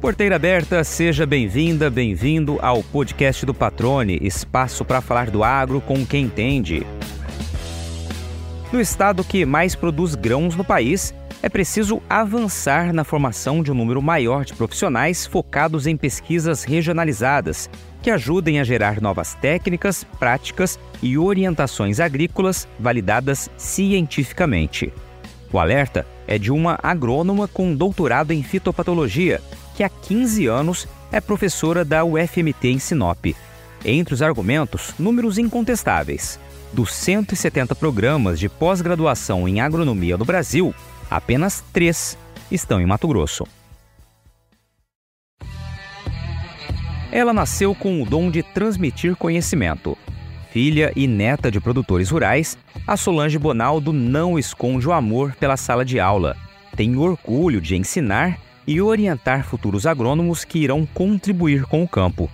Porteira 0.00 0.36
aberta, 0.36 0.82
seja 0.82 1.26
bem-vinda, 1.26 1.90
bem-vindo 1.90 2.58
ao 2.62 2.82
podcast 2.82 3.44
do 3.44 3.52
Patrone, 3.52 4.18
espaço 4.22 4.82
para 4.82 5.02
falar 5.02 5.30
do 5.30 5.44
agro 5.44 5.80
com 5.80 6.06
quem 6.06 6.24
entende. 6.24 6.86
No 8.72 8.80
estado 8.80 9.22
que 9.22 9.44
mais 9.44 9.74
produz 9.74 10.14
grãos 10.14 10.56
no 10.56 10.64
país, 10.64 11.12
é 11.42 11.48
preciso 11.48 12.02
avançar 12.08 12.92
na 12.92 13.04
formação 13.04 13.62
de 13.62 13.70
um 13.70 13.74
número 13.74 14.00
maior 14.00 14.44
de 14.44 14.54
profissionais 14.54 15.26
focados 15.26 15.86
em 15.86 15.96
pesquisas 15.96 16.64
regionalizadas, 16.64 17.68
que 18.02 18.10
ajudem 18.10 18.58
a 18.58 18.64
gerar 18.64 19.00
novas 19.02 19.34
técnicas, 19.34 20.02
práticas 20.18 20.78
e 21.02 21.16
orientações 21.18 22.00
agrícolas 22.00 22.68
validadas 22.78 23.50
cientificamente. 23.56 24.92
O 25.52 25.58
alerta 25.58 26.06
é 26.26 26.38
de 26.38 26.52
uma 26.52 26.78
agrônoma 26.82 27.48
com 27.48 27.74
doutorado 27.74 28.32
em 28.32 28.42
fitopatologia 28.42 29.40
que 29.74 29.82
há 29.82 29.88
15 29.88 30.46
anos 30.46 30.88
é 31.10 31.20
professora 31.20 31.84
da 31.84 32.04
UFMT 32.04 32.68
em 32.68 32.78
Sinop. 32.78 33.26
Entre 33.84 34.14
os 34.14 34.22
argumentos, 34.22 34.94
números 34.98 35.38
incontestáveis. 35.38 36.38
Dos 36.72 36.92
170 36.94 37.74
programas 37.74 38.38
de 38.38 38.48
pós-graduação 38.48 39.48
em 39.48 39.60
agronomia 39.60 40.16
no 40.16 40.24
Brasil, 40.24 40.74
apenas 41.10 41.64
três 41.72 42.16
estão 42.50 42.80
em 42.80 42.86
Mato 42.86 43.08
Grosso. 43.08 43.44
Ela 47.10 47.32
nasceu 47.32 47.74
com 47.74 48.00
o 48.00 48.06
dom 48.06 48.30
de 48.30 48.42
transmitir 48.42 49.16
conhecimento. 49.16 49.98
Filha 50.50 50.92
e 50.96 51.06
neta 51.06 51.48
de 51.48 51.60
produtores 51.60 52.10
rurais, 52.10 52.58
a 52.84 52.96
Solange 52.96 53.38
Bonaldo 53.38 53.92
não 53.92 54.36
esconde 54.36 54.88
o 54.88 54.92
amor 54.92 55.32
pela 55.38 55.56
sala 55.56 55.84
de 55.84 56.00
aula. 56.00 56.36
Tem 56.74 56.96
orgulho 56.96 57.60
de 57.60 57.76
ensinar 57.76 58.36
e 58.66 58.80
orientar 58.80 59.44
futuros 59.44 59.86
agrônomos 59.86 60.44
que 60.44 60.58
irão 60.58 60.84
contribuir 60.86 61.64
com 61.66 61.84
o 61.84 61.88
campo. 61.88 62.28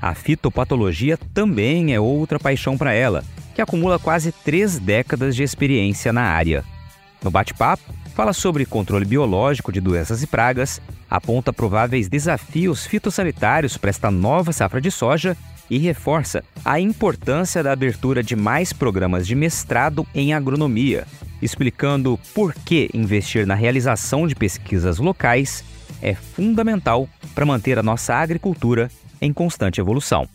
A 0.00 0.14
fitopatologia 0.14 1.16
também 1.32 1.94
é 1.94 2.00
outra 2.00 2.38
paixão 2.38 2.76
para 2.76 2.92
ela, 2.92 3.24
que 3.54 3.62
acumula 3.62 3.98
quase 3.98 4.30
três 4.30 4.78
décadas 4.78 5.34
de 5.34 5.42
experiência 5.42 6.12
na 6.12 6.22
área. 6.22 6.62
No 7.22 7.30
bate-papo, 7.30 7.82
fala 8.14 8.34
sobre 8.34 8.66
controle 8.66 9.06
biológico 9.06 9.72
de 9.72 9.80
doenças 9.80 10.22
e 10.22 10.26
pragas, 10.26 10.82
aponta 11.08 11.50
prováveis 11.50 12.08
desafios 12.08 12.86
fitossanitários 12.86 13.78
para 13.78 13.88
esta 13.88 14.10
nova 14.10 14.52
safra 14.52 14.82
de 14.82 14.90
soja 14.90 15.34
e 15.70 15.78
reforça 15.78 16.44
a 16.64 16.78
importância 16.78 17.62
da 17.62 17.72
abertura 17.72 18.22
de 18.22 18.36
mais 18.36 18.72
programas 18.72 19.26
de 19.26 19.34
mestrado 19.34 20.06
em 20.14 20.32
agronomia, 20.32 21.06
explicando 21.40 22.18
por 22.34 22.54
que 22.54 22.90
investir 22.92 23.46
na 23.46 23.54
realização 23.54 24.26
de 24.26 24.34
pesquisas 24.34 24.98
locais 24.98 25.64
é 26.02 26.14
fundamental 26.14 27.08
para 27.34 27.46
manter 27.46 27.78
a 27.78 27.82
nossa 27.82 28.14
agricultura 28.14 28.90
em 29.20 29.32
constante 29.32 29.80
evolução. 29.80 30.28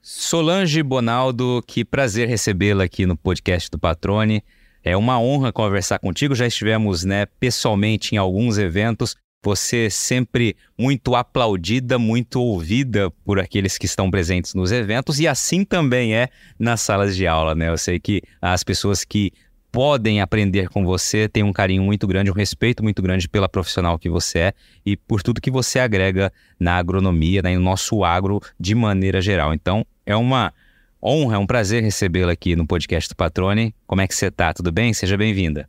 Solange 0.00 0.82
Bonaldo, 0.82 1.62
que 1.66 1.84
prazer 1.84 2.28
recebê-la 2.28 2.84
aqui 2.84 3.04
no 3.04 3.14
podcast 3.14 3.70
do 3.70 3.78
Patrone. 3.78 4.42
É 4.82 4.96
uma 4.96 5.20
honra 5.20 5.52
conversar 5.52 5.98
contigo. 5.98 6.34
Já 6.34 6.46
estivemos 6.46 7.04
né, 7.04 7.26
pessoalmente 7.38 8.14
em 8.14 8.18
alguns 8.18 8.56
eventos. 8.56 9.16
Você 9.44 9.88
sempre 9.88 10.56
muito 10.76 11.14
aplaudida, 11.14 11.96
muito 11.96 12.42
ouvida 12.42 13.08
por 13.24 13.38
aqueles 13.38 13.78
que 13.78 13.86
estão 13.86 14.10
presentes 14.10 14.52
nos 14.52 14.72
eventos, 14.72 15.20
e 15.20 15.28
assim 15.28 15.64
também 15.64 16.12
é 16.12 16.28
nas 16.58 16.80
salas 16.80 17.16
de 17.16 17.24
aula, 17.24 17.54
né? 17.54 17.68
Eu 17.68 17.78
sei 17.78 18.00
que 18.00 18.20
as 18.42 18.64
pessoas 18.64 19.04
que 19.04 19.32
podem 19.70 20.20
aprender 20.20 20.68
com 20.68 20.84
você, 20.84 21.28
têm 21.28 21.44
um 21.44 21.52
carinho 21.52 21.84
muito 21.84 22.04
grande, 22.04 22.32
um 22.32 22.34
respeito 22.34 22.82
muito 22.82 23.00
grande 23.00 23.28
pela 23.28 23.48
profissional 23.48 23.96
que 23.96 24.08
você 24.08 24.38
é 24.38 24.52
e 24.84 24.96
por 24.96 25.22
tudo 25.22 25.40
que 25.40 25.52
você 25.52 25.78
agrega 25.78 26.32
na 26.58 26.74
agronomia, 26.74 27.40
né, 27.40 27.54
no 27.54 27.62
nosso 27.62 28.02
agro 28.02 28.40
de 28.58 28.74
maneira 28.74 29.20
geral. 29.20 29.54
Então, 29.54 29.86
é 30.04 30.16
uma 30.16 30.52
honra, 31.00 31.36
é 31.36 31.38
um 31.38 31.46
prazer 31.46 31.80
recebê-la 31.80 32.32
aqui 32.32 32.56
no 32.56 32.66
podcast 32.66 33.08
do 33.08 33.14
Patrone. 33.14 33.72
Como 33.86 34.00
é 34.00 34.08
que 34.08 34.16
você 34.16 34.26
está? 34.26 34.52
Tudo 34.52 34.72
bem? 34.72 34.92
Seja 34.92 35.16
bem-vinda. 35.16 35.68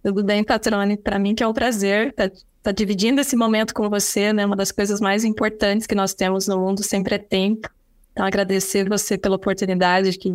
Tudo 0.00 0.22
bem, 0.22 0.44
Patrone. 0.44 0.96
Para 0.96 1.18
mim 1.18 1.34
que 1.34 1.42
é 1.42 1.48
um 1.48 1.52
prazer 1.52 2.10
estar 2.10 2.30
tá, 2.64 2.72
dividindo 2.72 3.20
esse 3.20 3.36
momento 3.36 3.74
com 3.74 3.90
você, 3.90 4.32
né? 4.32 4.46
Uma 4.46 4.56
das 4.56 4.72
coisas 4.72 5.00
mais 5.00 5.22
importantes 5.22 5.86
que 5.86 5.94
nós 5.94 6.14
temos 6.14 6.48
no 6.48 6.58
mundo 6.58 6.82
sempre 6.82 7.14
é 7.14 7.18
tempo. 7.18 7.68
Então, 8.10 8.24
agradecer 8.24 8.88
você 8.88 9.18
pela 9.18 9.36
oportunidade 9.36 10.16
que 10.18 10.32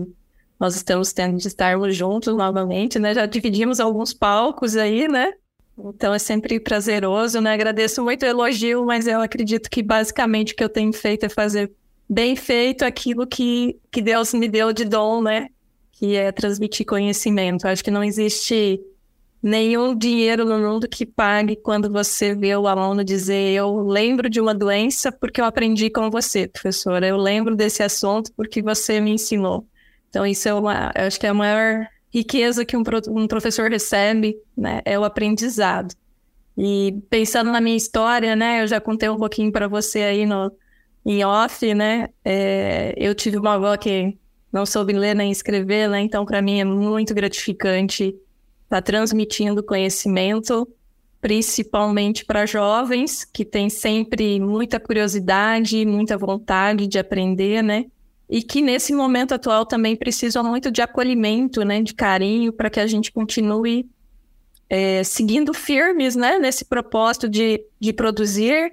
nós 0.60 0.76
estamos 0.76 1.12
tendo 1.12 1.38
de 1.38 1.48
estarmos 1.48 1.96
juntos 1.96 2.36
novamente, 2.36 3.00
né? 3.00 3.16
Já 3.16 3.26
dividimos 3.26 3.80
alguns 3.80 4.14
palcos 4.14 4.78
aí, 4.78 5.08
né? 5.08 5.34
Então 5.78 6.14
é 6.14 6.20
sempre 6.20 6.60
prazeroso, 6.60 7.40
né? 7.40 7.54
Agradeço 7.54 8.04
muito 8.04 8.24
o 8.24 8.26
elogio, 8.26 8.86
mas 8.86 9.08
eu 9.08 9.22
acredito 9.22 9.70
que 9.70 9.82
basicamente 9.82 10.54
o 10.54 10.56
que 10.56 10.64
eu 10.64 10.70
tenho 10.70 10.92
feito 10.92 11.26
é 11.26 11.30
fazer 11.30 11.72
bem 12.08 12.36
feito 12.36 12.84
aquilo 12.84 13.26
que, 13.26 13.80
que 13.90 14.02
Deus 14.02 14.34
me 14.34 14.50
deu 14.50 14.74
de 14.74 14.84
dom, 14.84 15.22
né? 15.22 15.48
Que 15.94 16.16
é 16.16 16.32
transmitir 16.32 16.86
conhecimento. 16.86 17.66
Acho 17.66 17.84
que 17.84 17.92
não 17.92 18.04
existe 18.04 18.82
nenhum 19.42 19.96
dinheiro 19.96 20.44
no 20.46 20.60
mundo 20.60 20.88
que 20.88 21.06
pague 21.06 21.56
quando 21.56 21.90
você 21.90 22.36
vê 22.36 22.56
o 22.56 22.68
aluno 22.68 23.04
dizer 23.04 23.54
eu 23.54 23.80
lembro 23.80 24.30
de 24.30 24.42
uma 24.42 24.54
doença 24.54 25.12
porque 25.12 25.40
eu 25.40 25.46
aprendi 25.46 25.90
com 25.90 26.10
você, 26.10 26.48
professora. 26.48 27.08
Eu 27.08 27.18
lembro 27.18 27.56
desse 27.56 27.82
assunto 27.82 28.32
porque 28.36 28.62
você 28.62 29.00
me 29.00 29.12
ensinou. 29.12 29.66
Então, 30.10 30.26
isso 30.26 30.50
é 30.50 30.54
uma, 30.54 30.92
eu 30.96 31.06
acho 31.06 31.20
que 31.20 31.26
é 31.26 31.30
a 31.30 31.34
maior 31.34 31.88
riqueza 32.12 32.66
que 32.66 32.76
um, 32.76 32.84
um 33.10 33.28
professor 33.28 33.70
recebe, 33.70 34.36
né, 34.58 34.82
é 34.84 34.98
o 34.98 35.04
aprendizado. 35.04 35.94
E 36.58 37.00
pensando 37.10 37.52
na 37.52 37.62
minha 37.62 37.78
história, 37.78 38.36
né, 38.36 38.64
eu 38.64 38.68
já 38.68 38.82
contei 38.82 39.08
um 39.08 39.18
pouquinho 39.18 39.52
para 39.52 39.68
você 39.68 40.02
aí 40.02 40.26
no, 40.26 40.52
em 41.06 41.24
off, 41.24 41.74
né, 41.74 42.10
é, 42.26 42.94
eu 42.98 43.14
tive 43.14 43.38
uma 43.38 43.54
avó 43.54 43.78
que 43.78 44.18
não 44.52 44.66
soube 44.66 44.94
ler 44.94 45.16
nem 45.16 45.32
escrever, 45.32 45.88
né, 45.88 46.02
então 46.02 46.26
para 46.26 46.42
mim 46.42 46.60
é 46.60 46.66
muito 46.66 47.14
gratificante 47.14 48.16
estar 48.70 48.78
tá 48.78 48.82
transmitindo 48.82 49.64
conhecimento, 49.64 50.68
principalmente 51.20 52.24
para 52.24 52.46
jovens 52.46 53.26
que 53.26 53.44
têm 53.44 53.68
sempre 53.68 54.40
muita 54.40 54.80
curiosidade, 54.80 55.86
muita 55.86 56.16
vontade 56.16 56.86
de 56.86 57.00
aprender, 57.00 57.64
né, 57.64 57.86
e 58.30 58.44
que 58.44 58.62
nesse 58.62 58.94
momento 58.94 59.34
atual 59.34 59.66
também 59.66 59.96
precisam 59.96 60.44
muito 60.44 60.70
de 60.72 60.84
acolhimento, 60.84 61.66
né, 61.66 61.82
de 61.82 61.96
carinho, 61.96 62.54
para 62.54 62.70
que 62.70 62.80
a 62.80 62.86
gente 62.86 63.12
continue 63.12 63.90
é, 64.70 65.04
seguindo 65.04 65.52
firmes, 65.52 66.16
né, 66.16 66.38
nesse 66.38 66.64
propósito 66.64 67.28
de, 67.28 67.60
de 67.80 67.92
produzir 67.92 68.72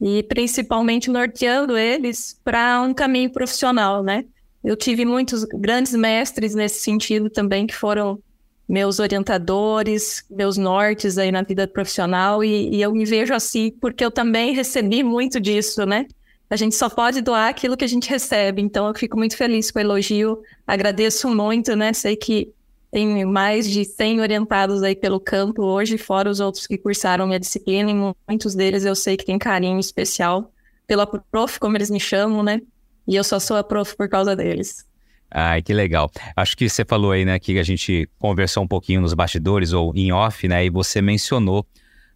e 0.00 0.22
principalmente 0.22 1.10
norteando 1.10 1.76
eles 1.76 2.40
para 2.42 2.80
um 2.80 2.94
caminho 2.94 3.30
profissional, 3.30 4.02
né. 4.02 4.24
Eu 4.64 4.74
tive 4.74 5.04
muitos 5.04 5.44
grandes 5.44 5.92
mestres 5.92 6.54
nesse 6.54 6.80
sentido 6.80 7.28
também, 7.28 7.66
que 7.66 7.74
foram 7.74 8.18
meus 8.68 8.98
orientadores, 8.98 10.24
meus 10.28 10.56
nortes 10.56 11.16
aí 11.16 11.32
na 11.32 11.42
vida 11.42 11.66
profissional, 11.66 12.44
e, 12.44 12.74
e 12.76 12.82
eu 12.82 12.92
me 12.92 13.04
vejo 13.04 13.32
assim 13.32 13.70
porque 13.80 14.04
eu 14.04 14.10
também 14.10 14.52
recebi 14.54 15.02
muito 15.02 15.40
disso, 15.40 15.86
né, 15.86 16.06
a 16.50 16.56
gente 16.56 16.74
só 16.74 16.88
pode 16.88 17.20
doar 17.20 17.48
aquilo 17.48 17.76
que 17.76 17.84
a 17.84 17.88
gente 17.88 18.08
recebe. 18.08 18.62
Então, 18.62 18.88
eu 18.88 18.94
fico 18.94 19.16
muito 19.18 19.36
feliz 19.36 19.70
com 19.70 19.78
o 19.78 19.82
elogio. 19.82 20.42
Agradeço 20.66 21.28
muito, 21.28 21.76
né? 21.76 21.92
Sei 21.92 22.16
que 22.16 22.52
tem 22.90 23.24
mais 23.26 23.68
de 23.68 23.84
100 23.84 24.20
orientados 24.22 24.82
aí 24.82 24.96
pelo 24.96 25.20
campo 25.20 25.62
hoje, 25.62 25.98
fora 25.98 26.30
os 26.30 26.40
outros 26.40 26.66
que 26.66 26.78
cursaram 26.78 27.26
minha 27.26 27.38
disciplina, 27.38 27.90
e 27.90 28.14
muitos 28.26 28.54
deles 28.54 28.86
eu 28.86 28.94
sei 28.94 29.14
que 29.14 29.26
tem 29.26 29.38
carinho 29.38 29.78
especial 29.78 30.50
pela 30.86 31.06
prof, 31.06 31.60
como 31.60 31.76
eles 31.76 31.90
me 31.90 32.00
chamam, 32.00 32.42
né? 32.42 32.62
E 33.06 33.14
eu 33.14 33.22
só 33.22 33.38
sou 33.38 33.58
a 33.58 33.62
prof 33.62 33.94
por 33.94 34.08
causa 34.08 34.34
deles. 34.34 34.86
Ai, 35.30 35.62
que 35.62 35.74
legal. 35.74 36.10
Acho 36.34 36.56
que 36.56 36.68
você 36.68 36.84
falou 36.84 37.12
aí, 37.12 37.24
né, 37.24 37.38
que 37.38 37.58
a 37.58 37.62
gente 37.62 38.08
conversou 38.18 38.62
um 38.62 38.68
pouquinho 38.68 39.00
nos 39.00 39.12
bastidores 39.12 39.72
ou 39.72 39.92
em 39.94 40.10
off, 40.12 40.48
né, 40.48 40.64
e 40.64 40.70
você 40.70 41.02
mencionou 41.02 41.66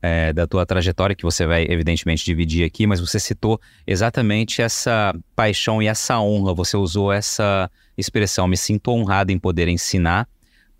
é, 0.02 0.32
da 0.32 0.46
tua 0.46 0.66
trajetória, 0.66 1.14
que 1.14 1.22
você 1.22 1.46
vai 1.46 1.64
evidentemente 1.68 2.24
dividir 2.24 2.64
aqui, 2.64 2.86
mas 2.86 2.98
você 2.98 3.20
citou 3.20 3.60
exatamente 3.86 4.60
essa 4.60 5.14
paixão 5.36 5.80
e 5.80 5.86
essa 5.86 6.18
honra. 6.18 6.52
Você 6.54 6.76
usou 6.76 7.12
essa 7.12 7.70
expressão, 7.96 8.48
me 8.48 8.56
sinto 8.56 8.90
honrado 8.90 9.30
em 9.30 9.38
poder 9.38 9.68
ensinar, 9.68 10.26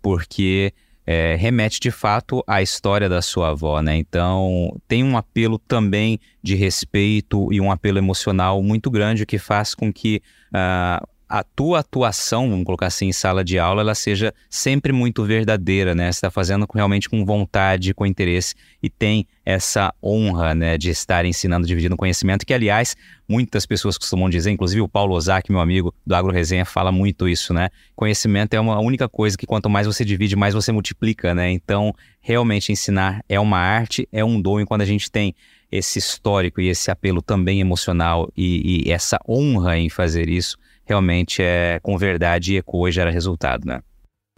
porque 0.01 0.73
é, 1.05 1.35
remete 1.35 1.79
de 1.79 1.91
fato 1.91 2.43
à 2.45 2.61
história 2.61 3.07
da 3.07 3.21
sua 3.21 3.49
avó, 3.49 3.81
né? 3.81 3.95
Então 3.95 4.75
tem 4.87 5.03
um 5.03 5.17
apelo 5.17 5.57
também 5.57 6.19
de 6.41 6.55
respeito 6.55 7.51
e 7.51 7.61
um 7.61 7.71
apelo 7.71 7.97
emocional 7.97 8.61
muito 8.61 8.91
grande 8.91 9.25
que 9.25 9.37
faz 9.37 9.73
com 9.73 9.91
que 9.91 10.21
uh, 10.49 11.07
a 11.33 11.43
tua 11.43 11.79
atuação, 11.79 12.47
vamos 12.47 12.63
colocar 12.63 12.85
assim, 12.85 13.07
em 13.07 13.11
sala 13.11 13.43
de 13.43 13.57
aula, 13.57 13.81
ela 13.81 13.95
seja 13.95 14.31
sempre 14.51 14.93
muito 14.93 15.25
verdadeira, 15.25 15.95
né? 15.95 16.11
Você 16.11 16.17
está 16.17 16.29
fazendo 16.29 16.67
realmente 16.71 17.09
com 17.09 17.25
vontade, 17.25 17.91
com 17.91 18.05
interesse 18.05 18.53
e 18.83 18.87
tem 18.87 19.25
essa 19.43 19.91
honra, 20.01 20.53
né, 20.53 20.77
de 20.77 20.91
estar 20.91 21.25
ensinando, 21.25 21.65
dividindo 21.65 21.97
conhecimento, 21.97 22.45
que, 22.45 22.53
aliás, 22.53 22.95
muitas 23.27 23.65
pessoas 23.65 23.97
costumam 23.97 24.29
dizer, 24.29 24.51
inclusive 24.51 24.81
o 24.81 24.87
Paulo 24.87 25.15
Ozaki, 25.15 25.51
meu 25.51 25.59
amigo 25.59 25.91
do 26.05 26.13
Agro 26.13 26.31
Resenha, 26.31 26.65
fala 26.65 26.91
muito 26.91 27.27
isso, 27.27 27.51
né? 27.51 27.69
Conhecimento 27.95 28.53
é 28.53 28.59
uma 28.59 28.79
única 28.79 29.09
coisa 29.09 29.35
que 29.35 29.47
quanto 29.47 29.67
mais 29.67 29.87
você 29.87 30.05
divide, 30.05 30.35
mais 30.35 30.53
você 30.53 30.71
multiplica, 30.71 31.33
né? 31.33 31.49
Então, 31.49 31.95
realmente 32.21 32.71
ensinar 32.71 33.25
é 33.27 33.39
uma 33.39 33.57
arte, 33.57 34.07
é 34.11 34.23
um 34.23 34.39
dom, 34.39 34.61
e 34.61 34.67
quando 34.67 34.81
a 34.81 34.85
gente 34.85 35.09
tem 35.09 35.33
esse 35.71 35.97
histórico 35.97 36.61
e 36.61 36.69
esse 36.69 36.91
apelo 36.91 37.23
também 37.23 37.59
emocional 37.59 38.31
e, 38.37 38.83
e 38.85 38.91
essa 38.91 39.19
honra 39.27 39.79
em 39.79 39.89
fazer 39.89 40.29
isso, 40.29 40.59
realmente 40.85 41.41
é 41.41 41.79
com 41.81 41.97
verdade 41.97 42.57
ecoa 42.57 42.89
e 42.89 42.91
gera 42.91 43.11
resultado, 43.11 43.65
né? 43.65 43.81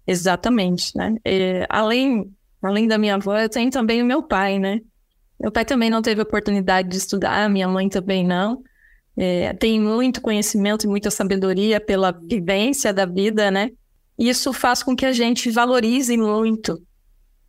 Exatamente, 0.08 0.96
né? 0.96 1.16
E, 1.26 1.66
além, 1.70 2.32
além 2.62 2.88
da 2.88 2.98
minha 2.98 3.16
avó, 3.16 3.38
eu 3.38 3.50
tenho 3.50 3.72
também 3.72 4.02
o 4.02 4.06
meu 4.06 4.22
pai, 4.22 4.60
né? 4.60 4.82
Meu 5.40 5.52
pai 5.52 5.66
também 5.66 5.90
não 5.90 6.02
teve 6.02 6.22
oportunidade 6.22 6.88
de 6.88 6.98
estudar, 6.98 7.50
minha 7.50 7.68
mãe 7.68 7.90
também 7.90 8.26
não. 8.26 8.64
É, 9.18 9.54
tem 9.54 9.80
muito 9.80 10.22
conhecimento 10.22 10.86
e 10.86 10.90
muita 10.90 11.10
sabedoria 11.10 11.80
pela 11.80 12.12
vivência 12.12 12.94
da 12.94 13.06
vida, 13.06 13.50
né? 13.50 13.72
Isso 14.18 14.54
faz 14.54 14.84
com 14.84 14.96
que 14.96 15.06
a 15.06 15.12
gente 15.12 15.50
valorize 15.50 16.16
muito 16.18 16.82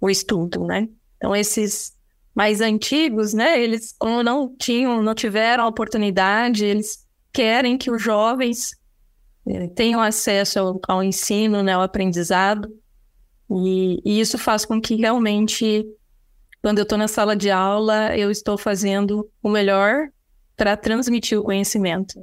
o 0.00 0.08
estudo, 0.08 0.64
né? 0.64 0.88
Então, 1.16 1.34
esses 1.34 1.92
mais 2.34 2.60
antigos, 2.60 3.32
né? 3.32 3.60
Eles 3.60 3.94
ou 4.00 4.22
não 4.22 4.54
tinham, 4.56 5.02
não 5.02 5.14
tiveram 5.14 5.64
a 5.64 5.68
oportunidade, 5.68 6.64
eles 6.64 7.04
querem 7.32 7.76
que 7.78 7.90
os 7.90 8.00
jovens 8.02 8.70
tenham 9.74 10.00
acesso 10.00 10.58
ao, 10.58 10.80
ao, 10.88 11.02
ensino, 11.02 11.62
né, 11.62 11.72
ao 11.72 11.82
aprendizado. 11.82 12.68
E, 13.50 14.00
e 14.04 14.20
isso 14.20 14.36
faz 14.38 14.64
com 14.64 14.80
que 14.80 14.96
realmente 14.96 15.86
quando 16.66 16.78
eu 16.78 16.82
estou 16.82 16.98
na 16.98 17.06
sala 17.06 17.36
de 17.36 17.48
aula, 17.48 18.16
eu 18.16 18.28
estou 18.28 18.58
fazendo 18.58 19.30
o 19.40 19.48
melhor 19.48 20.08
para 20.56 20.76
transmitir 20.76 21.38
o 21.38 21.44
conhecimento. 21.44 22.18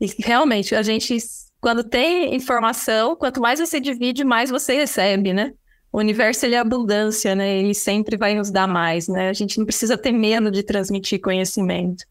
E 0.00 0.06
realmente, 0.20 0.74
a 0.74 0.82
gente, 0.82 1.18
quando 1.60 1.84
tem 1.84 2.34
informação, 2.34 3.14
quanto 3.14 3.42
mais 3.42 3.60
você 3.60 3.78
divide, 3.78 4.24
mais 4.24 4.48
você 4.48 4.74
recebe, 4.74 5.34
né? 5.34 5.52
O 5.92 5.98
universo 5.98 6.46
ele 6.46 6.54
é 6.54 6.58
abundância, 6.58 7.34
né? 7.34 7.58
Ele 7.58 7.74
sempre 7.74 8.16
vai 8.16 8.34
nos 8.34 8.50
dar 8.50 8.66
mais, 8.66 9.06
né? 9.06 9.28
A 9.28 9.34
gente 9.34 9.58
não 9.58 9.66
precisa 9.66 9.98
ter 9.98 10.12
medo 10.12 10.50
de 10.50 10.62
transmitir 10.62 11.20
conhecimento. 11.20 12.06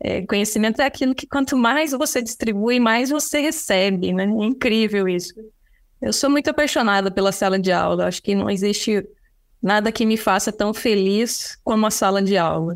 É, 0.00 0.26
conhecimento 0.26 0.82
é 0.82 0.86
aquilo 0.86 1.14
que 1.14 1.26
quanto 1.26 1.56
mais 1.56 1.92
você 1.92 2.20
distribui, 2.22 2.78
mais 2.78 3.10
você 3.10 3.40
recebe, 3.40 4.12
né? 4.12 4.24
É 4.24 4.44
incrível 4.44 5.08
isso. 5.08 5.34
Eu 6.00 6.12
sou 6.12 6.28
muito 6.28 6.50
apaixonada 6.50 7.10
pela 7.10 7.32
sala 7.32 7.58
de 7.58 7.72
aula. 7.72 8.06
Acho 8.06 8.22
que 8.22 8.34
não 8.34 8.50
existe 8.50 9.06
nada 9.62 9.90
que 9.90 10.04
me 10.04 10.16
faça 10.16 10.52
tão 10.52 10.74
feliz 10.74 11.58
como 11.64 11.86
a 11.86 11.90
sala 11.90 12.20
de 12.22 12.36
aula. 12.36 12.74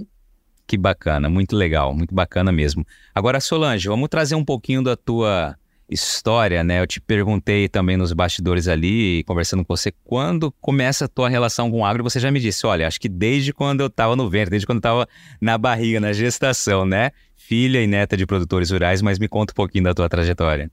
Que 0.67 0.77
bacana, 0.77 1.29
muito 1.29 1.55
legal, 1.55 1.95
muito 1.95 2.15
bacana 2.15 2.51
mesmo. 2.51 2.87
Agora, 3.15 3.41
Solange, 3.41 3.89
vamos 3.89 4.09
trazer 4.09 4.35
um 4.35 4.45
pouquinho 4.45 4.83
da 4.83 4.97
tua 4.97 5.57
história, 5.89 6.63
né? 6.63 6.81
Eu 6.81 6.87
te 6.87 7.01
perguntei 7.01 7.69
também 7.69 7.97
nos 7.97 8.13
bastidores 8.13 8.69
ali, 8.69 9.25
conversando 9.25 9.65
com 9.65 9.75
você, 9.75 9.93
quando 10.05 10.53
começa 10.61 11.07
a 11.07 11.09
tua 11.09 11.29
relação 11.29 11.71
com 11.71 11.81
o 11.81 11.85
agro, 11.85 12.05
você 12.05 12.21
já 12.21 12.31
me 12.31 12.41
disse, 12.41 12.67
olha, 12.67 12.87
acho 12.87 13.01
que 13.01 13.09
desde 13.09 13.53
quando 13.53 13.81
eu 13.81 13.87
estava 13.87 14.15
no 14.15 14.29
ventre, 14.29 14.51
desde 14.51 14.67
quando 14.67 14.77
eu 14.77 14.81
estava 14.81 15.09
na 15.41 15.57
barriga, 15.57 15.99
na 16.01 16.13
gestação, 16.13 16.85
né? 16.85 17.11
Filha 17.37 17.83
e 17.83 17.87
neta 17.87 18.17
de 18.17 18.27
produtores 18.27 18.71
rurais, 18.71 19.01
mas 19.01 19.19
me 19.19 19.29
conta 19.29 19.53
um 19.53 19.55
pouquinho 19.55 19.85
da 19.85 19.95
tua 19.95 20.09
trajetória. 20.09 20.71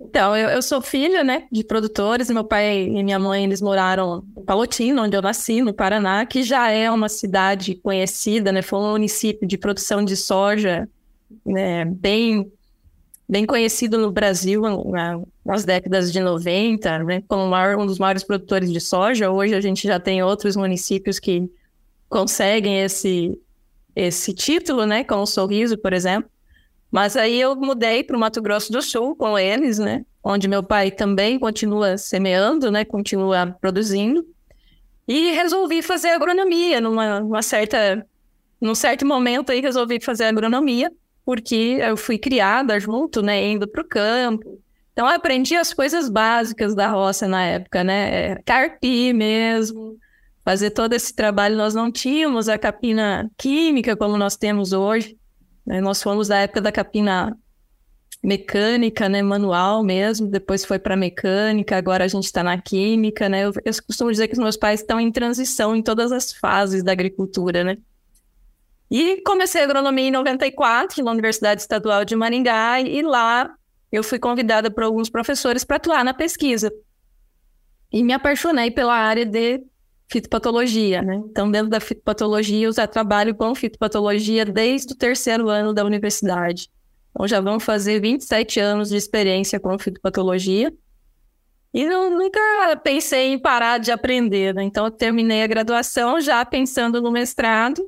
Então, 0.00 0.36
eu, 0.36 0.48
eu, 0.50 0.62
sou 0.62 0.82
filha, 0.82 1.22
né, 1.22 1.44
de 1.50 1.64
produtores. 1.64 2.28
Meu 2.28 2.44
pai 2.44 2.84
e 2.84 3.02
minha 3.02 3.18
mãe, 3.18 3.44
eles 3.44 3.62
moraram 3.62 4.24
em 4.36 4.44
Palotina, 4.44 5.02
onde 5.02 5.16
eu 5.16 5.22
nasci, 5.22 5.62
no 5.62 5.72
Paraná, 5.72 6.26
que 6.26 6.42
já 6.42 6.70
é 6.70 6.90
uma 6.90 7.08
cidade 7.08 7.76
conhecida, 7.76 8.52
né, 8.52 8.60
foi 8.60 8.80
um 8.80 8.92
município 8.92 9.46
de 9.46 9.56
produção 9.56 10.04
de 10.04 10.16
soja, 10.16 10.88
né, 11.44 11.84
bem, 11.84 12.50
bem 13.28 13.46
conhecido 13.46 13.98
no 13.98 14.12
Brasil 14.12 14.62
na, 14.90 15.20
nas 15.44 15.64
décadas 15.64 16.12
de 16.12 16.20
90, 16.20 16.98
né, 17.04 17.22
como 17.26 17.46
maior, 17.46 17.76
um 17.78 17.86
dos 17.86 17.98
maiores 17.98 18.22
produtores 18.22 18.70
de 18.70 18.80
soja. 18.80 19.30
Hoje 19.30 19.54
a 19.54 19.60
gente 19.60 19.86
já 19.86 19.98
tem 19.98 20.22
outros 20.22 20.56
municípios 20.56 21.18
que 21.18 21.50
conseguem 22.08 22.80
esse, 22.80 23.38
esse 23.96 24.34
título, 24.34 24.86
né, 24.86 25.04
com 25.04 25.16
o 25.16 25.26
Sorriso, 25.26 25.78
por 25.78 25.92
exemplo. 25.92 26.30
Mas 26.90 27.16
aí 27.16 27.40
eu 27.40 27.56
mudei 27.56 28.04
para 28.04 28.16
o 28.16 28.20
Mato 28.20 28.40
Grosso 28.40 28.70
do 28.70 28.80
Sul 28.80 29.16
com 29.16 29.36
eles, 29.36 29.80
né? 29.80 30.04
Onde 30.22 30.46
meu 30.46 30.62
pai 30.62 30.92
também 30.92 31.40
continua 31.40 31.98
semeando, 31.98 32.70
né? 32.70 32.84
Continua 32.84 33.56
produzindo. 33.60 34.24
E 35.08 35.32
resolvi 35.32 35.82
fazer 35.82 36.10
agronomia 36.10 36.80
numa 36.80 37.42
certa, 37.42 38.06
num 38.60 38.76
certo 38.76 39.04
momento 39.04 39.50
aí 39.50 39.60
resolvi 39.60 39.98
fazer 40.00 40.26
agronomia 40.26 40.88
porque 41.24 41.78
eu 41.80 41.96
fui 41.96 42.18
criada 42.18 42.78
junto, 42.78 43.22
né? 43.22 43.44
Indo 43.46 43.66
para 43.66 43.82
o 43.82 43.88
campo. 43.88 44.60
Então 44.92 45.06
eu 45.06 45.14
aprendi 45.14 45.56
as 45.56 45.72
coisas 45.72 46.08
básicas 46.08 46.74
da 46.74 46.88
roça 46.88 47.26
na 47.26 47.42
época, 47.44 47.82
né? 47.82 48.32
É, 48.32 48.42
carpir 48.44 49.14
mesmo, 49.14 49.96
fazer 50.44 50.70
todo 50.70 50.92
esse 50.92 51.14
trabalho. 51.14 51.56
Nós 51.56 51.74
não 51.74 51.90
tínhamos 51.90 52.48
a 52.48 52.58
capina 52.58 53.30
química 53.36 53.96
como 53.96 54.16
nós 54.16 54.36
temos 54.36 54.72
hoje. 54.72 55.16
Né? 55.66 55.80
Nós 55.80 56.02
fomos 56.02 56.28
da 56.28 56.38
época 56.38 56.60
da 56.60 56.70
capina 56.70 57.36
mecânica, 58.22 59.08
né, 59.08 59.20
manual 59.22 59.84
mesmo, 59.84 60.26
depois 60.26 60.64
foi 60.64 60.78
para 60.78 60.96
mecânica, 60.96 61.76
agora 61.76 62.04
a 62.04 62.08
gente 62.08 62.24
está 62.24 62.42
na 62.42 62.58
química, 62.58 63.28
né? 63.28 63.44
Eu, 63.44 63.52
eu, 63.62 63.72
costumo 63.86 64.10
dizer 64.10 64.28
que 64.28 64.32
os 64.32 64.38
meus 64.38 64.56
pais 64.56 64.80
estão 64.80 64.98
em 64.98 65.12
transição 65.12 65.76
em 65.76 65.82
todas 65.82 66.10
as 66.10 66.32
fases 66.32 66.82
da 66.82 66.90
agricultura, 66.90 67.62
né? 67.62 67.76
E 68.90 69.20
comecei 69.22 69.62
agronomia 69.62 70.08
em 70.08 70.10
94 70.10 71.02
na 71.02 71.10
Universidade 71.10 71.60
Estadual 71.60 72.04
de 72.04 72.14
Maringá 72.14 72.80
e 72.80 73.02
lá 73.02 73.54
eu 73.90 74.02
fui 74.02 74.18
convidada 74.18 74.70
por 74.70 74.82
alguns 74.82 75.08
professores 75.08 75.64
para 75.64 75.76
atuar 75.76 76.04
na 76.04 76.12
pesquisa. 76.12 76.72
E 77.92 78.02
me 78.02 78.12
apaixonei 78.12 78.70
pela 78.70 78.94
área 78.94 79.24
de 79.24 79.62
fitopatologia, 80.10 81.00
né? 81.00 81.22
Então, 81.30 81.50
dentro 81.50 81.68
da 81.68 81.80
fitopatologia, 81.80 82.66
eu 82.66 82.72
já 82.72 82.86
trabalho 82.86 83.34
com 83.34 83.54
fitopatologia 83.54 84.44
desde 84.44 84.92
o 84.92 84.96
terceiro 84.96 85.48
ano 85.48 85.72
da 85.72 85.84
universidade. 85.84 86.68
Então, 87.10 87.26
já 87.26 87.40
vão 87.40 87.60
fazer 87.60 88.00
27 88.00 88.58
anos 88.60 88.88
de 88.88 88.96
experiência 88.96 89.60
com 89.60 89.78
fitopatologia. 89.78 90.72
E 91.72 91.86
não, 91.86 92.10
nunca 92.10 92.40
pensei 92.82 93.32
em 93.32 93.38
parar 93.38 93.78
de 93.78 93.90
aprender, 93.90 94.54
né? 94.54 94.62
Então, 94.64 94.86
eu 94.86 94.90
terminei 94.90 95.42
a 95.42 95.46
graduação 95.46 96.20
já 96.20 96.44
pensando 96.44 97.00
no 97.00 97.10
mestrado. 97.10 97.82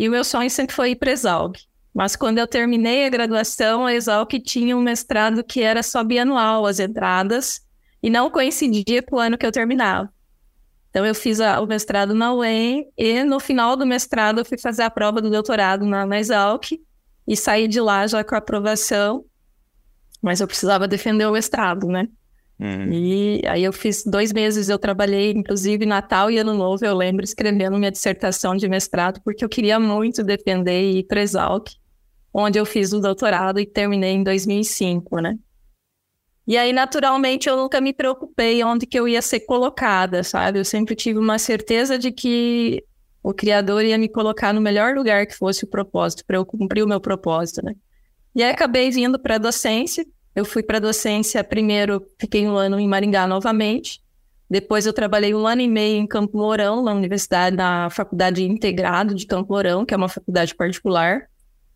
E 0.00 0.08
o 0.08 0.10
meu 0.10 0.24
sonho 0.24 0.48
sempre 0.48 0.74
foi 0.74 0.92
ir 0.92 0.96
para 0.96 1.10
Exalc. 1.10 1.58
Mas 1.92 2.16
quando 2.16 2.38
eu 2.38 2.46
terminei 2.46 3.04
a 3.04 3.10
graduação, 3.10 3.84
a 3.84 3.94
Exalc 3.94 4.32
tinha 4.42 4.74
um 4.74 4.80
mestrado 4.80 5.44
que 5.44 5.60
era 5.60 5.82
só 5.82 6.02
bianual, 6.02 6.64
as 6.64 6.80
entradas, 6.80 7.60
e 8.02 8.08
não 8.08 8.30
coincidia 8.30 9.02
com 9.02 9.16
o 9.16 9.18
ano 9.18 9.36
que 9.36 9.44
eu 9.44 9.52
terminava. 9.52 10.10
Então, 10.88 11.04
eu 11.04 11.14
fiz 11.14 11.38
a, 11.38 11.60
o 11.60 11.66
mestrado 11.66 12.14
na 12.14 12.32
UEM 12.32 12.90
e 12.96 13.22
no 13.24 13.38
final 13.38 13.76
do 13.76 13.84
mestrado 13.84 14.38
eu 14.38 14.44
fui 14.46 14.56
fazer 14.56 14.84
a 14.84 14.90
prova 14.90 15.20
do 15.20 15.28
doutorado 15.28 15.84
na, 15.84 16.06
na 16.06 16.18
Exalc 16.18 16.72
e 17.28 17.36
saí 17.36 17.68
de 17.68 17.78
lá 17.78 18.06
já 18.06 18.24
com 18.24 18.34
a 18.34 18.38
aprovação, 18.38 19.26
mas 20.22 20.40
eu 20.40 20.46
precisava 20.46 20.88
defender 20.88 21.26
o 21.26 21.32
mestrado, 21.32 21.86
né? 21.86 22.08
Uhum. 22.60 22.92
E 22.92 23.42
aí 23.46 23.64
eu 23.64 23.72
fiz 23.72 24.04
dois 24.04 24.34
meses, 24.34 24.68
eu 24.68 24.78
trabalhei, 24.78 25.30
inclusive 25.30 25.86
Natal 25.86 26.30
e 26.30 26.36
Ano 26.36 26.52
Novo, 26.52 26.84
eu 26.84 26.94
lembro, 26.94 27.24
escrevendo 27.24 27.78
minha 27.78 27.90
dissertação 27.90 28.54
de 28.54 28.68
mestrado, 28.68 29.18
porque 29.24 29.42
eu 29.42 29.48
queria 29.48 29.80
muito 29.80 30.22
defender 30.22 30.82
e 30.82 30.98
ir 30.98 31.04
para 31.04 31.22
Exalc, 31.22 31.70
onde 32.34 32.58
eu 32.58 32.66
fiz 32.66 32.92
o 32.92 33.00
doutorado 33.00 33.58
e 33.58 33.64
terminei 33.64 34.12
em 34.12 34.22
2005, 34.22 35.20
né? 35.22 35.38
E 36.46 36.58
aí, 36.58 36.70
naturalmente, 36.70 37.48
eu 37.48 37.56
nunca 37.56 37.80
me 37.80 37.94
preocupei 37.94 38.62
onde 38.62 38.86
que 38.86 38.98
eu 38.98 39.08
ia 39.08 39.22
ser 39.22 39.40
colocada, 39.40 40.22
sabe? 40.22 40.58
Eu 40.58 40.64
sempre 40.64 40.94
tive 40.94 41.18
uma 41.18 41.38
certeza 41.38 41.98
de 41.98 42.12
que 42.12 42.84
o 43.22 43.32
Criador 43.32 43.84
ia 43.84 43.96
me 43.96 44.08
colocar 44.08 44.52
no 44.52 44.60
melhor 44.60 44.94
lugar 44.94 45.26
que 45.26 45.34
fosse 45.34 45.64
o 45.64 45.66
propósito, 45.68 46.26
para 46.26 46.36
eu 46.36 46.44
cumprir 46.44 46.82
o 46.82 46.88
meu 46.88 47.00
propósito, 47.00 47.64
né? 47.64 47.74
E 48.34 48.42
aí, 48.42 48.50
acabei 48.50 48.90
vindo 48.90 49.18
para 49.18 49.36
a 49.36 49.38
docência. 49.38 50.04
Eu 50.40 50.44
fui 50.46 50.62
para 50.62 50.78
docência 50.78 51.44
primeiro, 51.44 52.02
fiquei 52.18 52.48
um 52.48 52.56
ano 52.56 52.80
em 52.80 52.88
Maringá 52.88 53.26
novamente. 53.26 54.00
Depois 54.48 54.86
eu 54.86 54.92
trabalhei 54.94 55.34
um 55.34 55.46
ano 55.46 55.60
e 55.60 55.68
meio 55.68 55.98
em 55.98 56.06
Campo 56.06 56.38
Mourão, 56.38 56.82
na 56.82 56.94
universidade, 56.94 57.54
na 57.54 57.90
Faculdade 57.90 58.42
Integrado 58.42 59.14
de 59.14 59.26
Campo 59.26 59.52
Mourão, 59.52 59.84
que 59.84 59.92
é 59.92 59.96
uma 59.98 60.08
faculdade 60.08 60.54
particular. 60.54 61.28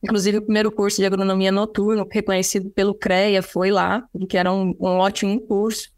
Inclusive, 0.02 0.38
o 0.38 0.42
primeiro 0.42 0.72
curso 0.72 0.96
de 0.96 1.04
agronomia 1.04 1.52
noturno, 1.52 2.08
reconhecido 2.10 2.70
pelo 2.70 2.94
CREA, 2.94 3.42
foi 3.42 3.70
lá, 3.70 4.02
que 4.30 4.38
era 4.38 4.50
um, 4.50 4.74
um 4.80 4.96
ótimo 4.96 5.38
curso. 5.42 5.90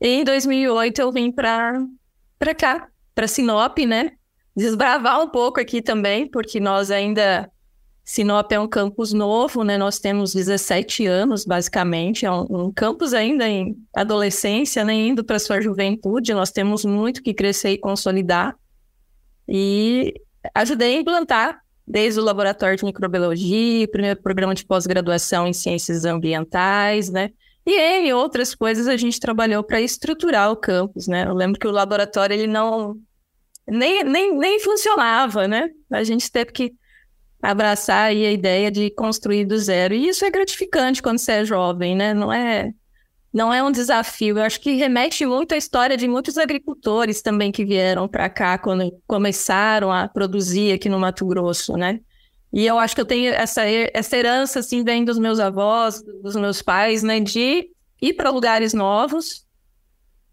E 0.00 0.08
em 0.08 0.24
2008 0.24 1.02
eu 1.02 1.12
vim 1.12 1.30
para 1.30 1.84
cá, 2.56 2.88
para 3.14 3.28
Sinop, 3.28 3.76
né? 3.80 4.12
Desbravar 4.56 5.20
um 5.20 5.28
pouco 5.28 5.60
aqui 5.60 5.82
também, 5.82 6.26
porque 6.30 6.58
nós 6.60 6.90
ainda 6.90 7.50
Sinop 8.10 8.50
é 8.50 8.58
um 8.58 8.66
campus 8.66 9.12
novo, 9.12 9.62
né? 9.62 9.78
Nós 9.78 10.00
temos 10.00 10.34
17 10.34 11.06
anos, 11.06 11.44
basicamente, 11.44 12.26
é 12.26 12.32
um, 12.32 12.44
um 12.50 12.72
campus 12.72 13.14
ainda 13.14 13.48
em 13.48 13.76
adolescência, 13.94 14.84
né? 14.84 14.92
Indo 14.92 15.22
para 15.22 15.38
sua 15.38 15.60
juventude, 15.60 16.34
nós 16.34 16.50
temos 16.50 16.84
muito 16.84 17.22
que 17.22 17.32
crescer 17.32 17.70
e 17.70 17.78
consolidar. 17.78 18.56
E 19.48 20.12
ajudei 20.52 20.96
a 20.96 21.00
implantar 21.00 21.60
desde 21.86 22.18
o 22.18 22.24
laboratório 22.24 22.76
de 22.76 22.84
microbiologia, 22.84 23.86
primeiro 23.86 24.20
programa 24.20 24.56
de 24.56 24.66
pós-graduação 24.66 25.46
em 25.46 25.52
ciências 25.52 26.04
ambientais, 26.04 27.10
né? 27.10 27.30
E 27.64 27.78
em 27.78 28.12
outras 28.12 28.56
coisas 28.56 28.88
a 28.88 28.96
gente 28.96 29.20
trabalhou 29.20 29.62
para 29.62 29.80
estruturar 29.80 30.50
o 30.50 30.56
campus, 30.56 31.06
né? 31.06 31.26
Eu 31.28 31.34
lembro 31.34 31.60
que 31.60 31.68
o 31.68 31.70
laboratório 31.70 32.34
ele 32.34 32.48
não 32.48 32.96
nem, 33.68 34.02
nem, 34.02 34.36
nem 34.36 34.58
funcionava, 34.58 35.46
né? 35.46 35.70
A 35.92 36.02
gente 36.02 36.28
teve 36.28 36.50
que 36.50 36.79
abraçar 37.42 38.06
a 38.06 38.12
ideia 38.12 38.70
de 38.70 38.90
construir 38.90 39.44
do 39.44 39.58
zero. 39.58 39.94
E 39.94 40.08
isso 40.08 40.24
é 40.24 40.30
gratificante 40.30 41.02
quando 41.02 41.18
você 41.18 41.32
é 41.32 41.44
jovem, 41.44 41.96
né? 41.96 42.12
Não 42.14 42.32
é 42.32 42.72
não 43.32 43.52
é 43.52 43.62
um 43.62 43.70
desafio. 43.70 44.38
Eu 44.38 44.42
acho 44.42 44.60
que 44.60 44.74
remete 44.74 45.24
muito 45.24 45.54
à 45.54 45.56
história 45.56 45.96
de 45.96 46.08
muitos 46.08 46.36
agricultores 46.36 47.22
também 47.22 47.52
que 47.52 47.64
vieram 47.64 48.08
para 48.08 48.28
cá 48.28 48.58
quando 48.58 48.92
começaram 49.06 49.92
a 49.92 50.08
produzir 50.08 50.72
aqui 50.72 50.88
no 50.88 50.98
Mato 50.98 51.24
Grosso, 51.24 51.76
né? 51.76 52.00
E 52.52 52.66
eu 52.66 52.78
acho 52.78 52.94
que 52.94 53.00
eu 53.00 53.06
tenho 53.06 53.32
essa, 53.32 53.62
essa 53.64 54.16
herança, 54.16 54.58
assim, 54.58 54.82
vem 54.82 55.04
dos 55.04 55.18
meus 55.18 55.38
avós, 55.38 56.02
dos 56.22 56.34
meus 56.34 56.60
pais, 56.60 57.02
né? 57.02 57.20
De 57.20 57.70
ir 58.02 58.12
para 58.14 58.30
lugares 58.30 58.74
novos 58.74 59.46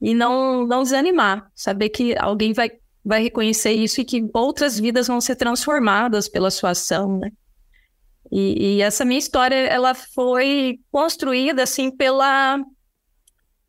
e 0.02 0.16
não, 0.16 0.66
não 0.66 0.82
desanimar. 0.82 1.52
Saber 1.54 1.90
que 1.90 2.16
alguém 2.18 2.54
vai, 2.54 2.72
vai 3.08 3.24
reconhecer 3.24 3.72
isso 3.72 4.02
e 4.02 4.06
que 4.06 4.28
outras 4.34 4.78
vidas 4.78 5.08
vão 5.08 5.22
ser 5.22 5.38
transformadas 5.38 6.28
pela 6.28 6.52
sua 6.52 6.72
ação, 6.72 7.18
né? 7.18 7.32
E, 8.30 8.76
e 8.76 8.82
essa 8.82 9.06
minha 9.06 9.18
história, 9.18 9.56
ela 9.56 9.94
foi 9.94 10.80
construída, 10.92 11.64
assim, 11.64 11.90
pela 11.90 12.60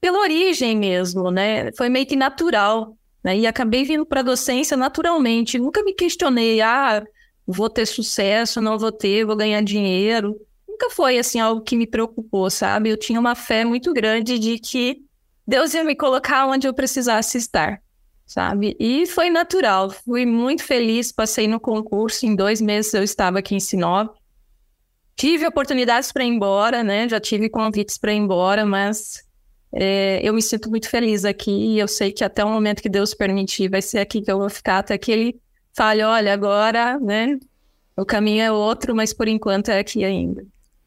pela 0.00 0.20
origem 0.20 0.76
mesmo, 0.76 1.30
né? 1.30 1.72
Foi 1.72 1.88
meio 1.88 2.06
que 2.06 2.16
natural, 2.16 2.96
né? 3.22 3.38
E 3.38 3.46
acabei 3.46 3.84
vindo 3.84 4.04
para 4.04 4.20
a 4.20 4.24
docência 4.24 4.76
naturalmente. 4.76 5.58
Nunca 5.58 5.82
me 5.84 5.92
questionei, 5.92 6.60
ah, 6.60 7.04
vou 7.46 7.70
ter 7.70 7.86
sucesso, 7.86 8.60
não 8.60 8.76
vou 8.76 8.92
ter, 8.92 9.24
vou 9.24 9.36
ganhar 9.36 9.62
dinheiro. 9.62 10.36
Nunca 10.68 10.90
foi 10.90 11.18
assim 11.18 11.38
algo 11.38 11.62
que 11.62 11.76
me 11.76 11.86
preocupou, 11.86 12.50
sabe? 12.50 12.90
Eu 12.90 12.96
tinha 12.96 13.18
uma 13.20 13.34
fé 13.36 13.64
muito 13.64 13.92
grande 13.92 14.38
de 14.38 14.58
que 14.58 14.98
Deus 15.46 15.74
ia 15.74 15.84
me 15.84 15.96
colocar 15.96 16.46
onde 16.46 16.66
eu 16.66 16.74
precisasse 16.74 17.38
estar, 17.38 17.80
sabe? 18.28 18.76
E 18.78 19.06
foi 19.06 19.30
natural. 19.30 19.90
Fui 19.90 20.26
muito 20.26 20.62
feliz, 20.62 21.10
passei 21.10 21.48
no 21.48 21.58
concurso. 21.58 22.26
Em 22.26 22.36
dois 22.36 22.60
meses 22.60 22.92
eu 22.92 23.02
estava 23.02 23.38
aqui 23.38 23.54
em 23.54 23.60
Sinop. 23.60 24.14
Tive 25.16 25.46
oportunidades 25.46 26.12
para 26.12 26.22
ir 26.22 26.28
embora, 26.28 26.84
né? 26.84 27.08
Já 27.08 27.18
tive 27.18 27.48
convites 27.48 27.96
para 27.96 28.12
ir 28.12 28.18
embora, 28.18 28.66
mas 28.66 29.24
é, 29.72 30.20
eu 30.22 30.34
me 30.34 30.42
sinto 30.42 30.68
muito 30.68 30.88
feliz 30.88 31.24
aqui 31.24 31.50
e 31.50 31.78
eu 31.78 31.88
sei 31.88 32.12
que 32.12 32.22
até 32.22 32.44
o 32.44 32.50
momento 32.50 32.82
que 32.82 32.88
Deus 32.88 33.14
permitir 33.14 33.70
vai 33.70 33.80
ser 33.82 33.98
aqui 33.98 34.20
que 34.20 34.30
eu 34.30 34.38
vou 34.38 34.50
ficar 34.50 34.78
até 34.78 34.96
que 34.98 35.10
Ele 35.10 35.40
fale, 35.74 36.02
olha, 36.02 36.32
agora, 36.32 36.98
né, 37.00 37.38
o 37.96 38.04
caminho 38.04 38.42
é 38.42 38.52
outro, 38.52 38.94
mas 38.94 39.12
por 39.12 39.26
enquanto 39.26 39.70
é 39.70 39.78
aqui 39.78 40.04
ainda. 40.04 40.44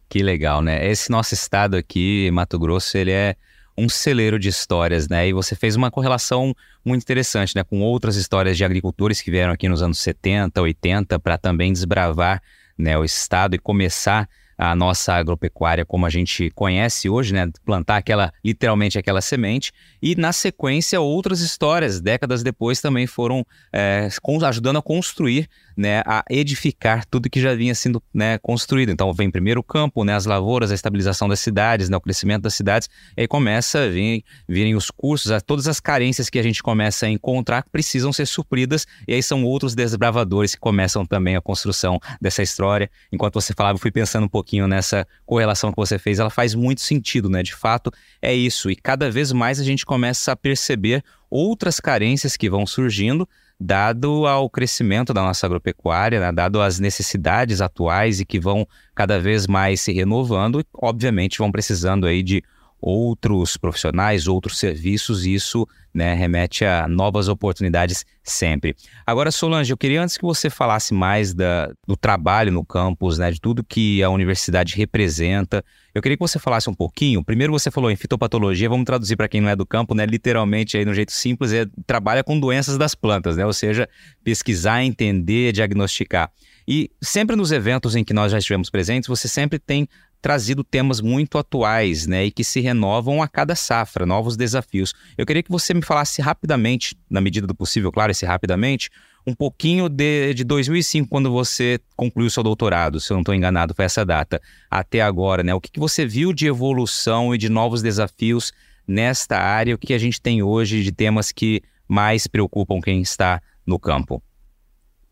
Que 0.08 0.22
legal, 0.22 0.62
né? 0.62 0.90
Esse 0.90 1.10
nosso 1.10 1.34
estado 1.34 1.76
aqui, 1.76 2.30
Mato 2.32 2.60
Grosso, 2.60 2.98
ele 2.98 3.12
é 3.12 3.36
um 3.82 3.90
celeiro 3.90 4.38
de 4.38 4.48
histórias, 4.48 5.08
né? 5.08 5.28
E 5.28 5.34
você 5.34 5.56
fez 5.56 5.76
uma 5.76 5.90
correlação 5.90 6.56
muito 6.86 7.02
interessante, 7.02 7.56
né, 7.56 7.64
com 7.64 7.82
outras 7.82 8.16
histórias 8.16 8.56
de 8.56 8.64
agricultores 8.64 9.22
que 9.22 9.32
vieram 9.32 9.52
aqui 9.52 9.68
nos 9.68 9.82
anos 9.82 10.00
70, 10.00 10.62
80 10.62 11.20
para 11.20 11.38
também 11.38 11.74
desbravar, 11.74 12.42
né, 12.78 12.98
o 12.98 13.04
estado 13.04 13.56
e 13.56 13.60
começar 13.60 14.30
a 14.58 14.76
nossa 14.76 15.16
agropecuária 15.16 15.84
como 15.84 16.06
a 16.06 16.10
gente 16.10 16.52
conhece 16.52 17.10
hoje, 17.10 17.34
né? 17.34 17.50
Plantar 17.66 17.98
aquela, 17.98 18.32
literalmente 18.46 19.00
aquela 19.00 19.20
semente. 19.20 19.72
E 20.00 20.16
na 20.16 20.32
sequência, 20.32 21.02
outras 21.02 21.40
histórias, 21.42 22.00
décadas 22.00 22.44
depois, 22.44 22.80
também 22.80 23.08
foram 23.08 23.44
é, 23.74 24.08
ajudando 24.46 24.78
a 24.78 24.82
construir, 24.82 25.50
né? 25.76 26.02
A 26.06 26.24
edificar 26.30 27.06
tudo 27.06 27.30
que 27.30 27.42
já 27.42 27.56
vinha 27.56 27.74
sendo 27.76 28.02
né, 28.14 28.38
construído. 28.40 28.92
Então 28.92 29.14
vem 29.14 29.30
primeiro 29.30 29.62
o 29.62 29.64
campo, 29.64 30.04
né? 30.04 30.14
As 30.14 30.26
lavouras, 30.26 30.72
a 30.72 30.76
estabilização 30.76 31.28
das 31.28 31.40
cidades, 31.40 31.90
né, 31.90 31.98
o 31.98 32.02
crescimento 32.02 32.44
das 32.44 32.54
cidades. 32.54 32.90
E 33.18 33.22
aí 33.22 33.28
começa 33.28 33.80
a 33.80 33.88
vir, 33.88 34.24
virem 34.48 34.76
os 34.76 34.90
cursos, 34.92 35.32
todas 35.44 35.68
as 35.68 35.80
carências 35.80 36.30
que 36.30 36.40
a 36.40 36.44
gente 36.44 36.62
começa 36.62 37.06
a 37.06 37.10
encontrar 37.10 37.66
precisam 37.72 38.12
ser 38.12 38.26
supridas. 38.26 38.86
E 39.08 39.14
aí 39.14 39.24
são 39.24 39.44
outros 39.44 39.76
desbravadores 39.76 40.56
que 40.56 40.62
começam 40.62 41.06
também 41.06 41.36
a 41.36 41.42
construção 41.42 42.00
dessa 42.22 42.44
história. 42.44 42.90
Enquanto 43.12 43.36
você 43.36 43.54
falava, 43.54 43.76
eu 43.76 43.82
fui 43.82 43.92
pensando 43.92 44.26
um 44.26 44.30
pouquinho 44.30 44.68
nessa 44.68 45.08
correlação 45.26 45.72
que 45.72 45.78
você 45.78 45.98
fez, 45.98 46.20
ela 46.20 46.30
faz 46.30 46.56
muito 46.56 46.82
sentido, 46.82 47.30
né? 47.30 47.44
De 47.44 47.54
fato, 47.54 47.92
é 48.22 48.34
isso. 48.34 48.70
E 48.70 48.76
cada 48.76 49.10
vez 49.10 49.32
mais 49.32 49.60
a 49.60 49.64
gente 49.64 49.86
começa 49.86 50.32
a 50.32 50.36
perceber 50.36 51.04
outras 51.30 51.80
carências 51.80 52.36
que 52.36 52.50
vão 52.50 52.68
surgindo, 52.68 53.28
dado 53.64 54.26
ao 54.26 54.50
crescimento 54.50 55.14
da 55.14 55.22
nossa 55.22 55.46
agropecuária, 55.46 56.20
né? 56.20 56.32
dado 56.32 56.60
às 56.60 56.80
necessidades 56.80 57.62
atuais 57.62 58.20
e 58.20 58.26
que 58.26 58.40
vão 58.40 58.68
cada 58.96 59.20
vez 59.20 59.46
mais 59.46 59.82
se 59.82 59.94
renovando, 59.94 60.60
e 60.60 60.66
obviamente 60.74 61.38
vão 61.38 61.52
precisando 61.52 62.08
aí 62.08 62.24
de 62.24 62.44
outros 62.82 63.58
profissionais, 63.58 64.28
outros 64.28 64.58
serviços, 64.58 65.26
e 65.26 65.34
isso 65.34 65.68
né, 65.94 66.14
remete 66.14 66.66
a 66.66 66.88
novas 66.88 67.28
oportunidades 67.28 68.06
sempre. 68.24 68.76
Agora, 69.06 69.30
Solange, 69.30 69.72
eu 69.72 69.78
queria 69.78 70.02
antes 70.02 70.18
que 70.18 70.24
você 70.24 70.50
falasse 70.50 70.94
mais 70.94 71.34
da, 71.34 71.72
do 71.88 71.96
trabalho 71.96 72.52
no 72.52 72.66
campus, 72.66 73.18
né, 73.18 73.30
de 73.30 73.40
tudo 73.40 73.64
que 73.64 74.02
a 74.02 74.10
universidade 74.10 74.76
representa. 74.76 75.64
Eu 75.94 76.02
queria 76.02 76.18
que 76.18 76.22
você 76.22 76.40
falasse 76.40 76.70
um 76.70 76.74
pouquinho. 76.74 77.24
Primeiro 77.24 77.52
você 77.52 77.70
falou 77.70 77.92
em 77.92 77.96
fitopatologia, 77.96 78.70
vamos 78.70 78.86
traduzir 78.86 79.16
para 79.16 79.28
quem 79.28 79.42
não 79.42 79.50
é 79.50 79.56
do 79.56 79.66
campo, 79.66 79.94
né, 79.94 80.06
literalmente 80.06 80.78
aí 80.78 80.86
no 80.86 80.94
jeito 80.94 81.12
simples, 81.12 81.54
é 81.54 81.66
trabalha 81.86 82.24
com 82.24 82.40
doenças 82.40 82.78
das 82.78 82.96
plantas, 82.96 83.38
né, 83.38 83.46
ou 83.46 83.54
seja, 83.54 83.88
pesquisar, 84.24 84.84
entender, 84.84 85.52
diagnosticar. 85.52 86.32
E 86.68 86.90
sempre 87.02 87.36
nos 87.36 87.52
eventos 87.52 87.96
em 87.96 88.04
que 88.04 88.14
nós 88.14 88.32
já 88.32 88.38
estivemos 88.38 88.70
presentes, 88.70 89.08
você 89.08 89.28
sempre 89.28 89.60
tem 89.60 89.88
trazido 90.22 90.64
temas 90.64 91.02
muito 91.02 91.38
atuais, 91.38 92.06
né, 92.06 92.26
e 92.26 92.32
que 92.32 92.44
se 92.44 92.62
renovam 92.62 93.22
a 93.22 93.28
cada 93.28 93.56
safra, 93.56 94.06
novos 94.06 94.38
desafios. 94.38 94.94
Eu 95.18 95.26
queria 95.26 95.42
que 95.42 95.52
você 95.52 95.74
me 95.74 95.82
falasse 95.82 96.22
rapidamente, 96.22 96.96
na 97.10 97.20
medida 97.20 97.48
do 97.48 97.56
possível, 97.56 97.92
claro, 97.92 98.12
esse 98.12 98.26
rapidamente, 98.26 98.90
um 99.26 99.34
pouquinho 99.34 99.90
de, 99.90 100.34
de 100.34 100.44
2005, 100.44 101.10
quando 101.10 101.32
você 101.32 101.80
concluiu 101.96 102.30
seu 102.30 102.44
doutorado, 102.44 103.00
se 103.00 103.12
eu 103.12 103.16
não 103.16 103.22
estou 103.22 103.36
enganado, 103.36 103.74
foi 103.74 103.86
essa 103.86 104.06
data, 104.06 104.42
até 104.70 105.02
agora, 105.02 105.44
né? 105.44 105.54
O 105.54 105.62
que, 105.62 105.72
que 105.72 105.80
você 105.80 106.06
viu 106.06 106.34
de 106.34 106.48
evolução 106.48 107.34
e 107.34 107.38
de 107.38 107.50
novos 107.50 107.82
desafios 107.82 108.52
nesta 108.88 109.38
área? 109.38 109.76
O 109.76 109.78
que 109.78 109.94
a 109.94 110.00
gente 110.00 110.20
tem 110.20 110.42
hoje 110.42 110.84
de 110.84 110.92
temas 110.92 111.32
que 111.32 111.62
mais 111.88 112.26
preocupam 112.28 112.80
quem 112.82 113.02
está 113.02 113.42
no 113.66 113.78
campo? 113.78 114.24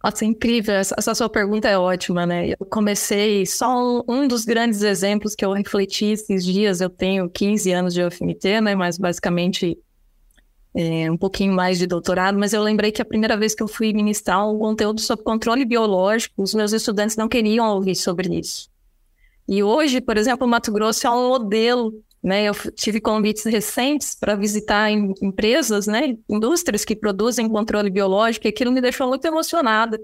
Nossa, 0.04 0.24
incrível. 0.24 0.76
Essa 0.76 1.14
sua 1.14 1.30
pergunta 1.30 1.68
é 1.68 1.78
ótima, 1.78 2.26
né? 2.26 2.52
Eu 2.52 2.66
comecei, 2.66 3.46
só 3.46 3.68
um, 3.68 4.04
um, 4.08 4.28
dos 4.28 4.46
grandes 4.46 4.82
exemplos 4.82 5.36
que 5.36 5.44
eu 5.44 5.52
refleti 5.52 6.06
esses 6.06 6.46
dias, 6.46 6.80
eu 6.80 6.90
tenho 6.90 7.30
15 7.30 7.72
anos 7.72 7.94
de 7.94 8.02
UFMT, 8.02 8.62
né? 8.62 8.76
Mas 8.76 8.98
basicamente 8.98 9.78
é, 10.74 11.12
um 11.12 11.18
pouquinho 11.18 11.54
mais 11.54 11.78
de 11.78 11.86
doutorado, 11.86 12.38
mas 12.38 12.54
eu 12.54 12.64
lembrei 12.64 12.92
que 12.92 13.02
a 13.02 13.06
primeira 13.06 13.36
vez 13.36 13.54
que 13.54 13.62
eu 13.62 13.68
fui 13.68 13.92
ministrar 13.92 14.48
um 14.50 14.58
conteúdo 14.58 15.02
sobre 15.02 15.26
controle 15.26 15.66
biológico, 15.66 16.42
os 16.42 16.54
meus 16.54 16.72
estudantes 16.72 17.18
não 17.18 17.28
queriam 17.28 17.68
ouvir 17.76 17.96
sobre 17.96 18.40
isso. 18.40 18.70
E 19.48 19.64
hoje, 19.64 20.00
por 20.00 20.16
exemplo, 20.16 20.46
o 20.46 20.50
Mato 20.50 20.72
Grosso 20.72 21.08
é 21.08 21.10
um 21.10 21.30
modelo 21.30 21.92
né, 22.22 22.44
eu 22.44 22.54
tive 22.76 23.00
convites 23.00 23.46
recentes 23.46 24.14
para 24.14 24.36
visitar 24.36 24.90
em, 24.90 25.14
empresas, 25.22 25.88
né, 25.88 26.18
indústrias 26.30 26.84
que 26.84 26.96
produzem 26.96 27.48
controle 27.48 27.90
biológico, 27.90 28.46
e 28.46 28.50
aquilo 28.50 28.72
me 28.72 28.82
deixou 28.82 29.08
muito 29.08 29.26
emocionada, 29.26 30.00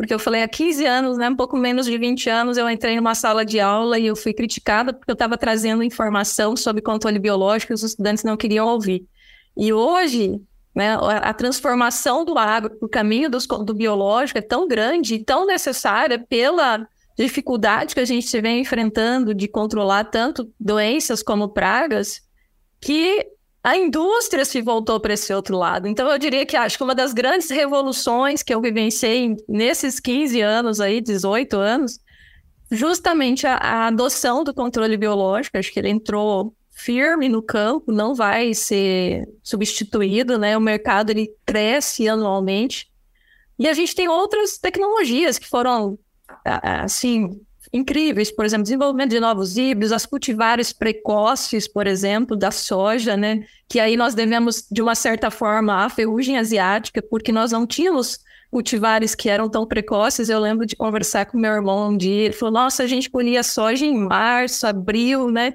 porque 0.00 0.14
eu 0.14 0.18
falei, 0.18 0.42
há 0.42 0.48
15 0.48 0.86
anos, 0.86 1.18
né, 1.18 1.28
um 1.28 1.36
pouco 1.36 1.58
menos 1.58 1.84
de 1.84 1.98
20 1.98 2.30
anos, 2.30 2.56
eu 2.56 2.70
entrei 2.70 2.96
numa 2.96 3.14
sala 3.14 3.44
de 3.44 3.60
aula 3.60 3.98
e 3.98 4.06
eu 4.06 4.16
fui 4.16 4.32
criticada 4.32 4.94
porque 4.94 5.10
eu 5.10 5.14
estava 5.14 5.36
trazendo 5.36 5.82
informação 5.82 6.56
sobre 6.56 6.80
controle 6.80 7.18
biológico 7.18 7.72
e 7.72 7.74
os 7.74 7.82
estudantes 7.82 8.24
não 8.24 8.34
queriam 8.34 8.66
ouvir. 8.66 9.06
E 9.54 9.74
hoje, 9.74 10.40
né, 10.74 10.96
a 11.20 11.34
transformação 11.34 12.24
do 12.24 12.38
agro 12.38 12.78
o 12.80 12.88
caminho 12.88 13.28
dos, 13.28 13.46
do 13.46 13.74
biológico 13.74 14.38
é 14.38 14.42
tão 14.42 14.66
grande 14.66 15.16
e 15.16 15.22
tão 15.22 15.44
necessária 15.44 16.18
pela 16.18 16.88
dificuldade 17.20 17.94
que 17.94 18.00
a 18.00 18.04
gente 18.04 18.40
vem 18.40 18.60
enfrentando 18.60 19.34
de 19.34 19.46
controlar 19.46 20.04
tanto 20.04 20.50
doenças 20.58 21.22
como 21.22 21.50
pragas, 21.50 22.22
que 22.80 23.26
a 23.62 23.76
indústria 23.76 24.44
se 24.44 24.62
voltou 24.62 24.98
para 24.98 25.12
esse 25.12 25.32
outro 25.34 25.56
lado. 25.56 25.86
Então, 25.86 26.10
eu 26.10 26.18
diria 26.18 26.46
que 26.46 26.56
acho 26.56 26.78
que 26.78 26.84
uma 26.84 26.94
das 26.94 27.12
grandes 27.12 27.50
revoluções 27.50 28.42
que 28.42 28.54
eu 28.54 28.60
vivenciei 28.60 29.36
nesses 29.46 30.00
15 30.00 30.40
anos 30.40 30.80
aí, 30.80 31.00
18 31.00 31.56
anos, 31.58 32.00
justamente 32.70 33.46
a, 33.46 33.56
a 33.56 33.86
adoção 33.88 34.42
do 34.42 34.54
controle 34.54 34.96
biológico, 34.96 35.58
acho 35.58 35.72
que 35.72 35.78
ele 35.78 35.90
entrou 35.90 36.54
firme 36.70 37.28
no 37.28 37.42
campo, 37.42 37.92
não 37.92 38.14
vai 38.14 38.54
ser 38.54 39.28
substituído, 39.42 40.38
né? 40.38 40.56
O 40.56 40.60
mercado 40.60 41.10
ele 41.10 41.30
cresce 41.44 42.08
anualmente. 42.08 42.90
E 43.58 43.68
a 43.68 43.74
gente 43.74 43.94
tem 43.94 44.08
outras 44.08 44.56
tecnologias 44.56 45.38
que 45.38 45.46
foram 45.46 45.98
assim, 46.44 47.40
incríveis, 47.72 48.30
por 48.30 48.44
exemplo, 48.44 48.64
desenvolvimento 48.64 49.10
de 49.10 49.20
novos 49.20 49.56
híbridos, 49.56 49.92
as 49.92 50.06
cultivares 50.06 50.72
precoces, 50.72 51.68
por 51.68 51.86
exemplo, 51.86 52.36
da 52.36 52.50
soja, 52.50 53.16
né? 53.16 53.44
Que 53.68 53.78
aí 53.78 53.96
nós 53.96 54.14
devemos, 54.14 54.66
de 54.70 54.82
uma 54.82 54.94
certa 54.94 55.30
forma, 55.30 55.84
à 55.84 55.88
ferrugem 55.88 56.36
asiática, 56.36 57.00
porque 57.02 57.30
nós 57.30 57.52
não 57.52 57.66
tínhamos 57.66 58.18
cultivares 58.50 59.14
que 59.14 59.28
eram 59.28 59.48
tão 59.48 59.66
precoces. 59.66 60.28
Eu 60.28 60.40
lembro 60.40 60.66
de 60.66 60.74
conversar 60.74 61.26
com 61.26 61.38
meu 61.38 61.52
irmão 61.52 61.90
um 61.90 61.96
dia, 61.96 62.24
ele 62.24 62.34
falou, 62.34 62.52
nossa, 62.52 62.82
a 62.82 62.86
gente 62.86 63.08
colhia 63.08 63.42
soja 63.42 63.86
em 63.86 63.96
março, 63.96 64.66
abril, 64.66 65.30
né? 65.30 65.54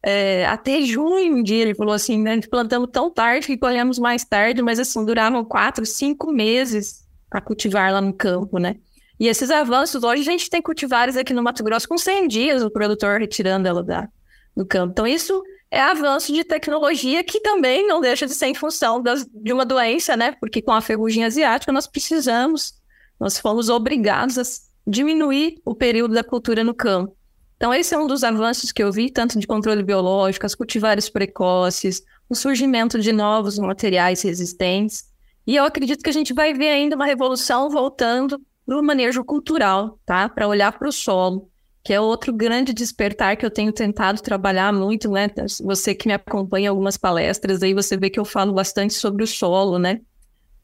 É, 0.00 0.46
até 0.46 0.80
junho 0.80 1.38
um 1.38 1.42
dia, 1.42 1.62
ele 1.62 1.74
falou 1.74 1.92
assim, 1.92 2.22
né? 2.22 2.40
Plantamos 2.48 2.88
tão 2.92 3.10
tarde 3.10 3.48
que 3.48 3.56
colhemos 3.56 3.98
mais 3.98 4.24
tarde, 4.24 4.62
mas 4.62 4.78
assim, 4.78 5.04
duravam 5.04 5.44
quatro, 5.44 5.84
cinco 5.84 6.30
meses 6.30 7.04
para 7.28 7.40
cultivar 7.40 7.92
lá 7.92 8.00
no 8.00 8.12
campo, 8.12 8.58
né? 8.58 8.76
E 9.18 9.26
esses 9.26 9.50
avanços, 9.50 10.04
hoje 10.04 10.22
a 10.22 10.24
gente 10.24 10.48
tem 10.48 10.62
cultivares 10.62 11.16
aqui 11.16 11.34
no 11.34 11.42
Mato 11.42 11.64
Grosso 11.64 11.88
com 11.88 11.98
100 11.98 12.28
dias 12.28 12.62
o 12.62 12.70
produtor 12.70 13.18
retirando 13.18 13.66
ela 13.66 13.82
da, 13.82 14.08
do 14.56 14.64
campo. 14.64 14.92
Então, 14.92 15.06
isso 15.06 15.42
é 15.70 15.80
avanço 15.80 16.32
de 16.32 16.44
tecnologia 16.44 17.22
que 17.24 17.40
também 17.40 17.86
não 17.86 18.00
deixa 18.00 18.26
de 18.26 18.34
ser 18.34 18.46
em 18.46 18.54
função 18.54 19.02
das, 19.02 19.26
de 19.26 19.52
uma 19.52 19.64
doença, 19.64 20.16
né? 20.16 20.32
Porque 20.40 20.62
com 20.62 20.72
a 20.72 20.80
ferrugem 20.80 21.24
asiática 21.24 21.72
nós 21.72 21.86
precisamos, 21.86 22.74
nós 23.18 23.38
fomos 23.38 23.68
obrigados 23.68 24.38
a 24.38 24.42
diminuir 24.86 25.60
o 25.64 25.74
período 25.74 26.14
da 26.14 26.22
cultura 26.22 26.62
no 26.62 26.72
campo. 26.72 27.14
Então, 27.56 27.74
esse 27.74 27.92
é 27.92 27.98
um 27.98 28.06
dos 28.06 28.22
avanços 28.22 28.70
que 28.70 28.80
eu 28.80 28.92
vi, 28.92 29.10
tanto 29.10 29.36
de 29.36 29.46
controle 29.46 29.82
biológico, 29.82 30.46
as 30.46 30.54
cultivares 30.54 31.10
precoces, 31.10 32.04
o 32.28 32.34
surgimento 32.36 33.00
de 33.00 33.10
novos 33.10 33.58
materiais 33.58 34.22
resistentes. 34.22 35.04
E 35.44 35.56
eu 35.56 35.64
acredito 35.64 36.04
que 36.04 36.10
a 36.10 36.12
gente 36.12 36.32
vai 36.32 36.54
ver 36.54 36.68
ainda 36.68 36.94
uma 36.94 37.04
revolução 37.04 37.68
voltando 37.68 38.40
para 38.68 38.78
o 38.78 38.82
manejo 38.82 39.24
cultural, 39.24 39.98
tá? 40.04 40.28
Para 40.28 40.46
olhar 40.46 40.78
para 40.78 40.86
o 40.86 40.92
solo, 40.92 41.48
que 41.82 41.90
é 41.90 41.98
outro 41.98 42.34
grande 42.34 42.74
despertar 42.74 43.34
que 43.34 43.46
eu 43.46 43.50
tenho 43.50 43.72
tentado 43.72 44.20
trabalhar 44.20 44.70
muito, 44.74 45.10
né? 45.10 45.26
Você 45.64 45.94
que 45.94 46.06
me 46.06 46.12
acompanha 46.12 46.66
em 46.66 46.68
algumas 46.68 46.98
palestras, 46.98 47.62
aí 47.62 47.72
você 47.72 47.96
vê 47.96 48.10
que 48.10 48.20
eu 48.20 48.26
falo 48.26 48.52
bastante 48.52 48.92
sobre 48.92 49.24
o 49.24 49.26
solo, 49.26 49.78
né? 49.78 50.02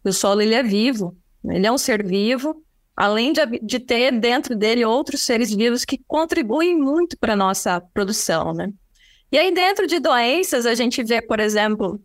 O 0.04 0.12
solo, 0.12 0.42
ele 0.42 0.54
é 0.54 0.62
vivo, 0.62 1.16
ele 1.48 1.66
é 1.66 1.72
um 1.72 1.78
ser 1.78 2.06
vivo, 2.06 2.62
além 2.94 3.32
de, 3.32 3.40
de 3.62 3.80
ter 3.80 4.12
dentro 4.12 4.54
dele 4.54 4.84
outros 4.84 5.22
seres 5.22 5.50
vivos 5.50 5.82
que 5.86 5.98
contribuem 6.06 6.78
muito 6.78 7.16
para 7.18 7.34
nossa 7.34 7.80
produção, 7.94 8.52
né? 8.52 8.70
E 9.32 9.38
aí, 9.38 9.50
dentro 9.50 9.86
de 9.86 9.98
doenças, 9.98 10.66
a 10.66 10.74
gente 10.74 11.02
vê, 11.02 11.22
por 11.22 11.40
exemplo, 11.40 11.98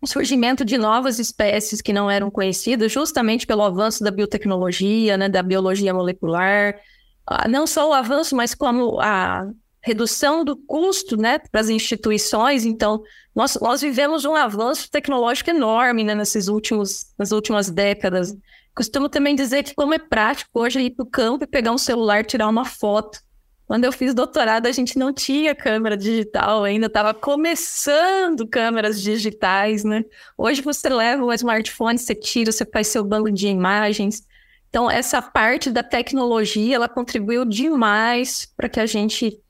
o 0.00 0.06
surgimento 0.06 0.64
de 0.64 0.78
novas 0.78 1.18
espécies 1.18 1.82
que 1.82 1.92
não 1.92 2.10
eram 2.10 2.30
conhecidas, 2.30 2.90
justamente 2.90 3.46
pelo 3.46 3.62
avanço 3.62 4.02
da 4.02 4.10
biotecnologia, 4.10 5.16
né, 5.16 5.28
da 5.28 5.42
biologia 5.42 5.92
molecular, 5.92 6.80
ah, 7.26 7.46
não 7.46 7.66
só 7.66 7.88
o 7.88 7.92
avanço, 7.92 8.34
mas 8.34 8.54
como 8.54 8.98
a 9.00 9.46
redução 9.82 10.44
do 10.44 10.56
custo 10.56 11.16
né, 11.16 11.38
para 11.38 11.60
as 11.60 11.68
instituições. 11.68 12.64
Então, 12.64 13.02
nós, 13.34 13.58
nós 13.60 13.80
vivemos 13.80 14.24
um 14.24 14.34
avanço 14.34 14.90
tecnológico 14.90 15.50
enorme 15.50 16.04
né, 16.04 16.14
nesses 16.14 16.48
últimos, 16.48 17.12
nas 17.18 17.32
últimas 17.32 17.70
décadas. 17.70 18.36
Costumo 18.74 19.08
também 19.08 19.34
dizer 19.34 19.62
que 19.62 19.74
como 19.74 19.94
é 19.94 19.98
prático 19.98 20.50
hoje 20.54 20.80
ir 20.80 20.90
para 20.90 21.04
o 21.04 21.08
campo 21.08 21.44
e 21.44 21.46
pegar 21.46 21.72
um 21.72 21.78
celular, 21.78 22.24
tirar 22.24 22.48
uma 22.48 22.64
foto. 22.64 23.20
Quando 23.70 23.84
eu 23.84 23.92
fiz 23.92 24.12
doutorado, 24.12 24.66
a 24.66 24.72
gente 24.72 24.98
não 24.98 25.12
tinha 25.12 25.54
câmera 25.54 25.96
digital 25.96 26.64
ainda, 26.64 26.86
estava 26.86 27.14
começando 27.14 28.44
câmeras 28.44 29.00
digitais, 29.00 29.84
né? 29.84 30.04
Hoje 30.36 30.60
você 30.60 30.88
leva 30.88 31.24
o 31.24 31.32
smartphone, 31.32 31.96
você 31.96 32.12
tira, 32.12 32.50
você 32.50 32.66
faz 32.66 32.88
seu 32.88 33.04
banco 33.04 33.30
de 33.30 33.46
imagens. 33.46 34.26
Então, 34.68 34.90
essa 34.90 35.22
parte 35.22 35.70
da 35.70 35.84
tecnologia, 35.84 36.74
ela 36.74 36.88
contribuiu 36.88 37.44
demais 37.44 38.52
para 38.56 38.68
que 38.68 38.80
a 38.80 38.86
gente, 38.86 39.40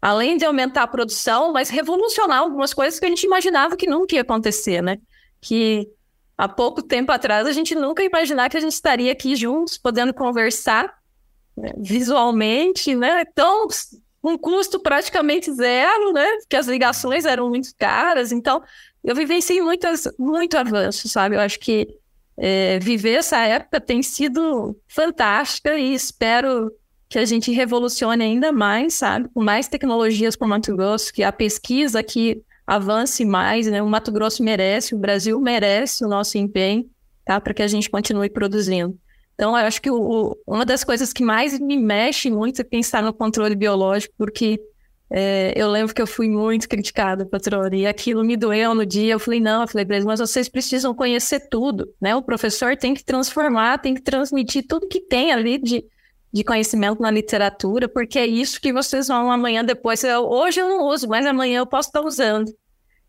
além 0.00 0.36
de 0.36 0.44
aumentar 0.44 0.84
a 0.84 0.86
produção, 0.86 1.52
mas 1.52 1.68
revolucionar 1.68 2.38
algumas 2.38 2.72
coisas 2.72 3.00
que 3.00 3.06
a 3.06 3.08
gente 3.08 3.26
imaginava 3.26 3.76
que 3.76 3.88
nunca 3.88 4.14
ia 4.14 4.20
acontecer, 4.20 4.84
né? 4.84 4.98
Que 5.40 5.88
há 6.38 6.48
pouco 6.48 6.80
tempo 6.80 7.10
atrás 7.10 7.44
a 7.44 7.52
gente 7.52 7.74
nunca 7.74 8.04
ia 8.04 8.08
imaginar 8.08 8.48
que 8.48 8.56
a 8.56 8.60
gente 8.60 8.74
estaria 8.74 9.10
aqui 9.10 9.34
juntos, 9.34 9.76
podendo 9.76 10.14
conversar 10.14 10.94
visualmente, 11.78 12.94
né? 12.94 13.22
Então, 13.22 13.68
um 14.22 14.38
custo 14.38 14.80
praticamente 14.80 15.52
zero, 15.52 16.12
né? 16.12 16.26
Porque 16.38 16.56
as 16.56 16.66
ligações 16.66 17.24
eram 17.24 17.48
muito 17.48 17.70
caras. 17.78 18.32
Então, 18.32 18.62
eu 19.02 19.14
vivenciei 19.14 19.60
muitas, 19.60 20.08
muito 20.18 20.56
avanço, 20.56 21.08
sabe? 21.08 21.36
Eu 21.36 21.40
acho 21.40 21.60
que 21.60 21.86
é, 22.36 22.78
viver 22.78 23.14
essa 23.14 23.38
época 23.38 23.80
tem 23.80 24.02
sido 24.02 24.76
fantástica 24.88 25.76
e 25.76 25.94
espero 25.94 26.72
que 27.08 27.18
a 27.18 27.24
gente 27.24 27.52
revolucione 27.52 28.24
ainda 28.24 28.50
mais, 28.50 28.94
sabe? 28.94 29.28
Com 29.32 29.42
mais 29.42 29.68
tecnologias 29.68 30.34
para 30.34 30.46
o 30.46 30.48
Mato 30.48 30.74
Grosso, 30.74 31.12
que 31.12 31.22
a 31.22 31.30
pesquisa 31.30 32.00
aqui 32.00 32.42
avance 32.66 33.24
mais, 33.24 33.66
né? 33.66 33.82
O 33.82 33.86
Mato 33.86 34.10
Grosso 34.10 34.42
merece, 34.42 34.94
o 34.94 34.98
Brasil 34.98 35.38
merece 35.40 36.04
o 36.04 36.08
nosso 36.08 36.38
empenho, 36.38 36.88
tá? 37.24 37.40
Para 37.40 37.54
que 37.54 37.62
a 37.62 37.68
gente 37.68 37.90
continue 37.90 38.30
produzindo. 38.30 38.98
Então, 39.34 39.50
eu 39.50 39.66
acho 39.66 39.82
que 39.82 39.90
o, 39.90 40.36
uma 40.46 40.64
das 40.64 40.84
coisas 40.84 41.12
que 41.12 41.24
mais 41.24 41.58
me 41.58 41.76
mexe 41.76 42.30
muito 42.30 42.60
é 42.60 42.64
pensar 42.64 43.02
no 43.02 43.12
controle 43.12 43.54
biológico, 43.54 44.14
porque 44.16 44.60
é, 45.10 45.52
eu 45.56 45.70
lembro 45.70 45.94
que 45.94 46.00
eu 46.00 46.06
fui 46.06 46.28
muito 46.28 46.68
criticada, 46.68 47.26
patrona, 47.26 47.74
e 47.74 47.86
aquilo 47.86 48.24
me 48.24 48.36
doeu 48.36 48.74
no 48.74 48.86
dia. 48.86 49.12
Eu 49.12 49.18
falei, 49.18 49.40
não, 49.40 49.62
eu 49.62 49.68
falei, 49.68 49.86
mas 50.04 50.20
vocês 50.20 50.48
precisam 50.48 50.94
conhecer 50.94 51.48
tudo, 51.48 51.92
né? 52.00 52.14
O 52.16 52.22
professor 52.22 52.76
tem 52.76 52.94
que 52.94 53.04
transformar, 53.04 53.78
tem 53.78 53.94
que 53.94 54.02
transmitir 54.02 54.66
tudo 54.66 54.88
que 54.88 55.00
tem 55.00 55.32
ali 55.32 55.58
de, 55.58 55.84
de 56.32 56.44
conhecimento 56.44 57.02
na 57.02 57.10
literatura, 57.10 57.88
porque 57.88 58.18
é 58.18 58.26
isso 58.26 58.60
que 58.60 58.72
vocês 58.72 59.08
vão 59.08 59.30
amanhã 59.30 59.64
depois. 59.64 60.02
Eu, 60.04 60.28
hoje 60.28 60.60
eu 60.60 60.68
não 60.68 60.84
uso, 60.86 61.08
mas 61.08 61.26
amanhã 61.26 61.58
eu 61.58 61.66
posso 61.66 61.88
estar 61.90 62.00
usando. 62.00 62.52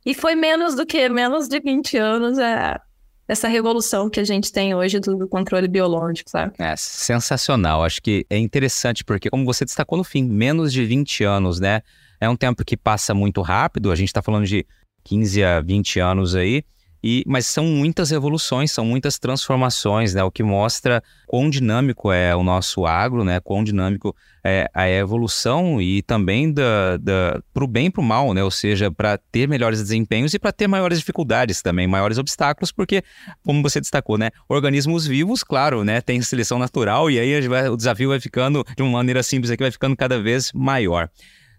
E 0.05 0.13
foi 0.13 0.35
menos 0.35 0.75
do 0.75 0.85
que 0.85 1.09
menos 1.09 1.47
de 1.47 1.59
20 1.59 1.97
anos. 1.97 2.37
É, 2.37 2.79
essa 3.27 3.47
revolução 3.47 4.09
que 4.09 4.19
a 4.19 4.23
gente 4.23 4.51
tem 4.51 4.75
hoje 4.75 4.99
do, 4.99 5.27
controle 5.27 5.67
biológico, 5.67 6.29
sabe? 6.29 6.53
É 6.59 6.75
sensacional. 6.75 7.83
Acho 7.83 8.01
que 8.01 8.25
é 8.29 8.37
interessante 8.37 9.03
porque, 9.03 9.29
como 9.29 9.45
você 9.45 9.65
destacou 9.65 9.97
no 9.97 10.03
fim, 10.03 10.23
menos 10.23 10.71
de 10.71 10.85
20 10.85 11.23
anos, 11.23 11.59
né? 11.59 11.81
É 12.19 12.29
um 12.29 12.35
tempo 12.35 12.63
que 12.63 12.77
passa 12.77 13.13
muito 13.13 13.41
rápido. 13.41 13.91
A 13.91 13.95
gente 13.95 14.09
está 14.09 14.21
falando 14.21 14.45
de 14.45 14.65
15 15.03 15.43
a 15.43 15.61
20 15.61 15.99
anos 15.99 16.35
aí. 16.35 16.63
E, 17.07 17.23
mas 17.27 17.45
são 17.45 17.65
muitas 17.65 18.09
revoluções, 18.09 18.71
são 18.71 18.83
muitas 18.83 19.19
transformações, 19.19 20.15
né? 20.15 20.23
O 20.23 20.31
que 20.31 20.41
mostra 20.41 21.03
quão 21.27 21.51
dinâmico 21.51 22.11
é 22.11 22.35
o 22.35 22.41
nosso 22.41 22.83
agro, 22.87 23.23
né? 23.23 23.39
Quão 23.39 23.63
dinâmico 23.63 24.15
é 24.43 24.67
a 24.73 24.89
evolução 24.89 25.79
e 25.79 26.01
também 26.01 26.51
da, 26.51 26.97
da, 26.97 27.39
para 27.53 27.63
o 27.63 27.67
bem 27.67 27.85
e 27.85 27.89
para 27.91 28.01
o 28.01 28.03
mal, 28.03 28.33
né? 28.33 28.43
Ou 28.43 28.49
seja, 28.49 28.89
para 28.89 29.19
ter 29.19 29.47
melhores 29.47 29.79
desempenhos 29.79 30.33
e 30.33 30.39
para 30.39 30.51
ter 30.51 30.65
maiores 30.67 30.97
dificuldades 30.97 31.61
também, 31.61 31.85
maiores 31.85 32.17
obstáculos, 32.17 32.71
porque, 32.71 33.03
como 33.43 33.61
você 33.61 33.79
destacou, 33.79 34.17
né? 34.17 34.31
Organismos 34.49 35.05
vivos, 35.05 35.43
claro, 35.43 35.83
né? 35.83 36.01
Tem 36.01 36.19
seleção 36.23 36.57
natural 36.57 37.11
e 37.11 37.19
aí 37.19 37.47
o 37.69 37.77
desafio 37.77 38.09
vai 38.09 38.19
ficando, 38.19 38.65
de 38.75 38.81
uma 38.81 38.93
maneira 38.93 39.21
simples 39.21 39.51
aqui, 39.51 39.61
vai 39.61 39.71
ficando 39.71 39.95
cada 39.95 40.19
vez 40.19 40.51
maior. 40.55 41.07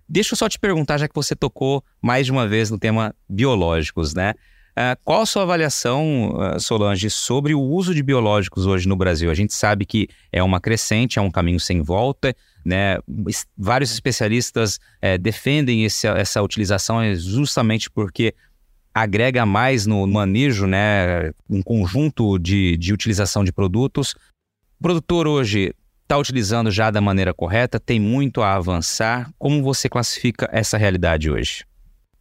Deixa 0.08 0.34
eu 0.34 0.36
só 0.36 0.48
te 0.48 0.58
perguntar, 0.58 0.98
já 0.98 1.06
que 1.06 1.14
você 1.14 1.36
tocou 1.36 1.84
mais 2.02 2.26
de 2.26 2.32
uma 2.32 2.48
vez 2.48 2.68
no 2.68 2.80
tema 2.80 3.14
biológicos, 3.28 4.12
né? 4.12 4.34
Uh, 4.78 4.92
qual 5.02 5.22
a 5.22 5.26
sua 5.26 5.42
avaliação, 5.42 6.34
uh, 6.36 6.60
Solange, 6.60 7.08
sobre 7.08 7.54
o 7.54 7.60
uso 7.62 7.94
de 7.94 8.02
biológicos 8.02 8.66
hoje 8.66 8.86
no 8.86 8.94
Brasil? 8.94 9.30
A 9.30 9.34
gente 9.34 9.54
sabe 9.54 9.86
que 9.86 10.06
é 10.30 10.42
uma 10.42 10.60
crescente, 10.60 11.18
é 11.18 11.22
um 11.22 11.30
caminho 11.30 11.58
sem 11.58 11.80
volta, 11.80 12.36
né? 12.62 12.98
Vários 13.56 13.90
especialistas 13.90 14.76
uh, 14.76 15.16
defendem 15.18 15.86
esse, 15.86 16.06
essa 16.06 16.42
utilização 16.42 17.00
justamente 17.14 17.90
porque 17.90 18.34
agrega 18.92 19.46
mais 19.46 19.86
no 19.86 20.06
manejo, 20.06 20.66
né? 20.66 21.30
Um 21.48 21.62
conjunto 21.62 22.38
de, 22.38 22.76
de 22.76 22.92
utilização 22.92 23.44
de 23.44 23.52
produtos. 23.52 24.14
O 24.78 24.82
produtor 24.82 25.26
hoje 25.26 25.74
está 26.02 26.18
utilizando 26.18 26.70
já 26.70 26.90
da 26.90 27.00
maneira 27.00 27.32
correta, 27.32 27.80
tem 27.80 27.98
muito 27.98 28.42
a 28.42 28.54
avançar. 28.54 29.32
Como 29.38 29.62
você 29.62 29.88
classifica 29.88 30.50
essa 30.52 30.76
realidade 30.76 31.30
hoje? 31.30 31.64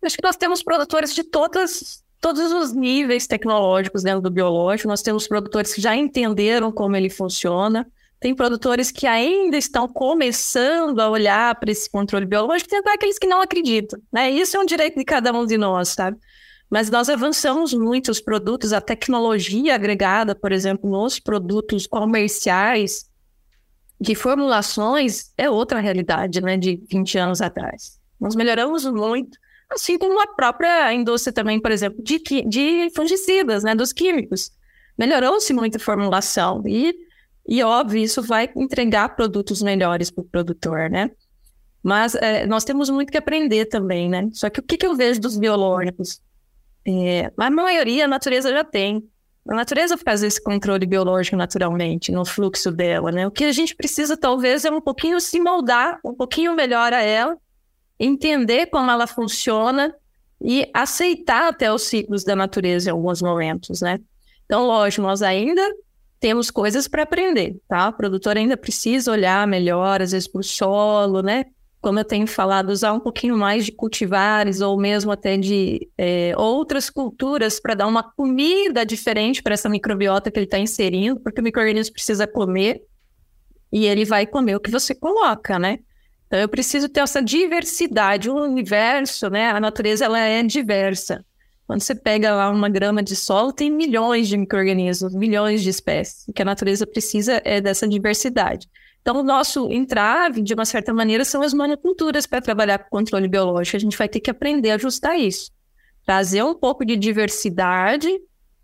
Acho 0.01 0.15
que 0.15 0.23
nós 0.23 0.37
temos 0.37 0.63
produtores 0.63 1.13
de 1.13 1.23
todas 1.23 2.04
todos 2.25 2.51
os 2.51 2.73
níveis 2.73 3.27
tecnológicos 3.27 4.01
dentro 4.01 4.19
do 4.19 4.31
biológico. 4.31 4.87
Nós 4.87 5.03
temos 5.03 5.27
produtores 5.27 5.75
que 5.75 5.79
já 5.79 5.95
entenderam 5.95 6.71
como 6.71 6.95
ele 6.95 7.07
funciona. 7.07 7.85
Tem 8.19 8.33
produtores 8.33 8.89
que 8.89 9.05
ainda 9.05 9.55
estão 9.55 9.87
começando 9.87 10.99
a 11.01 11.07
olhar 11.07 11.53
para 11.59 11.71
esse 11.71 11.87
controle 11.87 12.25
biológico, 12.25 12.67
tem 12.67 12.81
aqueles 12.87 13.19
que 13.19 13.27
não 13.27 13.41
acreditam, 13.41 14.01
né? 14.11 14.31
Isso 14.31 14.57
é 14.57 14.59
um 14.59 14.65
direito 14.65 14.97
de 14.97 15.05
cada 15.05 15.31
um 15.31 15.45
de 15.45 15.55
nós, 15.55 15.89
sabe? 15.89 16.17
Mas 16.67 16.89
nós 16.89 17.09
avançamos 17.09 17.75
muito 17.75 18.09
os 18.09 18.19
produtos, 18.19 18.73
a 18.73 18.81
tecnologia 18.81 19.75
agregada, 19.75 20.33
por 20.33 20.51
exemplo, 20.51 20.89
nos 20.89 21.19
produtos 21.19 21.85
comerciais 21.85 23.05
de 24.01 24.15
formulações 24.15 25.31
é 25.37 25.47
outra 25.47 25.79
realidade, 25.79 26.41
né, 26.41 26.57
de 26.57 26.81
20 26.89 27.19
anos 27.19 27.39
atrás. 27.39 27.99
Nós 28.19 28.35
melhoramos 28.35 28.83
muito 28.85 29.37
assim 29.69 29.97
como 29.97 30.21
a 30.21 30.27
própria 30.27 30.93
indústria 30.93 31.33
também, 31.33 31.59
por 31.59 31.71
exemplo, 31.71 32.03
de, 32.03 32.19
de 32.47 32.89
fungicidas, 32.95 33.63
né, 33.63 33.75
dos 33.75 33.91
químicos. 33.93 34.51
Melhorou-se 34.97 35.53
muito 35.53 35.77
a 35.77 35.79
formulação 35.79 36.63
e 36.65 36.93
E 37.47 37.61
óbvio, 37.61 38.01
isso 38.01 38.23
vai 38.23 38.49
entregar 38.55 39.15
produtos 39.15 39.61
melhores 39.61 40.09
para 40.09 40.23
o 40.23 40.27
produtor, 40.27 40.89
né? 40.89 41.11
Mas 41.83 42.15
é, 42.15 42.47
nós 42.47 42.63
temos 42.63 42.89
muito 42.89 43.11
que 43.11 43.17
aprender 43.19 43.67
também, 43.67 44.09
né? 44.09 44.27
Só 44.33 44.49
que 44.49 44.59
o 44.59 44.63
que, 44.63 44.77
que 44.77 44.87
eu 44.87 44.95
vejo 44.95 45.21
dos 45.21 45.37
biológicos? 45.37 46.19
É, 46.87 47.31
a 47.37 47.49
maioria 47.51 48.05
a 48.05 48.07
natureza 48.07 48.49
já 48.51 48.63
tem. 48.63 49.07
A 49.47 49.53
natureza 49.53 49.95
faz 49.95 50.23
esse 50.23 50.41
controle 50.43 50.87
biológico 50.87 51.37
naturalmente, 51.37 52.11
no 52.11 52.25
fluxo 52.25 52.71
dela, 52.71 53.11
né? 53.11 53.27
O 53.27 53.31
que 53.31 53.43
a 53.43 53.51
gente 53.51 53.75
precisa, 53.75 54.17
talvez, 54.17 54.65
é 54.65 54.71
um 54.71 54.81
pouquinho 54.81 55.19
se 55.21 55.39
moldar, 55.39 55.99
um 56.03 56.15
pouquinho 56.15 56.55
melhor 56.55 56.93
a 56.93 57.01
ela, 57.03 57.37
entender 57.99 58.67
como 58.67 58.91
ela 58.91 59.07
funciona 59.07 59.93
e 60.41 60.69
aceitar 60.73 61.49
até 61.49 61.71
os 61.71 61.83
ciclos 61.83 62.23
da 62.23 62.35
natureza 62.35 62.89
em 62.89 62.91
alguns 62.91 63.21
momentos, 63.21 63.81
né? 63.81 63.99
Então, 64.45 64.65
lógico, 64.65 65.01
nós 65.01 65.21
ainda 65.21 65.61
temos 66.19 66.51
coisas 66.51 66.87
para 66.87 67.03
aprender, 67.03 67.57
tá? 67.67 67.89
O 67.89 67.93
produtor 67.93 68.37
ainda 68.37 68.57
precisa 68.57 69.11
olhar 69.11 69.47
melhor, 69.47 70.01
às 70.01 70.11
vezes, 70.11 70.27
para 70.27 70.41
o 70.41 70.43
solo, 70.43 71.21
né? 71.21 71.45
Como 71.81 71.99
eu 71.99 72.03
tenho 72.03 72.25
falado, 72.25 72.69
usar 72.69 72.93
um 72.93 72.99
pouquinho 72.99 73.37
mais 73.37 73.65
de 73.65 73.71
cultivares 73.71 74.59
ou 74.59 74.77
mesmo 74.77 75.11
até 75.11 75.37
de 75.37 75.87
é, 75.97 76.33
outras 76.35 76.89
culturas 76.89 77.59
para 77.59 77.75
dar 77.75 77.87
uma 77.87 78.01
comida 78.01 78.85
diferente 78.85 79.43
para 79.43 79.53
essa 79.53 79.69
microbiota 79.69 80.31
que 80.31 80.39
ele 80.39 80.45
está 80.45 80.57
inserindo, 80.57 81.19
porque 81.19 81.41
o 81.41 81.43
microorganismo 81.43 81.93
precisa 81.93 82.25
comer 82.25 82.81
e 83.71 83.85
ele 83.85 84.03
vai 84.03 84.25
comer 84.25 84.55
o 84.55 84.59
que 84.59 84.71
você 84.71 84.95
coloca, 84.95 85.59
né? 85.59 85.79
Então 86.35 86.41
eu 86.41 86.49
preciso 86.49 86.89
ter 86.89 86.99
essa 86.99 87.21
diversidade, 87.21 88.29
o 88.29 88.35
universo, 88.35 89.29
né? 89.29 89.51
A 89.51 89.57
natureza 89.57 90.03
ela 90.03 90.19
é 90.19 90.43
diversa. 90.43 91.25
Quando 91.65 91.79
você 91.79 91.95
pega 91.95 92.35
lá 92.35 92.49
uma 92.49 92.67
grama 92.67 93.01
de 93.01 93.15
solo, 93.15 93.53
tem 93.53 93.71
milhões 93.71 94.27
de 94.27 94.35
micro-organismos, 94.35 95.15
milhões 95.15 95.63
de 95.63 95.69
espécies. 95.69 96.27
O 96.27 96.33
que 96.33 96.41
a 96.41 96.45
natureza 96.45 96.85
precisa 96.85 97.41
é 97.45 97.61
dessa 97.61 97.87
diversidade. 97.87 98.67
Então, 99.01 99.15
o 99.15 99.23
nosso 99.23 99.71
entrave, 99.71 100.41
de 100.41 100.53
uma 100.53 100.65
certa 100.65 100.93
maneira, 100.93 101.23
são 101.23 101.41
as 101.41 101.53
monoculturas 101.53 102.27
para 102.27 102.41
trabalhar 102.41 102.79
com 102.79 102.89
controle 102.89 103.29
biológico. 103.29 103.77
A 103.77 103.79
gente 103.79 103.97
vai 103.97 104.09
ter 104.09 104.19
que 104.19 104.29
aprender 104.29 104.71
a 104.71 104.75
ajustar 104.75 105.17
isso. 105.17 105.51
Trazer 106.05 106.43
um 106.43 106.53
pouco 106.53 106.83
de 106.83 106.97
diversidade, 106.97 108.09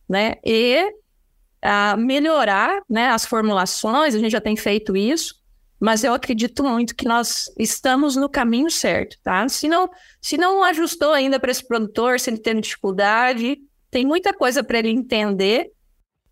né? 0.10 0.36
E 0.43 0.93
a 1.62 1.95
melhorar 1.95 2.81
né, 2.89 3.07
as 3.12 3.25
formulações, 3.25 4.13
a 4.13 4.19
gente 4.19 4.31
já 4.34 4.41
tem 4.41 4.57
feito 4.57 4.93
isso, 4.97 5.40
mas 5.82 6.04
eu 6.04 6.13
acredito 6.13 6.63
muito 6.63 6.96
que 6.96 7.08
nós 7.08 7.52
estamos 7.58 8.15
no 8.15 8.30
caminho 8.30 8.70
certo, 8.70 9.17
tá? 9.24 9.50
Se 9.50 9.67
não, 9.67 9.89
se 10.22 10.38
não 10.38 10.63
ajustou 10.63 11.12
ainda 11.12 11.39
para 11.39 11.50
esse 11.50 11.67
produtor, 11.67 12.20
se 12.20 12.30
ele 12.30 12.38
tem 12.38 12.62
dificuldade, 12.62 13.58
tem 13.89 14.06
muita 14.06 14.32
coisa 14.32 14.63
para 14.63 14.78
ele 14.78 14.89
entender 14.89 15.72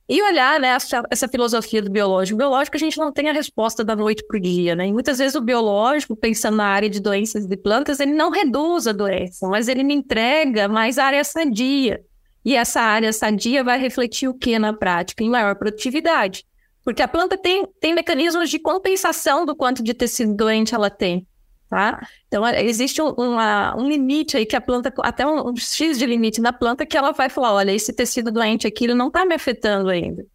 e 0.07 0.21
olhar 0.21 0.59
né, 0.59 0.67
essa, 0.67 1.01
essa, 1.09 1.27
filosofia 1.27 1.81
do 1.81 1.89
biológico. 1.89 2.35
O 2.35 2.37
biológico 2.37 2.77
a 2.77 2.79
gente 2.79 2.99
não 2.99 3.11
tem 3.11 3.27
a 3.27 3.33
resposta 3.33 3.83
da 3.83 3.95
noite 3.95 4.23
para 4.27 4.37
o 4.37 4.39
dia, 4.39 4.75
né? 4.75 4.87
E 4.87 4.93
muitas 4.93 5.17
vezes 5.17 5.33
o 5.33 5.41
biológico, 5.41 6.15
pensando 6.15 6.57
na 6.57 6.65
área 6.65 6.89
de 6.89 6.99
doenças 6.99 7.47
de 7.47 7.57
plantas, 7.57 7.99
ele 7.99 8.13
não 8.13 8.29
reduz 8.29 8.85
a 8.85 8.91
doença, 8.91 9.47
mas 9.47 9.67
ele 9.67 9.83
me 9.83 9.95
entrega 9.95 10.67
mais 10.67 10.99
área 10.99 11.23
sadia. 11.23 12.01
E 12.45 12.55
essa 12.55 12.81
área 12.81 13.11
sadia 13.11 13.63
vai 13.63 13.79
refletir 13.79 14.27
o 14.27 14.33
que 14.33 14.59
na 14.59 14.73
prática? 14.73 15.23
Em 15.23 15.29
maior 15.29 15.55
produtividade. 15.55 16.45
Porque 16.83 17.01
a 17.01 17.07
planta 17.07 17.37
tem, 17.37 17.65
tem 17.79 17.93
mecanismos 17.93 18.49
de 18.49 18.59
compensação 18.59 19.45
do 19.45 19.55
quanto 19.55 19.83
de 19.83 19.93
tecido 19.93 20.35
doente 20.35 20.73
ela 20.73 20.89
tem. 20.89 21.27
Tá? 21.69 22.03
Então, 22.27 22.45
é, 22.47 22.65
existe 22.65 22.99
um, 22.99 23.09
uma, 23.11 23.75
um 23.77 23.87
limite 23.87 24.35
aí 24.35 24.43
que 24.43 24.55
a 24.55 24.61
planta, 24.61 24.91
até 25.01 25.25
um, 25.25 25.49
um, 25.49 25.55
X 25.55 25.99
de 25.99 26.05
limite 26.05 26.41
na 26.41 26.51
planta, 26.51 26.83
que 26.83 26.97
ela 26.97 27.11
vai 27.11 27.29
falar: 27.29 27.53
olha, 27.53 27.71
esse 27.71 27.93
tecido 27.93 28.31
doente 28.31 28.65
aqui 28.65 28.85
ele 28.85 28.95
não 28.95 29.07
está 29.07 29.23
me 29.23 29.35
afetando 29.35 29.89
ainda. 29.89 30.25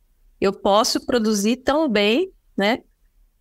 Eu 0.40 0.52
posso 0.52 1.04
produzir 1.04 1.56
tão 1.56 1.88
bem, 1.88 2.30
né? 2.56 2.80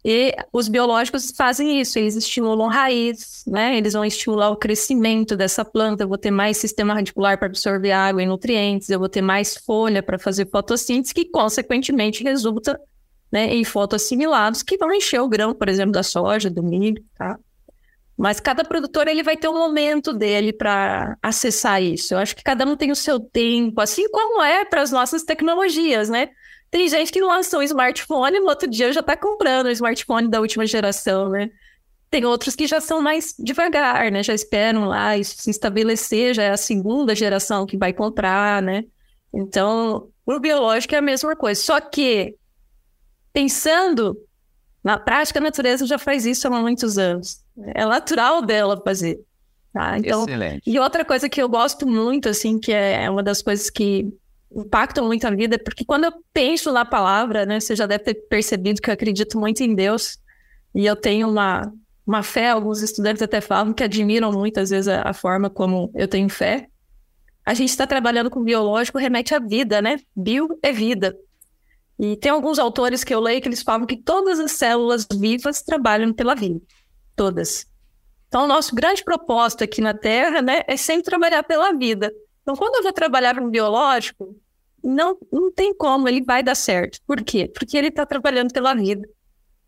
E 0.06 0.36
os 0.52 0.68
biológicos 0.68 1.32
fazem 1.32 1.80
isso, 1.80 1.98
eles 1.98 2.16
estimulam 2.16 2.68
raiz, 2.68 3.44
né? 3.48 3.78
Eles 3.78 3.94
vão 3.94 4.04
estimular 4.04 4.50
o 4.50 4.58
crescimento 4.58 5.38
dessa 5.38 5.64
planta, 5.64 6.04
eu 6.04 6.08
vou 6.10 6.18
ter 6.18 6.32
mais 6.32 6.58
sistema 6.58 6.94
radicular 6.96 7.38
para 7.38 7.48
absorver 7.48 7.92
água 7.92 8.22
e 8.22 8.26
nutrientes, 8.26 8.90
eu 8.90 9.00
vou 9.00 9.08
ter 9.08 9.22
mais 9.22 9.56
folha 9.56 10.04
para 10.04 10.20
fazer 10.20 10.50
fotossíntese, 10.50 11.14
que 11.14 11.26
consequentemente 11.26 12.22
resulta 12.22 12.78
né, 13.34 13.48
em 13.48 13.64
fotoassimilados 13.64 14.62
que 14.62 14.78
vão 14.78 14.94
encher 14.94 15.20
o 15.20 15.28
grão, 15.28 15.56
por 15.56 15.68
exemplo, 15.68 15.92
da 15.92 16.04
soja, 16.04 16.52
do 16.52 16.62
milho, 16.62 17.04
tá? 17.18 17.36
Mas 18.16 18.40
cada 18.40 18.64
produtor 18.64 19.08
ele 19.08 19.24
vai 19.24 19.36
ter 19.36 19.48
um 19.48 19.58
momento 19.58 20.14
dele 20.14 20.54
para 20.54 21.18
acessar 21.20 21.82
isso. 21.82 22.14
Eu 22.14 22.20
acho 22.20 22.36
que 22.36 22.44
cada 22.44 22.64
um 22.64 22.76
tem 22.76 22.92
o 22.92 22.96
seu 22.96 23.20
tempo, 23.20 23.82
assim 23.82 24.08
como 24.12 24.44
é 24.44 24.64
para 24.64 24.84
as 24.84 24.92
nossas 24.92 25.24
tecnologias, 25.24 26.10
né? 26.10 26.30
Tem 26.70 26.88
gente 26.88 27.12
que 27.12 27.20
lança 27.22 27.58
um 27.58 27.64
smartphone 27.64 28.38
e 28.38 28.40
no 28.40 28.50
outro 28.50 28.70
dia 28.70 28.94
já 28.94 29.00
está 29.00 29.18
comprando 29.18 29.66
o 29.66 29.72
smartphone 29.72 30.30
da 30.30 30.40
última 30.40 30.68
geração, 30.68 31.30
né? 31.30 31.50
Tem 32.12 32.26
outros 32.26 32.56
que 32.56 32.68
já 32.68 32.80
são 32.80 33.02
mais 33.02 33.34
devagar, 33.40 34.12
né? 34.12 34.22
Já 34.22 34.36
esperam 34.36 34.86
lá 34.86 35.18
isso 35.18 35.36
se 35.40 35.50
estabelecer, 35.50 36.36
já 36.36 36.44
é 36.44 36.52
a 36.52 36.58
segunda 36.58 37.16
geração 37.16 37.66
que 37.66 37.80
vai 37.80 37.94
comprar, 37.94 38.62
né? 38.62 38.84
Então, 39.34 40.08
o 40.24 40.40
biológico 40.40 40.94
é 40.94 41.00
a 41.00 41.02
mesma 41.02 41.36
coisa. 41.36 41.60
Só 41.60 41.82
que 41.82 42.36
pensando 43.34 44.18
na 44.84 44.98
prática, 44.98 45.40
a 45.40 45.42
natureza 45.42 45.88
já 45.88 45.98
faz 45.98 46.26
isso 46.26 46.48
há 46.48 46.52
muitos 46.52 46.98
anos. 46.98 47.42
É 47.74 47.86
natural 47.86 48.42
dela 48.42 48.80
fazer. 48.84 49.20
Tá? 49.72 49.98
Então, 49.98 50.24
Excelente. 50.24 50.70
E 50.70 50.78
outra 50.78 51.06
coisa 51.06 51.30
que 51.30 51.42
eu 51.42 51.48
gosto 51.48 51.88
muito, 51.88 52.30
assim, 52.30 52.60
que 52.60 52.72
é 52.72 53.10
uma 53.10 53.24
das 53.24 53.42
coisas 53.42 53.70
que 53.70 54.14
impactam 54.56 55.06
muito 55.06 55.26
a 55.26 55.32
vida, 55.32 55.56
é 55.56 55.58
porque 55.58 55.86
quando 55.86 56.04
eu 56.04 56.14
penso 56.32 56.72
na 56.72 56.86
palavra, 56.86 57.46
né, 57.46 57.60
você 57.60 57.76
já 57.76 57.88
deve 57.88 58.04
ter 58.04 58.14
percebido 58.14 58.82
que 58.82 58.90
eu 58.90 58.94
acredito 58.94 59.40
muito 59.40 59.64
em 59.64 59.74
Deus, 59.74 60.20
e 60.76 60.86
eu 60.86 60.96
tenho 60.96 61.30
uma, 61.30 61.74
uma 62.06 62.22
fé, 62.22 62.50
alguns 62.50 62.82
estudantes 62.82 63.22
até 63.22 63.42
falam 63.42 63.74
que 63.74 63.84
admiram 63.84 64.32
muitas 64.32 64.70
vezes 64.70 64.88
a, 64.88 65.10
a 65.10 65.14
forma 65.14 65.50
como 65.50 65.92
eu 65.96 66.08
tenho 66.08 66.30
fé. 66.30 66.68
A 67.46 67.54
gente 67.54 67.70
está 67.70 67.88
trabalhando 67.88 68.30
com 68.30 68.44
biológico, 68.44 68.98
remete 68.98 69.34
à 69.34 69.40
vida, 69.40 69.82
né? 69.82 69.98
Bio 70.16 70.48
é 70.62 70.72
vida. 70.72 71.16
E 72.00 72.18
tem 72.18 72.32
alguns 72.32 72.60
autores 72.60 73.04
que 73.04 73.14
eu 73.14 73.20
leio 73.20 73.42
que 73.42 73.48
eles 73.48 73.62
falam 73.62 73.86
que 73.86 73.98
todas 73.98 74.40
as 74.40 74.52
células 74.54 75.08
vivas 75.12 75.62
trabalham 75.62 76.12
pela 76.12 76.36
vida. 76.36 76.60
Todas. 77.16 77.68
Então, 78.28 78.46
o 78.46 78.48
nosso 78.48 78.74
grande 78.74 79.04
propósito 79.04 79.64
aqui 79.64 79.80
na 79.80 79.94
Terra 79.94 80.42
né, 80.42 80.64
é 80.68 80.76
sempre 80.76 81.04
trabalhar 81.04 81.44
pela 81.44 81.72
vida. 81.72 82.12
Então, 82.42 82.56
quando 82.56 82.76
eu 82.76 82.84
vou 82.84 82.92
trabalhar 82.92 83.36
para 83.36 83.44
um 83.44 83.50
biológico, 83.50 84.36
não, 84.84 85.18
não 85.32 85.52
tem 85.52 85.74
como, 85.74 86.10
ele 86.10 86.22
vai 86.22 86.42
dar 86.42 86.56
certo. 86.56 87.00
Por 87.06 87.24
quê? 87.24 87.48
Porque 87.48 87.78
ele 87.78 87.88
está 87.88 88.06
trabalhando 88.06 88.52
pela 88.52 88.74
vida. 88.74 89.08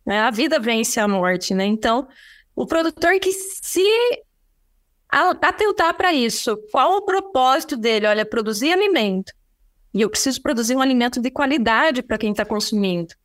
Né? 0.06 0.20
A 0.20 0.32
vida 0.32 0.60
vence 0.60 1.00
a 1.00 1.08
morte, 1.08 1.54
né? 1.54 1.66
Então, 1.66 2.08
o 2.56 2.66
produtor 2.66 3.20
que 3.20 3.32
se 3.32 3.84
atentar 5.10 5.96
para 5.96 6.12
isso, 6.14 6.58
qual 6.72 6.98
o 6.98 7.02
propósito 7.02 7.78
dele? 7.78 8.08
Olha, 8.08 8.26
produzir 8.26 8.74
alimento. 8.74 9.32
E 9.96 10.02
eu 10.02 10.10
preciso 10.10 10.42
produzir 10.42 10.76
um 10.76 10.82
alimento 10.82 11.22
de 11.22 11.32
qualidade 11.32 12.04
para 12.04 12.18
quem 12.18 12.32
está 12.32 12.44
consumindo. 12.44 13.16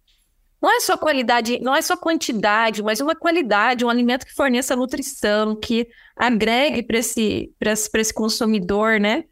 Não 0.62 0.70
é 0.70 0.78
só 0.78 0.96
qualidade, 0.96 1.58
não 1.60 1.74
é 1.74 1.82
só 1.82 1.96
quantidade, 1.96 2.80
mas 2.80 3.00
uma 3.00 3.16
qualidade, 3.16 3.84
um 3.84 3.88
alimento 3.88 4.24
que 4.24 4.32
forneça 4.32 4.76
nutrição, 4.76 5.56
que 5.56 5.88
agregue 6.14 6.84
para 6.84 6.98
esse, 6.98 7.52
esse 7.60 8.14
consumidor, 8.14 9.00
né? 9.00 9.24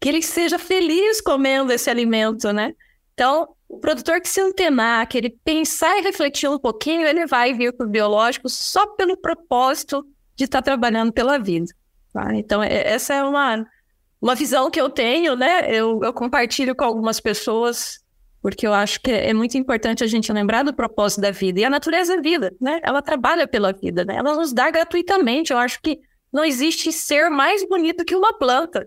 Que 0.00 0.08
ele 0.08 0.20
seja 0.20 0.58
feliz 0.58 1.20
comendo 1.20 1.72
esse 1.72 1.88
alimento, 1.88 2.52
né? 2.52 2.74
Então, 3.14 3.54
o 3.68 3.78
produtor 3.78 4.20
que 4.20 4.28
se 4.28 4.40
antenar, 4.40 5.06
que 5.06 5.16
ele 5.16 5.38
pensar 5.44 5.96
e 5.96 6.02
refletir 6.02 6.50
um 6.50 6.58
pouquinho, 6.58 7.06
ele 7.06 7.24
vai 7.24 7.54
vir 7.54 7.72
para 7.72 7.86
o 7.86 7.90
biológico 7.90 8.48
só 8.48 8.84
pelo 8.96 9.16
propósito 9.16 10.04
de 10.34 10.44
estar 10.44 10.58
tá 10.58 10.62
trabalhando 10.62 11.12
pela 11.12 11.38
vida. 11.38 11.72
Tá? 12.12 12.34
Então, 12.34 12.60
é, 12.60 12.88
essa 12.88 13.14
é 13.14 13.22
uma, 13.22 13.64
uma 14.20 14.34
visão 14.34 14.70
que 14.70 14.80
eu 14.80 14.90
tenho, 14.90 15.34
né? 15.34 15.74
Eu, 15.74 16.00
eu 16.02 16.12
compartilho 16.12 16.74
com 16.74 16.84
algumas 16.84 17.18
pessoas, 17.18 18.00
porque 18.42 18.66
eu 18.66 18.74
acho 18.74 19.00
que 19.00 19.10
é 19.10 19.32
muito 19.32 19.56
importante 19.56 20.04
a 20.04 20.06
gente 20.06 20.32
lembrar 20.32 20.62
do 20.62 20.74
propósito 20.74 21.22
da 21.22 21.30
vida. 21.30 21.60
E 21.60 21.64
a 21.64 21.70
natureza 21.70 22.14
é 22.14 22.20
vida, 22.20 22.54
né? 22.60 22.80
Ela 22.82 23.00
trabalha 23.00 23.48
pela 23.48 23.72
vida, 23.72 24.04
né? 24.04 24.16
Ela 24.16 24.36
nos 24.36 24.52
dá 24.52 24.70
gratuitamente. 24.70 25.52
Eu 25.52 25.58
acho 25.58 25.80
que 25.80 25.98
não 26.32 26.44
existe 26.44 26.92
ser 26.92 27.30
mais 27.30 27.66
bonito 27.66 28.04
que 28.04 28.14
uma 28.14 28.36
planta. 28.36 28.86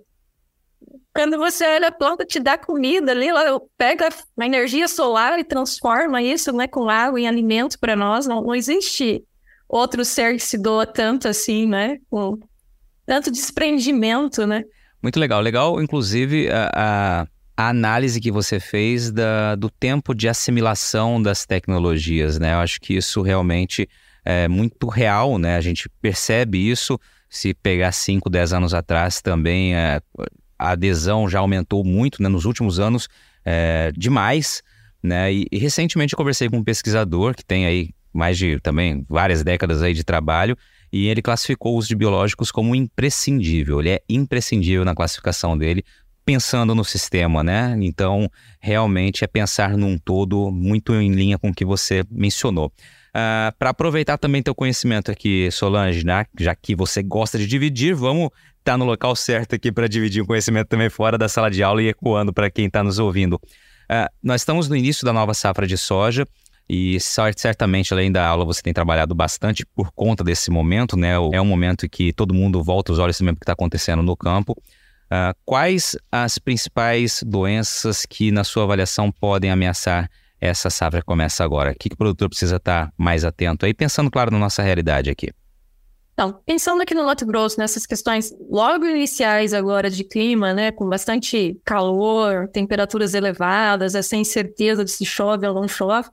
Quando 1.15 1.37
você 1.37 1.65
olha 1.65 1.89
a 1.89 1.91
planta, 1.91 2.25
te 2.25 2.39
dá 2.39 2.57
comida 2.57 3.11
ali, 3.11 3.27
ela 3.27 3.61
pega 3.77 4.09
a 4.39 4.45
energia 4.45 4.87
solar 4.87 5.37
e 5.39 5.43
transforma 5.43 6.21
isso 6.21 6.51
né, 6.51 6.67
com 6.67 6.89
água 6.89 7.19
em 7.19 7.27
alimento 7.27 7.79
para 7.79 7.95
nós. 7.95 8.25
Não, 8.25 8.41
não 8.41 8.55
existe 8.55 9.23
outro 9.67 10.05
ser 10.05 10.33
que 10.33 10.43
se 10.43 10.57
doa 10.57 10.85
tanto 10.85 11.27
assim, 11.27 11.67
né? 11.67 11.97
Com 12.09 12.39
tanto 13.05 13.31
desprendimento, 13.31 14.45
né? 14.47 14.63
Muito 15.03 15.19
legal. 15.19 15.41
Legal, 15.41 15.81
inclusive, 15.81 16.49
a, 16.49 17.27
a 17.57 17.67
análise 17.69 18.21
que 18.21 18.31
você 18.31 18.57
fez 18.57 19.11
da, 19.11 19.53
do 19.53 19.69
tempo 19.69 20.15
de 20.15 20.29
assimilação 20.29 21.21
das 21.21 21.45
tecnologias, 21.45 22.39
né? 22.39 22.53
Eu 22.53 22.59
acho 22.59 22.79
que 22.79 22.93
isso 22.93 23.21
realmente 23.21 23.89
é 24.23 24.47
muito 24.47 24.87
real, 24.87 25.37
né? 25.37 25.57
A 25.57 25.61
gente 25.61 25.89
percebe 26.01 26.69
isso. 26.69 26.97
Se 27.29 27.53
pegar 27.53 27.91
5, 27.91 28.29
10 28.29 28.53
anos 28.53 28.73
atrás 28.73 29.21
também, 29.21 29.75
é, 29.75 29.99
a 30.57 30.69
adesão 30.69 31.27
já 31.27 31.39
aumentou 31.39 31.83
muito, 31.83 32.23
né? 32.23 32.29
Nos 32.29 32.45
últimos 32.45 32.79
anos, 32.79 33.09
é, 33.43 33.91
demais. 33.97 34.63
né? 35.01 35.33
E, 35.33 35.45
e 35.51 35.57
recentemente 35.57 36.13
eu 36.13 36.17
conversei 36.17 36.49
com 36.49 36.57
um 36.57 36.63
pesquisador 36.63 37.35
que 37.35 37.43
tem 37.43 37.65
aí 37.65 37.89
mais 38.13 38.37
de 38.37 38.57
também 38.61 39.05
várias 39.09 39.43
décadas 39.43 39.81
aí 39.81 39.93
de 39.93 40.03
trabalho 40.03 40.55
e 40.93 41.07
ele 41.07 41.23
classificou 41.23 41.73
o 41.73 41.77
uso 41.77 41.87
de 41.87 41.95
biológicos 41.95 42.51
como 42.51 42.75
imprescindível. 42.75 43.79
Ele 43.79 43.89
é 43.89 44.01
imprescindível 44.07 44.85
na 44.85 44.93
classificação 44.93 45.57
dele, 45.57 45.83
pensando 46.23 46.75
no 46.75 46.85
sistema, 46.85 47.43
né? 47.43 47.75
Então, 47.81 48.29
realmente 48.59 49.23
é 49.23 49.27
pensar 49.27 49.75
num 49.75 49.97
todo 49.97 50.51
muito 50.51 50.93
em 50.93 51.11
linha 51.11 51.39
com 51.39 51.49
o 51.49 51.53
que 51.53 51.65
você 51.65 52.03
mencionou. 52.11 52.67
Uh, 52.67 52.71
ah, 53.15 53.53
Para 53.57 53.71
aproveitar 53.71 54.19
também 54.19 54.43
teu 54.43 54.53
conhecimento 54.53 55.09
aqui, 55.09 55.49
Solange, 55.51 56.05
né? 56.05 56.25
já 56.39 56.53
que 56.53 56.75
você 56.75 57.01
gosta 57.01 57.39
de 57.39 57.47
dividir, 57.47 57.95
vamos 57.95 58.25
estar 58.59 58.73
tá 58.73 58.77
no 58.77 58.85
local 58.85 59.15
certo 59.15 59.55
aqui 59.55 59.71
para 59.71 59.87
dividir 59.87 60.21
o 60.21 60.27
conhecimento 60.27 60.67
também 60.67 60.91
fora 60.91 61.17
da 61.17 61.27
sala 61.27 61.49
de 61.49 61.63
aula 61.63 61.81
e 61.81 61.87
ecoando 61.87 62.31
para 62.31 62.51
quem 62.51 62.67
está 62.67 62.83
nos 62.83 62.99
ouvindo. 62.99 63.33
Uh, 63.89 64.07
nós 64.21 64.41
estamos 64.41 64.69
no 64.69 64.75
início 64.75 65.03
da 65.03 65.11
nova 65.11 65.33
safra 65.33 65.65
de 65.65 65.75
soja 65.75 66.27
e 66.67 66.97
certamente, 66.99 67.93
além 67.93 68.11
da 68.11 68.25
aula, 68.25 68.45
você 68.45 68.61
tem 68.61 68.73
trabalhado 68.73 69.13
bastante 69.13 69.65
por 69.65 69.91
conta 69.91 70.23
desse 70.23 70.49
momento, 70.49 70.97
né? 70.97 71.13
É 71.13 71.41
um 71.41 71.45
momento 71.45 71.89
que 71.89 72.13
todo 72.13 72.33
mundo 72.33 72.63
volta 72.63 72.91
os 72.91 72.99
olhos 72.99 73.17
também 73.17 73.33
para 73.33 73.37
o 73.37 73.41
que 73.41 73.43
está 73.43 73.53
acontecendo 73.53 74.01
no 74.01 74.15
campo. 74.15 74.53
Uh, 75.05 75.35
quais 75.45 75.95
as 76.11 76.39
principais 76.39 77.21
doenças 77.23 78.05
que, 78.05 78.31
na 78.31 78.43
sua 78.43 78.63
avaliação, 78.63 79.11
podem 79.11 79.51
ameaçar 79.51 80.09
essa 80.39 80.69
safra 80.69 81.01
que 81.01 81.05
começa 81.05 81.43
agora? 81.43 81.71
O 81.71 81.75
que, 81.75 81.89
que 81.89 81.95
o 81.95 81.97
produtor 81.97 82.29
precisa 82.29 82.55
estar 82.55 82.91
mais 82.97 83.23
atento 83.23 83.65
aí, 83.65 83.73
pensando, 83.73 84.09
claro, 84.09 84.31
na 84.31 84.39
nossa 84.39 84.63
realidade 84.63 85.09
aqui? 85.09 85.29
Então, 86.13 86.39
pensando 86.45 86.81
aqui 86.81 86.93
no 86.93 87.03
Mato 87.03 87.25
Grosso, 87.25 87.59
nessas 87.59 87.85
questões 87.85 88.31
logo 88.49 88.85
iniciais 88.85 89.53
agora 89.53 89.89
de 89.89 90.03
clima, 90.03 90.53
né, 90.53 90.71
com 90.71 90.87
bastante 90.87 91.59
calor, 91.65 92.47
temperaturas 92.49 93.15
elevadas, 93.15 93.95
essa 93.95 94.15
incerteza 94.15 94.85
de 94.85 94.91
se 94.91 95.05
chove 95.05 95.47
ou 95.47 95.55
não 95.55 95.67
chove, 95.67 96.09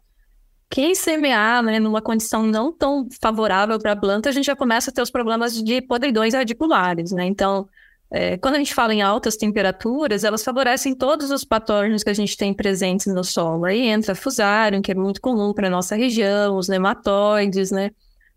quem 0.70 0.94
semear 0.94 1.62
né, 1.64 1.80
numa 1.80 2.00
condição 2.00 2.44
não 2.44 2.72
tão 2.72 3.08
favorável 3.20 3.76
para 3.78 3.92
a 3.92 3.96
planta, 3.96 4.28
a 4.28 4.32
gente 4.32 4.46
já 4.46 4.54
começa 4.54 4.90
a 4.90 4.94
ter 4.94 5.02
os 5.02 5.10
problemas 5.10 5.60
de 5.60 5.82
podridões 5.82 6.32
radiculares, 6.32 7.10
né? 7.10 7.26
Então, 7.26 7.68
é, 8.08 8.38
quando 8.38 8.54
a 8.54 8.58
gente 8.58 8.72
fala 8.72 8.94
em 8.94 9.02
altas 9.02 9.36
temperaturas, 9.36 10.22
elas 10.22 10.44
favorecem 10.44 10.94
todos 10.94 11.32
os 11.32 11.44
patógenos 11.44 12.04
que 12.04 12.10
a 12.10 12.14
gente 12.14 12.36
tem 12.36 12.54
presentes 12.54 13.06
no 13.06 13.24
solo. 13.24 13.64
Aí 13.64 13.88
entra 13.88 14.14
fusarium, 14.14 14.80
que 14.80 14.92
é 14.92 14.94
muito 14.94 15.20
comum 15.20 15.52
para 15.52 15.66
a 15.66 15.70
nossa 15.70 15.96
região, 15.96 16.56
os 16.56 16.68
nematóides, 16.68 17.72
né? 17.72 17.90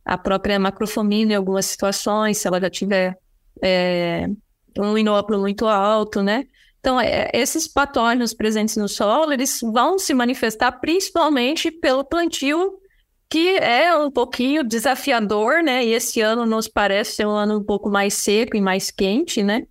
A 0.03 0.17
própria 0.17 0.59
macrofomina 0.59 1.33
em 1.33 1.35
algumas 1.35 1.67
situações, 1.67 2.39
se 2.39 2.47
ela 2.47 2.59
já 2.59 2.69
tiver 2.69 3.15
é, 3.61 4.27
um 4.79 4.97
inóculo 4.97 5.39
muito 5.39 5.67
alto, 5.67 6.23
né? 6.23 6.45
Então, 6.83 6.99
é, 6.99 7.29
esses 7.33 7.65
patógenos 7.65 8.33
presentes 8.33 8.75
no 8.75 8.89
solo, 8.89 9.31
eles 9.31 9.61
vão 9.61 9.97
se 9.97 10.13
manifestar 10.13 10.69
principalmente 10.73 11.71
pelo 11.71 12.03
plantio, 12.03 12.73
que 13.29 13.55
é 13.55 13.95
um 13.95 14.11
pouquinho 14.11 14.65
desafiador, 14.65 15.63
né? 15.63 15.85
E 15.85 15.93
esse 15.93 16.19
ano 16.19 16.45
nos 16.45 16.67
parece 16.67 17.15
ser 17.15 17.25
um 17.25 17.31
ano 17.31 17.59
um 17.59 17.63
pouco 17.63 17.89
mais 17.89 18.15
seco 18.15 18.57
e 18.57 18.61
mais 18.61 18.91
quente, 18.91 19.41
né? 19.41 19.63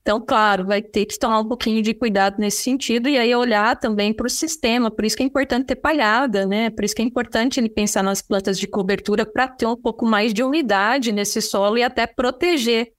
Então, 0.00 0.24
claro, 0.24 0.64
vai 0.64 0.80
ter 0.80 1.04
que 1.04 1.18
tomar 1.18 1.38
um 1.40 1.46
pouquinho 1.46 1.82
de 1.82 1.92
cuidado 1.92 2.36
nesse 2.38 2.62
sentido 2.62 3.10
e 3.10 3.18
aí 3.18 3.34
olhar 3.34 3.78
também 3.78 4.14
para 4.14 4.26
o 4.26 4.30
sistema. 4.30 4.90
Por 4.90 5.04
isso 5.04 5.18
que 5.18 5.22
é 5.22 5.26
importante 5.26 5.66
ter 5.66 5.76
palhada, 5.76 6.46
né? 6.46 6.70
Por 6.70 6.82
isso 6.82 6.94
que 6.94 7.02
é 7.02 7.04
importante 7.04 7.60
ele 7.60 7.68
pensar 7.68 8.02
nas 8.02 8.22
plantas 8.22 8.58
de 8.58 8.66
cobertura 8.66 9.26
para 9.26 9.46
ter 9.48 9.66
um 9.66 9.76
pouco 9.76 10.06
mais 10.06 10.32
de 10.32 10.42
umidade 10.42 11.12
nesse 11.12 11.42
solo 11.42 11.76
e 11.76 11.82
até 11.82 12.06
proteger 12.06 12.94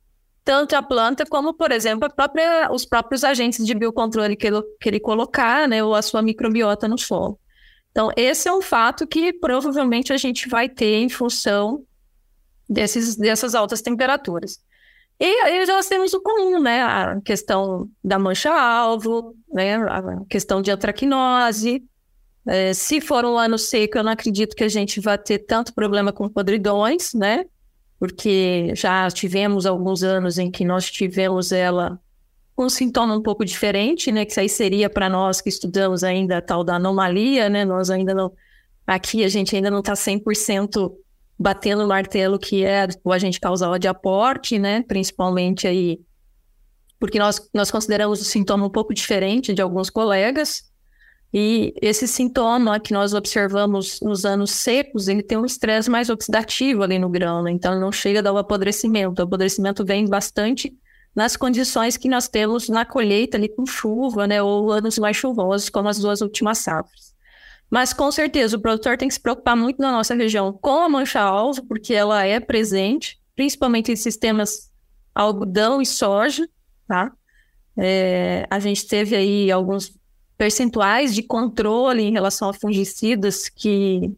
tanto 0.50 0.76
a 0.76 0.82
planta 0.82 1.28
como, 1.28 1.54
por 1.54 1.72
exemplo, 1.72 2.12
própria, 2.12 2.72
os 2.72 2.84
próprios 2.84 3.24
agentes 3.24 3.64
de 3.64 3.76
biocontrole 3.76 4.36
que 4.36 4.48
ele, 4.48 4.64
que 4.82 4.90
ele 4.90 5.00
colocar, 5.00 5.68
né? 5.68 5.84
Ou 5.84 5.94
a 5.94 6.02
sua 6.02 6.24
microbiota 6.24 6.88
no 6.88 6.98
solo. 6.98 7.40
Então, 7.92 8.12
esse 8.18 8.50
é 8.50 8.52
um 8.52 8.60
fato 8.60 9.06
que 9.06 9.32
provavelmente 9.32 10.12
a 10.12 10.18
gente 10.18 10.50
vai 10.50 10.68
ter 10.68 11.04
em 11.04 11.08
função 11.08 11.84
desses, 12.68 13.16
dessas 13.16 13.54
altas 13.54 13.84
temperaturas. 13.84 14.60
E 15.20 15.26
aí 15.42 15.68
nós 15.68 15.88
temos 15.88 16.16
o 16.16 16.20
comum, 16.20 16.60
né? 16.60 16.82
A 16.82 17.22
questão 17.24 17.88
da 18.04 18.18
mancha-alvo, 18.18 19.36
né? 19.54 19.76
A 19.76 20.02
questão 20.28 20.64
de 20.64 20.72
antracnose. 20.72 21.84
É, 22.48 22.74
se 22.74 23.00
for 23.00 23.24
um 23.24 23.38
ano 23.38 23.60
seco, 23.60 24.00
eu 24.00 24.04
não 24.04 24.14
acredito 24.14 24.56
que 24.56 24.64
a 24.64 24.70
gente 24.70 25.00
vai 25.00 25.20
ter 25.20 25.46
tanto 25.46 25.76
problema 25.76 26.12
com 26.12 26.28
podridões, 26.28 27.14
né? 27.14 27.46
Porque 28.00 28.74
já 28.76 29.10
tivemos 29.12 29.66
alguns 29.66 30.04
anos 30.04 30.38
em 30.38 30.50
que 30.50 30.64
nós 30.64 30.90
tivemos 30.90 31.52
ela 31.52 32.00
com 32.56 32.66
um 32.66 32.70
sintoma 32.70 33.16
um 33.16 33.22
pouco 33.22 33.46
diferente, 33.46 34.12
né? 34.12 34.26
Que 34.26 34.32
isso 34.32 34.40
aí 34.40 34.50
seria 34.50 34.90
para 34.90 35.10
nós 35.10 35.42
que 35.42 35.50
estudamos 35.50 36.04
ainda 36.04 36.38
a 36.38 36.42
tal 36.42 36.64
da 36.64 36.76
anomalia, 36.76 37.50
né? 37.50 37.66
Nós 37.66 37.90
ainda 37.90 38.14
não. 38.14 38.32
Aqui 38.88 39.24
a 39.24 39.30
gente 39.30 39.56
ainda 39.56 39.70
não 39.70 39.80
está 39.80 39.94
100% 39.94 40.92
batendo 41.38 41.86
o 41.86 41.88
martelo 41.88 42.38
que 42.38 42.66
é 42.66 42.86
o 43.04 43.14
agente 43.14 43.40
causal 43.40 43.80
de 43.80 43.88
aporte, 43.88 44.60
né? 44.60 44.84
Principalmente 44.84 45.68
aí. 45.68 46.02
Porque 47.00 47.18
nós, 47.18 47.50
nós 47.54 47.72
consideramos 47.72 48.20
o 48.20 48.26
sintoma 48.26 48.66
um 48.66 48.70
pouco 48.70 48.94
diferente 48.94 49.54
de 49.54 49.62
alguns 49.62 49.90
colegas. 49.90 50.69
E 51.34 51.74
esse 51.80 52.08
sintoma 52.08 52.80
que 52.80 52.92
nós 52.92 53.14
observamos 53.14 54.00
nos 54.02 54.26
anos 54.26 54.52
secos, 54.52 55.08
ele 55.08 55.22
tem 55.22 55.38
um 55.38 55.46
estresse 55.46 55.90
mais 55.90 56.10
oxidativo 56.10 56.82
ali 56.82 56.98
no 56.98 57.08
grão, 57.08 57.44
né? 57.44 57.52
então 57.52 57.80
não 57.80 57.92
chega 57.92 58.20
a 58.20 58.22
dar 58.22 58.34
o 58.34 58.38
apodrecimento. 58.38 59.22
O 59.22 59.26
apodrecimento 59.26 59.86
vem 59.86 60.08
bastante 60.08 60.76
nas 61.16 61.36
condições 61.36 61.98
que 61.98 62.10
nós 62.10 62.28
temos 62.28 62.70
na 62.70 62.86
colheita 62.86 63.38
ali 63.38 63.50
com 63.50 63.66
chuva, 63.66 64.26
né, 64.28 64.42
ou 64.42 64.72
anos 64.72 64.98
mais 64.98 65.18
chuvosos, 65.18 65.70
como 65.70 65.90
as 65.90 66.00
duas 66.00 66.22
últimas 66.22 66.60
safras. 66.60 67.14
Mas 67.70 67.94
com 67.94 68.12
certeza 68.12 68.58
o 68.58 68.62
produtor 68.62 68.98
tem 68.98 69.08
que 69.08 69.14
se 69.14 69.20
preocupar 69.20 69.56
muito 69.56 69.80
na 69.80 69.92
nossa 69.92 70.16
região 70.16 70.52
com 70.54 70.84
a 70.84 70.90
mancha-alvo, 70.90 71.64
porque 71.68 71.94
ela 71.94 72.26
é 72.26 72.40
presente, 72.40 73.20
principalmente 73.36 73.92
em 73.92 73.96
sistemas 73.96 74.72
algodão 75.14 75.82
e 75.82 75.86
soja, 75.86 76.48
tá? 76.88 77.12
É, 77.78 78.48
a 78.50 78.60
gente 78.60 78.88
teve 78.88 79.16
aí 79.16 79.52
alguns 79.52 79.99
percentuais 80.40 81.14
de 81.14 81.22
controle 81.22 82.02
em 82.02 82.14
relação 82.14 82.48
a 82.48 82.54
fungicidas 82.54 83.50
que 83.50 84.10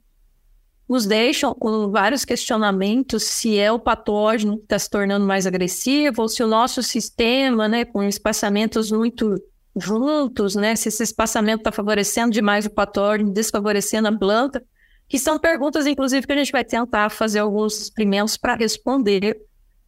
nos 0.88 1.07
deixam 1.07 1.51
com 1.55 1.89
vários 1.89 2.23
questionamentos 2.23 3.23
se 3.23 3.57
é 3.57 3.71
o 3.71 3.79
patógeno 3.79 4.57
que 4.57 4.63
está 4.63 4.77
se 4.77 4.88
tornando 4.88 5.25
mais 5.25 5.47
agressivo 5.47 6.21
ou 6.21 6.29
se 6.29 6.43
o 6.43 6.47
nosso 6.47 6.84
sistema, 6.84 7.67
né, 7.67 7.86
com 7.86 8.03
espaçamentos 8.03 8.91
muito 8.91 9.36
juntos, 9.75 10.53
né, 10.53 10.75
se 10.75 10.89
esse 10.89 11.01
espaçamento 11.01 11.62
está 11.62 11.71
favorecendo 11.71 12.31
demais 12.31 12.67
o 12.67 12.69
patógeno, 12.69 13.34
desfavorecendo 13.34 14.07
a 14.07 14.15
planta, 14.15 14.63
que 15.10 15.17
são 15.17 15.39
perguntas, 15.39 15.88
inclusive, 15.88 16.27
que 16.27 16.34
a 16.34 16.38
gente 16.38 16.51
vai 16.51 16.63
tentar 16.63 17.10
fazer 17.10 17.39
alguns 17.39 17.81
experimentos 17.81 18.38
para 18.38 18.53
responder 18.53 19.41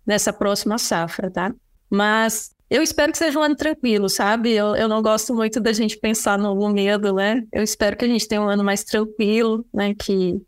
nessa 0.04 0.34
próxima 0.34 0.80
safra, 0.80 1.30
tá? 1.30 1.54
Mas 1.92 2.53
eu 2.76 2.82
espero 2.82 3.12
que 3.12 3.18
seja 3.18 3.38
um 3.40 3.44
ano 3.44 3.56
tranquilo, 3.56 4.10
sabe? 4.10 4.52
Eu, 4.52 4.76
eu 4.76 4.88
não 4.88 5.02
gosto 5.02 5.34
muito 5.34 5.60
da 5.60 5.72
gente 5.72 5.98
pensar 5.98 6.38
no 6.38 6.56
medo, 6.70 7.14
né? 7.14 7.44
Eu 7.52 7.64
espero 7.64 7.96
que 7.96 8.06
a 8.06 8.08
gente 8.08 8.28
tenha 8.28 8.42
um 8.42 8.50
ano 8.50 8.64
mais 8.64 8.84
tranquilo, 8.84 9.66
né? 9.74 9.94
Que 9.94 10.42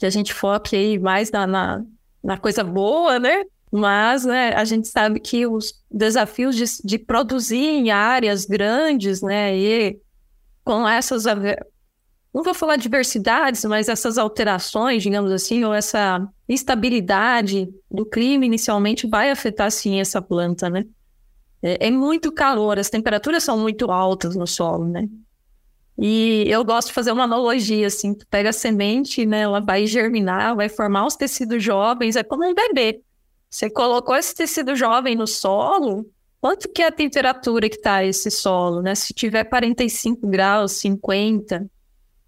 que 0.00 0.06
a 0.06 0.10
gente 0.10 0.32
foque 0.32 0.74
aí 0.74 0.98
mais 0.98 1.30
na, 1.30 1.46
na, 1.46 1.84
na 2.24 2.38
coisa 2.38 2.64
boa, 2.64 3.18
né? 3.18 3.44
Mas 3.70 4.24
né, 4.24 4.54
a 4.54 4.64
gente 4.64 4.88
sabe 4.88 5.20
que 5.20 5.46
os 5.46 5.74
desafios 5.90 6.56
de, 6.56 6.64
de, 6.82 6.98
produzir 6.98 7.58
em 7.58 7.90
áreas 7.90 8.46
grandes, 8.46 9.20
né, 9.20 9.56
e 9.56 10.00
com 10.64 10.88
essas, 10.88 11.24
não 12.34 12.42
vou 12.42 12.54
falar 12.54 12.76
diversidades, 12.76 13.64
mas 13.64 13.88
essas 13.88 14.18
alterações, 14.18 15.02
digamos 15.02 15.30
assim, 15.30 15.62
ou 15.64 15.72
essa 15.72 16.26
instabilidade 16.48 17.68
do 17.88 18.04
clima 18.04 18.46
inicialmente 18.46 19.06
vai 19.06 19.30
afetar 19.30 19.70
sim 19.70 20.00
essa 20.00 20.20
planta, 20.20 20.68
né? 20.70 20.84
É, 21.62 21.88
é 21.88 21.90
muito 21.90 22.32
calor, 22.32 22.78
as 22.78 22.90
temperaturas 22.90 23.42
são 23.42 23.58
muito 23.58 23.90
altas 23.90 24.34
no 24.36 24.46
solo, 24.46 24.86
né? 24.86 25.08
E 25.98 26.44
eu 26.48 26.64
gosto 26.64 26.88
de 26.88 26.94
fazer 26.94 27.12
uma 27.12 27.24
analogia, 27.24 27.86
assim, 27.86 28.14
tu 28.14 28.26
pega 28.26 28.48
a 28.48 28.52
semente, 28.54 29.26
né, 29.26 29.40
ela 29.40 29.60
vai 29.60 29.86
germinar, 29.86 30.56
vai 30.56 30.68
formar 30.68 31.06
os 31.06 31.14
tecidos 31.14 31.62
jovens, 31.62 32.16
é 32.16 32.22
como 32.22 32.48
um 32.48 32.54
bebê. 32.54 33.02
Você 33.50 33.68
colocou 33.68 34.16
esse 34.16 34.34
tecido 34.34 34.74
jovem 34.74 35.14
no 35.14 35.26
solo, 35.26 36.08
quanto 36.40 36.68
que 36.70 36.80
é 36.80 36.86
a 36.86 36.92
temperatura 36.92 37.68
que 37.68 37.76
está 37.76 38.02
esse 38.04 38.30
solo, 38.30 38.80
né? 38.80 38.94
Se 38.94 39.12
tiver 39.12 39.44
45 39.44 40.26
graus, 40.26 40.72
50, 40.72 41.68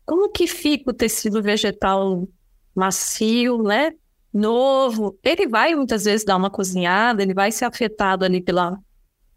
como 0.05 0.31
que 0.31 0.47
fica 0.47 0.90
o 0.90 0.95
tecido 0.95 1.42
vegetal 1.42 2.29
macio, 2.75 3.62
né? 3.62 3.92
Novo, 4.33 5.18
ele 5.23 5.47
vai 5.47 5.75
muitas 5.75 6.05
vezes 6.05 6.25
dar 6.25 6.37
uma 6.37 6.51
cozinhada, 6.51 7.23
ele 7.23 7.35
vai 7.35 7.53
ser 7.53 7.66
afetado 7.66 8.25
ali 8.25 8.42
pela, 8.42 8.79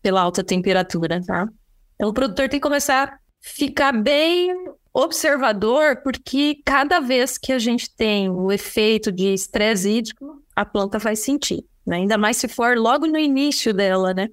pela 0.06 0.22
alta 0.22 0.44
temperatura, 0.44 1.20
tá? 1.26 1.50
Então 1.96 2.10
o 2.12 2.14
produtor 2.14 2.48
tem 2.48 2.60
que 2.60 2.64
começar 2.64 3.18
ficar 3.42 3.92
bem 3.92 4.56
observador, 4.94 6.04
porque 6.04 6.58
cada 6.64 7.00
vez 7.00 7.40
que 7.40 7.52
a 7.52 7.58
gente 7.58 7.90
tem 7.96 8.30
o 8.30 8.52
efeito 8.52 9.12
de 9.12 9.34
estresse 9.34 9.90
hídrico, 9.90 10.44
a 10.56 10.64
planta 10.64 11.00
vai 11.00 11.16
sentir, 11.16 11.66
né? 11.84 11.96
ainda 11.96 12.20
mais 12.20 12.38
se 12.38 12.48
for 12.48 12.78
logo 12.78 13.08
no 13.08 13.18
início 13.18 13.74
dela, 13.74 14.14
né? 14.14 14.30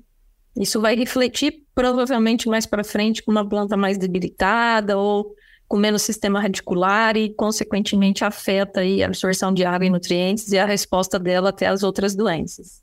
Isso 0.54 0.78
vai 0.78 0.94
refletir 0.94 1.64
provavelmente 1.74 2.50
mais 2.50 2.66
para 2.66 2.84
frente 2.84 3.22
com 3.22 3.30
uma 3.30 3.48
planta 3.48 3.74
mais 3.74 3.96
debilitada 3.96 4.98
ou 4.98 5.34
com 5.66 5.78
menos 5.78 6.02
sistema 6.02 6.38
radicular 6.38 7.16
e, 7.16 7.32
consequentemente, 7.32 8.26
afeta 8.26 8.80
aí 8.80 9.02
a 9.02 9.06
absorção 9.06 9.54
de 9.54 9.64
água 9.64 9.86
e 9.86 9.90
nutrientes 9.90 10.52
e 10.52 10.58
a 10.58 10.66
resposta 10.66 11.18
dela 11.18 11.48
até 11.48 11.66
as 11.66 11.82
outras 11.82 12.14
doenças. 12.14 12.82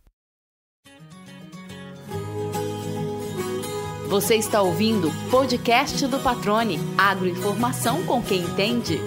Você 4.10 4.34
está 4.34 4.60
ouvindo 4.60 5.12
podcast 5.30 6.08
do 6.08 6.17
Patrone, 6.17 6.80
agroinformação 6.98 8.04
com 8.08 8.19
quem 8.24 8.39
entende. 8.41 9.00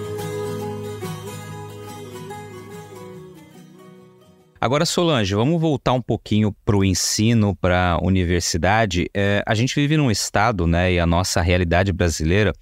Agora, 4.61 4.87
Solange, 4.87 5.35
vamos 5.35 5.61
voltar 5.61 5.93
um 5.93 6.01
pouquinho 6.01 6.55
para 6.65 6.77
o 6.77 6.85
ensino, 6.85 7.57
para 7.57 7.95
a 7.95 7.99
universidade. 7.99 9.11
É, 9.13 9.43
a 9.45 9.57
gente 9.57 9.75
vive 9.75 9.97
num 9.97 10.09
estado, 10.09 10.69
né, 10.69 10.93
e 10.93 11.01
a 11.01 11.07
nossa 11.07 11.43
realidade 11.43 11.93
brasileira, 11.93 12.53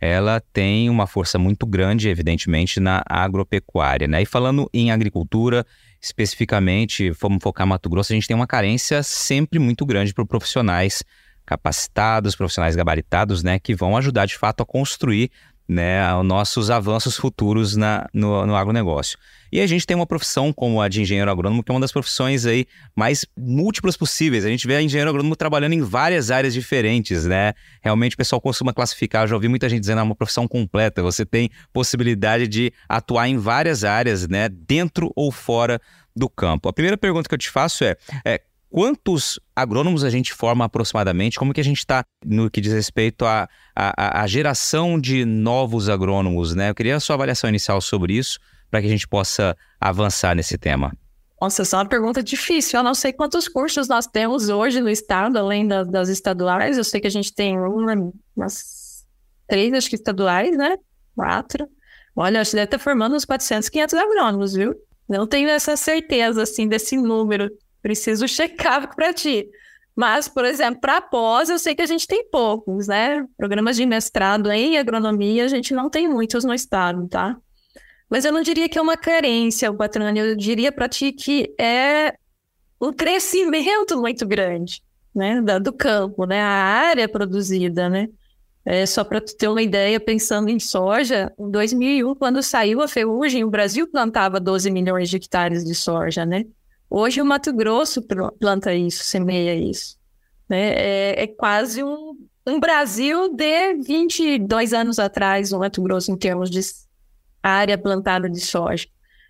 ela 0.00 0.42
tem 0.54 0.88
uma 0.88 1.06
força 1.06 1.38
muito 1.38 1.66
grande, 1.66 2.08
evidentemente, 2.08 2.80
na 2.80 3.02
agropecuária, 3.06 4.08
né? 4.08 4.22
E 4.22 4.24
falando 4.24 4.70
em 4.72 4.90
agricultura, 4.90 5.66
especificamente, 6.00 7.10
vamos 7.10 7.42
focar 7.42 7.66
Mato 7.66 7.90
Grosso, 7.90 8.10
a 8.10 8.14
gente 8.14 8.26
tem 8.26 8.34
uma 8.34 8.46
carência 8.46 9.02
sempre 9.02 9.58
muito 9.58 9.84
grande 9.84 10.14
para 10.14 10.24
profissionais 10.24 11.04
capacitados, 11.50 12.36
profissionais 12.36 12.76
gabaritados, 12.76 13.42
né, 13.42 13.58
que 13.58 13.74
vão 13.74 13.96
ajudar 13.96 14.24
de 14.24 14.38
fato 14.38 14.62
a 14.62 14.66
construir 14.66 15.32
né, 15.68 16.14
os 16.14 16.24
nossos 16.24 16.70
avanços 16.70 17.16
futuros 17.16 17.74
na, 17.74 18.06
no, 18.14 18.46
no 18.46 18.54
agronegócio. 18.54 19.18
E 19.52 19.60
a 19.60 19.66
gente 19.66 19.84
tem 19.84 19.96
uma 19.96 20.06
profissão 20.06 20.52
como 20.52 20.80
a 20.80 20.88
de 20.88 21.02
engenheiro 21.02 21.28
agrônomo, 21.28 21.62
que 21.64 21.70
é 21.70 21.74
uma 21.74 21.80
das 21.80 21.90
profissões 21.90 22.46
aí 22.46 22.66
mais 22.94 23.26
múltiplas 23.36 23.96
possíveis. 23.96 24.44
A 24.44 24.48
gente 24.48 24.64
vê 24.64 24.76
a 24.76 24.82
engenheiro 24.82 25.10
agrônomo 25.10 25.34
trabalhando 25.34 25.72
em 25.72 25.80
várias 25.80 26.30
áreas 26.30 26.54
diferentes, 26.54 27.24
né? 27.24 27.52
Realmente 27.82 28.14
o 28.14 28.16
pessoal 28.16 28.40
costuma 28.40 28.72
classificar, 28.72 29.24
eu 29.24 29.28
já 29.28 29.34
ouvi 29.34 29.48
muita 29.48 29.68
gente 29.68 29.80
dizendo, 29.80 30.00
é 30.00 30.02
uma 30.04 30.14
profissão 30.14 30.46
completa. 30.46 31.02
Você 31.02 31.26
tem 31.26 31.50
possibilidade 31.72 32.46
de 32.46 32.72
atuar 32.88 33.28
em 33.28 33.38
várias 33.38 33.82
áreas, 33.82 34.28
né? 34.28 34.48
Dentro 34.48 35.12
ou 35.16 35.32
fora 35.32 35.80
do 36.14 36.28
campo. 36.28 36.68
A 36.68 36.72
primeira 36.72 36.96
pergunta 36.96 37.28
que 37.28 37.34
eu 37.34 37.38
te 37.38 37.50
faço 37.50 37.84
é, 37.84 37.96
é 38.24 38.40
quantos 38.70 39.38
agrônomos 39.54 40.04
a 40.04 40.10
gente 40.10 40.32
forma 40.32 40.64
aproximadamente? 40.64 41.38
Como 41.38 41.52
que 41.52 41.60
a 41.60 41.64
gente 41.64 41.78
está 41.78 42.04
no 42.24 42.48
que 42.48 42.60
diz 42.60 42.72
respeito 42.72 43.26
à 43.26 43.48
a, 43.74 44.22
a, 44.22 44.26
geração 44.26 44.98
de 44.98 45.24
novos 45.24 45.88
agrônomos, 45.88 46.54
né? 46.54 46.70
Eu 46.70 46.74
queria 46.74 46.96
a 46.96 47.00
sua 47.00 47.14
avaliação 47.14 47.50
inicial 47.50 47.80
sobre 47.80 48.14
isso, 48.14 48.38
para 48.70 48.80
que 48.80 48.86
a 48.86 48.90
gente 48.90 49.08
possa 49.08 49.56
avançar 49.80 50.34
nesse 50.34 50.56
tema. 50.56 50.92
Nossa, 51.40 51.62
essa 51.62 51.76
é 51.76 51.78
uma 51.80 51.88
pergunta 51.88 52.22
difícil. 52.22 52.78
Eu 52.78 52.84
não 52.84 52.94
sei 52.94 53.12
quantos 53.12 53.48
cursos 53.48 53.88
nós 53.88 54.06
temos 54.06 54.48
hoje 54.48 54.80
no 54.80 54.88
estado, 54.88 55.38
além 55.38 55.66
das, 55.66 55.88
das 55.88 56.08
estaduais. 56.08 56.78
Eu 56.78 56.84
sei 56.84 57.00
que 57.00 57.06
a 57.06 57.10
gente 57.10 57.34
tem 57.34 57.58
uma, 57.58 58.12
umas 58.36 59.04
três, 59.48 59.72
acho 59.72 59.88
que 59.88 59.96
estaduais, 59.96 60.56
né? 60.56 60.76
Quatro. 61.16 61.66
Olha, 62.14 62.40
acho 62.40 62.50
que 62.50 62.56
deve 62.56 62.66
estar 62.66 62.78
formando 62.78 63.16
uns 63.16 63.24
400, 63.24 63.68
500 63.68 63.94
agrônomos, 63.94 64.52
viu? 64.52 64.74
Não 65.08 65.26
tenho 65.26 65.48
essa 65.48 65.76
certeza, 65.76 66.42
assim, 66.42 66.68
desse 66.68 66.96
número. 66.96 67.50
Preciso 67.82 68.28
checar 68.28 68.94
para 68.94 69.12
ti. 69.12 69.48
Mas, 69.94 70.28
por 70.28 70.44
exemplo, 70.44 70.80
para 70.80 71.00
pós, 71.00 71.50
eu 71.50 71.58
sei 71.58 71.74
que 71.74 71.82
a 71.82 71.86
gente 71.86 72.06
tem 72.06 72.28
poucos, 72.30 72.86
né? 72.86 73.26
Programas 73.36 73.76
de 73.76 73.84
mestrado 73.84 74.50
em 74.50 74.78
agronomia, 74.78 75.44
a 75.44 75.48
gente 75.48 75.74
não 75.74 75.90
tem 75.90 76.08
muitos 76.08 76.44
no 76.44 76.54
estado, 76.54 77.06
tá? 77.08 77.36
Mas 78.08 78.24
eu 78.24 78.32
não 78.32 78.42
diria 78.42 78.68
que 78.68 78.78
é 78.78 78.82
uma 78.82 78.96
carência, 78.96 79.72
Patrônio, 79.72 80.24
eu 80.24 80.36
diria 80.36 80.72
para 80.72 80.88
ti 80.88 81.12
que 81.12 81.54
é 81.58 82.14
um 82.80 82.92
crescimento 82.92 84.00
muito 84.00 84.26
grande, 84.26 84.82
né, 85.14 85.40
do 85.60 85.72
campo, 85.72 86.24
né, 86.24 86.40
a 86.40 86.48
área 86.48 87.08
produzida, 87.08 87.88
né. 87.88 88.08
É, 88.64 88.84
só 88.84 89.04
para 89.04 89.20
tu 89.20 89.36
ter 89.36 89.48
uma 89.48 89.62
ideia, 89.62 89.98
pensando 89.98 90.48
em 90.48 90.58
soja, 90.58 91.32
em 91.38 91.50
2001, 91.50 92.14
quando 92.14 92.42
saiu 92.42 92.82
a 92.82 92.88
ferrugem, 92.88 93.44
o 93.44 93.50
Brasil 93.50 93.86
plantava 93.86 94.38
12 94.38 94.70
milhões 94.70 95.08
de 95.08 95.16
hectares 95.16 95.64
de 95.64 95.74
soja, 95.74 96.26
né? 96.26 96.44
Hoje 96.90 97.22
o 97.22 97.24
Mato 97.24 97.52
Grosso 97.52 98.02
planta 98.40 98.74
isso, 98.74 99.04
semeia 99.04 99.54
isso. 99.54 99.96
Né? 100.48 100.72
É, 100.74 101.22
é 101.22 101.26
quase 101.28 101.84
um, 101.84 102.18
um 102.44 102.58
Brasil 102.58 103.32
de 103.32 103.74
22 103.74 104.72
anos 104.72 104.98
atrás, 104.98 105.52
o 105.52 105.60
Mato 105.60 105.80
Grosso, 105.80 106.10
em 106.10 106.16
termos 106.16 106.50
de 106.50 106.60
área 107.40 107.78
plantada 107.78 108.28
de 108.28 108.40
soja. 108.40 108.88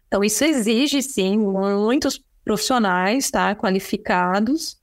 Então, 0.08 0.24
isso 0.24 0.42
exige, 0.42 1.02
sim, 1.02 1.36
muitos 1.36 2.24
profissionais 2.42 3.30
tá, 3.30 3.54
qualificados, 3.54 4.80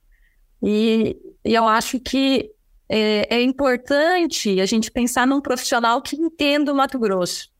e, 0.62 1.16
e 1.44 1.54
eu 1.54 1.66
acho 1.66 1.98
que 1.98 2.50
é, 2.88 3.36
é, 3.36 3.42
importante 3.42 4.60
a 4.60 4.66
gente 4.66 4.90
pensar 4.90 5.26
num 5.26 5.40
profissional 5.40 6.00
que 6.00 6.16
entenda 6.16 6.72
o 6.72 6.76
Mato 6.76 6.98
Grosso, 6.98 7.50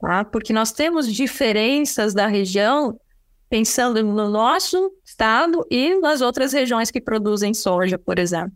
tá? 0.00 0.24
porque 0.24 0.52
nós 0.52 0.72
temos 0.72 1.12
diferenças 1.12 2.12
da 2.12 2.26
região 2.26 2.98
pensando 3.50 4.02
no 4.04 4.30
nosso 4.30 4.92
estado 5.04 5.66
e 5.68 5.98
nas 5.98 6.20
outras 6.20 6.52
regiões 6.52 6.90
que 6.90 7.00
produzem 7.00 7.52
soja, 7.52 7.98
por 7.98 8.18
exemplo. 8.18 8.52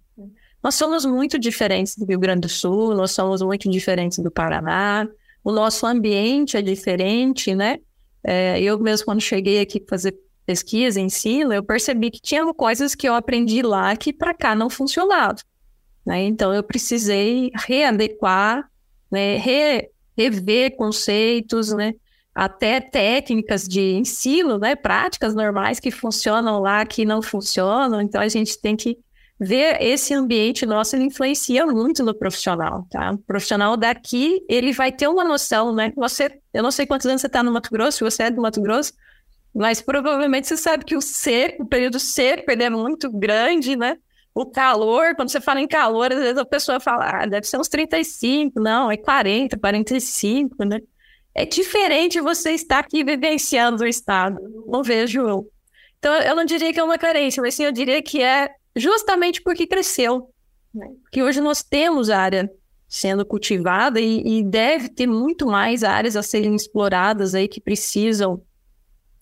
Nós 0.62 0.76
somos 0.76 1.04
muito 1.04 1.38
diferentes 1.38 1.96
do 1.96 2.06
Rio 2.06 2.18
Grande 2.18 2.42
do 2.42 2.48
Sul, 2.48 2.94
nós 2.94 3.10
somos 3.10 3.42
muito 3.42 3.68
diferentes 3.68 4.18
do 4.20 4.30
Paraná, 4.30 5.06
o 5.42 5.52
nosso 5.52 5.84
ambiente 5.84 6.56
é 6.56 6.62
diferente, 6.62 7.54
né? 7.54 7.78
É, 8.22 8.58
eu 8.62 8.78
mesmo, 8.78 9.04
quando 9.04 9.20
cheguei 9.20 9.60
aqui 9.60 9.84
fazer 9.86 10.16
pesquisa, 10.46 11.00
ensino, 11.00 11.52
eu 11.52 11.62
percebi 11.62 12.10
que 12.10 12.20
tinha 12.20 12.54
coisas 12.54 12.94
que 12.94 13.06
eu 13.06 13.14
aprendi 13.14 13.60
lá 13.60 13.94
que 13.96 14.12
para 14.12 14.32
cá 14.32 14.54
não 14.54 14.70
funcionavam. 14.70 15.36
Né? 16.06 16.22
Então, 16.24 16.54
eu 16.54 16.62
precisei 16.62 17.50
readequar, 17.54 18.70
né? 19.10 19.36
Re, 19.36 19.90
rever 20.16 20.76
conceitos, 20.76 21.72
né? 21.72 21.94
Até 22.34 22.80
técnicas 22.80 23.68
de 23.68 23.80
ensino, 23.80 24.58
né? 24.58 24.74
práticas 24.74 25.34
normais 25.34 25.78
que 25.78 25.90
funcionam 25.90 26.60
lá, 26.60 26.84
que 26.84 27.04
não 27.04 27.22
funcionam. 27.22 28.00
Então, 28.00 28.20
a 28.20 28.28
gente 28.28 28.60
tem 28.60 28.74
que 28.74 28.98
ver 29.38 29.80
esse 29.80 30.14
ambiente 30.14 30.64
nosso, 30.64 30.96
ele 30.96 31.04
influencia 31.04 31.66
muito 31.66 32.02
no 32.02 32.14
profissional, 32.14 32.86
tá? 32.90 33.12
O 33.12 33.18
profissional 33.18 33.76
daqui, 33.76 34.44
ele 34.48 34.72
vai 34.72 34.92
ter 34.92 35.08
uma 35.08 35.24
noção, 35.24 35.74
né? 35.74 35.92
Você, 35.96 36.40
eu 36.52 36.62
não 36.62 36.70
sei 36.70 36.86
quantos 36.86 37.06
anos 37.06 37.20
você 37.20 37.26
está 37.26 37.42
no 37.42 37.52
Mato 37.52 37.70
Grosso, 37.70 38.04
você 38.04 38.24
é 38.24 38.30
do 38.30 38.40
Mato 38.40 38.60
Grosso, 38.60 38.92
mas 39.54 39.80
provavelmente 39.80 40.46
você 40.46 40.56
sabe 40.56 40.84
que 40.84 40.96
o 40.96 41.00
seco, 41.00 41.64
o 41.64 41.66
período 41.66 41.98
seco, 41.98 42.50
ele 42.50 42.62
é 42.62 42.70
muito 42.70 43.10
grande, 43.10 43.76
né? 43.76 43.96
O 44.34 44.46
calor, 44.46 45.14
quando 45.14 45.30
você 45.30 45.40
fala 45.40 45.60
em 45.60 45.68
calor, 45.68 46.12
às 46.12 46.18
vezes 46.18 46.38
a 46.38 46.44
pessoa 46.44 46.80
fala, 46.80 47.22
ah, 47.22 47.26
deve 47.26 47.46
ser 47.46 47.56
uns 47.58 47.68
35, 47.68 48.60
não, 48.60 48.90
é 48.90 48.96
40, 48.96 49.58
45, 49.58 50.64
né? 50.64 50.80
É 51.34 51.44
diferente 51.44 52.20
você 52.20 52.52
estar 52.52 52.78
aqui 52.78 53.02
vivenciando 53.02 53.82
o 53.82 53.86
estado, 53.86 54.38
não 54.66 54.82
vejo. 54.82 55.46
Então, 55.98 56.14
eu 56.14 56.36
não 56.36 56.44
diria 56.44 56.72
que 56.72 56.78
é 56.78 56.84
uma 56.84 56.98
carência, 56.98 57.42
mas 57.42 57.54
sim 57.54 57.64
eu 57.64 57.72
diria 57.72 58.00
que 58.02 58.22
é 58.22 58.50
justamente 58.76 59.42
porque 59.42 59.66
cresceu. 59.66 60.30
Né? 60.72 60.86
Que 61.10 61.22
hoje 61.22 61.40
nós 61.40 61.62
temos 61.62 62.10
área 62.10 62.50
sendo 62.88 63.24
cultivada 63.26 64.00
e, 64.00 64.22
e, 64.38 64.44
deve 64.44 64.88
ter 64.88 65.06
muito 65.06 65.46
mais 65.46 65.82
áreas 65.82 66.14
a 66.14 66.22
serem 66.22 66.54
exploradas 66.54 67.34
aí 67.34 67.48
que 67.48 67.60
precisam 67.60 68.40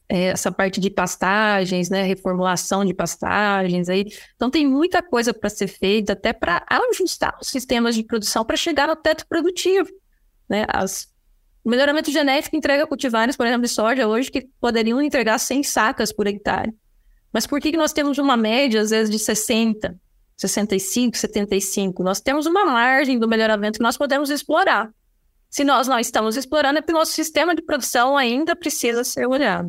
é, 0.09 0.25
essa 0.25 0.53
parte 0.53 0.79
de 0.79 0.90
pastagens, 0.90 1.88
né, 1.88 2.03
reformulação 2.03 2.85
de 2.85 2.92
pastagens 2.92 3.88
aí. 3.88 4.05
Então 4.35 4.51
tem 4.51 4.66
muita 4.66 5.03
coisa 5.03 5.33
para 5.33 5.48
ser 5.48 5.68
feita 5.68 6.12
até 6.12 6.35
para 6.35 6.66
ajustar 6.68 7.38
os 7.40 7.48
sistemas 7.48 7.94
de 7.94 8.05
produção 8.05 8.44
para 8.44 8.57
chegar 8.57 8.88
no 8.88 8.96
teto 8.96 9.27
produtivo, 9.27 9.88
né? 10.48 10.66
As 10.68 11.12
o 11.64 11.70
melhoramento 11.70 12.11
genético 12.11 12.57
entrega 12.57 12.87
cultivares, 12.87 13.37
por 13.37 13.46
exemplo, 13.46 13.62
de 13.62 13.68
soja 13.68 14.07
hoje 14.09 14.31
que 14.31 14.48
poderiam 14.61 15.01
entregar 15.01 15.38
100 15.38 15.62
sacas 15.62 16.12
por 16.12 16.27
hectare. 16.27 16.72
Mas 17.33 17.46
por 17.46 17.61
que, 17.61 17.70
que 17.70 17.77
nós 17.77 17.92
temos 17.92 18.18
uma 18.18 18.37
média, 18.37 18.81
às 18.81 18.90
vezes, 18.90 19.11
de 19.11 19.18
60, 19.18 19.96
65, 20.37 21.16
75? 21.16 22.03
Nós 22.03 22.20
temos 22.20 22.46
uma 22.46 22.64
margem 22.66 23.18
do 23.18 23.29
melhoramento 23.29 23.79
que 23.79 23.83
nós 23.83 23.96
podemos 23.96 24.29
explorar. 24.29 24.90
Se 25.48 25.64
nós 25.64 25.87
não 25.87 25.98
estamos 25.98 26.37
explorando, 26.37 26.79
é 26.79 26.83
porque 26.83 26.92
o 26.92 26.98
nosso 26.98 27.12
sistema 27.12 27.55
de 27.55 27.62
produção 27.62 28.16
ainda 28.16 28.57
precisa 28.57 29.05
ser 29.05 29.27
olhado. 29.27 29.68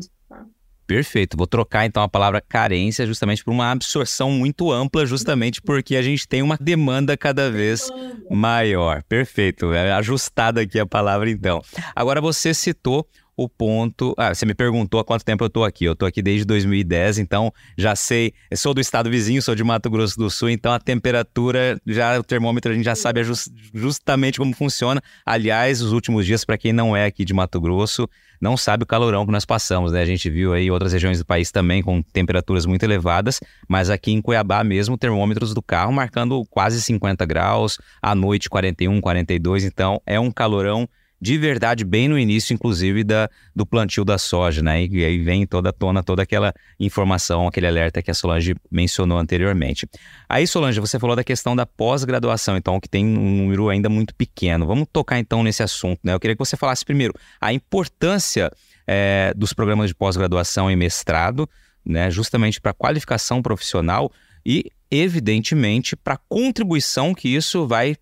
Perfeito. 0.86 1.36
Vou 1.36 1.46
trocar 1.46 1.86
então 1.86 2.02
a 2.02 2.08
palavra 2.08 2.40
carência 2.40 3.06
justamente 3.06 3.42
por 3.42 3.52
uma 3.52 3.70
absorção 3.70 4.30
muito 4.30 4.70
ampla, 4.70 5.06
justamente 5.06 5.62
porque 5.62 5.96
a 5.96 6.02
gente 6.02 6.28
tem 6.28 6.42
uma 6.42 6.56
demanda 6.60 7.16
cada 7.16 7.50
vez 7.50 7.88
maior. 8.30 9.02
Perfeito. 9.04 9.72
É 9.72 9.92
ajustada 9.92 10.60
aqui 10.60 10.78
a 10.78 10.86
palavra 10.86 11.30
então. 11.30 11.62
Agora 11.94 12.20
você 12.20 12.52
citou 12.52 13.06
o 13.36 13.48
ponto. 13.48 14.14
Ah, 14.16 14.34
você 14.34 14.46
me 14.46 14.54
perguntou 14.54 15.00
há 15.00 15.04
quanto 15.04 15.24
tempo 15.24 15.44
eu 15.44 15.48
estou 15.48 15.64
aqui. 15.64 15.84
Eu 15.84 15.92
estou 15.92 16.06
aqui 16.06 16.22
desde 16.22 16.44
2010, 16.44 17.18
então 17.18 17.52
já 17.76 17.96
sei. 17.96 18.32
Eu 18.50 18.56
sou 18.56 18.74
do 18.74 18.80
estado 18.80 19.10
vizinho, 19.10 19.42
sou 19.42 19.54
de 19.54 19.64
Mato 19.64 19.90
Grosso 19.90 20.16
do 20.16 20.30
Sul, 20.30 20.50
então 20.50 20.72
a 20.72 20.78
temperatura, 20.78 21.80
já 21.86 22.18
o 22.18 22.22
termômetro 22.22 22.72
a 22.72 22.74
gente 22.74 22.84
já 22.84 22.94
sabe 22.94 23.22
just, 23.24 23.48
justamente 23.72 24.38
como 24.38 24.54
funciona. 24.54 25.02
Aliás, 25.24 25.80
os 25.80 25.92
últimos 25.92 26.26
dias, 26.26 26.44
para 26.44 26.58
quem 26.58 26.72
não 26.72 26.96
é 26.96 27.06
aqui 27.06 27.24
de 27.24 27.34
Mato 27.34 27.60
Grosso, 27.60 28.08
não 28.40 28.56
sabe 28.56 28.82
o 28.82 28.86
calorão 28.86 29.24
que 29.24 29.32
nós 29.32 29.44
passamos, 29.44 29.92
né? 29.92 30.02
A 30.02 30.04
gente 30.04 30.28
viu 30.28 30.52
aí 30.52 30.70
outras 30.70 30.92
regiões 30.92 31.18
do 31.18 31.24
país 31.24 31.50
também 31.50 31.82
com 31.82 32.02
temperaturas 32.02 32.66
muito 32.66 32.82
elevadas, 32.82 33.40
mas 33.68 33.90
aqui 33.90 34.12
em 34.12 34.20
Cuiabá 34.20 34.62
mesmo, 34.62 34.98
termômetros 34.98 35.54
do 35.54 35.62
carro 35.62 35.92
marcando 35.92 36.44
quase 36.50 36.82
50 36.82 37.24
graus, 37.24 37.78
à 38.02 38.14
noite 38.14 38.50
41, 38.50 39.00
42, 39.00 39.64
então 39.64 40.00
é 40.04 40.18
um 40.20 40.30
calorão 40.30 40.88
de 41.20 41.38
verdade 41.38 41.84
bem 41.84 42.08
no 42.08 42.18
início, 42.18 42.52
inclusive, 42.52 43.02
da, 43.02 43.30
do 43.54 43.64
plantio 43.64 44.04
da 44.04 44.18
soja, 44.18 44.62
né? 44.62 44.84
E, 44.84 45.04
aí 45.04 45.18
vem 45.18 45.46
toda 45.46 45.70
a 45.70 45.72
tona, 45.72 46.02
toda 46.02 46.22
aquela 46.22 46.52
informação, 46.78 47.46
aquele 47.46 47.66
alerta 47.66 48.02
que 48.02 48.10
a 48.10 48.14
Solange 48.14 48.54
mencionou 48.70 49.18
anteriormente. 49.18 49.88
Aí, 50.28 50.46
Solange, 50.46 50.80
você 50.80 50.98
falou 50.98 51.16
da 51.16 51.24
questão 51.24 51.56
da 51.56 51.64
pós-graduação, 51.64 52.56
então, 52.56 52.78
que 52.78 52.88
tem 52.88 53.06
um 53.06 53.36
número 53.38 53.68
ainda 53.68 53.88
muito 53.88 54.14
pequeno. 54.14 54.66
Vamos 54.66 54.86
tocar 54.92 55.18
então 55.18 55.42
nesse 55.42 55.62
assunto, 55.62 56.00
né? 56.04 56.12
Eu 56.12 56.20
queria 56.20 56.34
que 56.34 56.44
você 56.44 56.56
falasse 56.56 56.84
primeiro 56.84 57.14
a 57.40 57.52
importância 57.52 58.50
é, 58.86 59.32
dos 59.34 59.52
programas 59.52 59.88
de 59.88 59.94
pós-graduação 59.94 60.70
e 60.70 60.76
mestrado, 60.76 61.48
né? 61.84 62.10
Justamente 62.10 62.60
para 62.60 62.74
qualificação 62.74 63.40
profissional 63.40 64.12
e, 64.44 64.70
evidentemente, 64.90 65.96
para 65.96 66.14
a 66.14 66.20
contribuição 66.28 67.14
que 67.14 67.28
isso 67.28 67.66
vai 67.66 67.96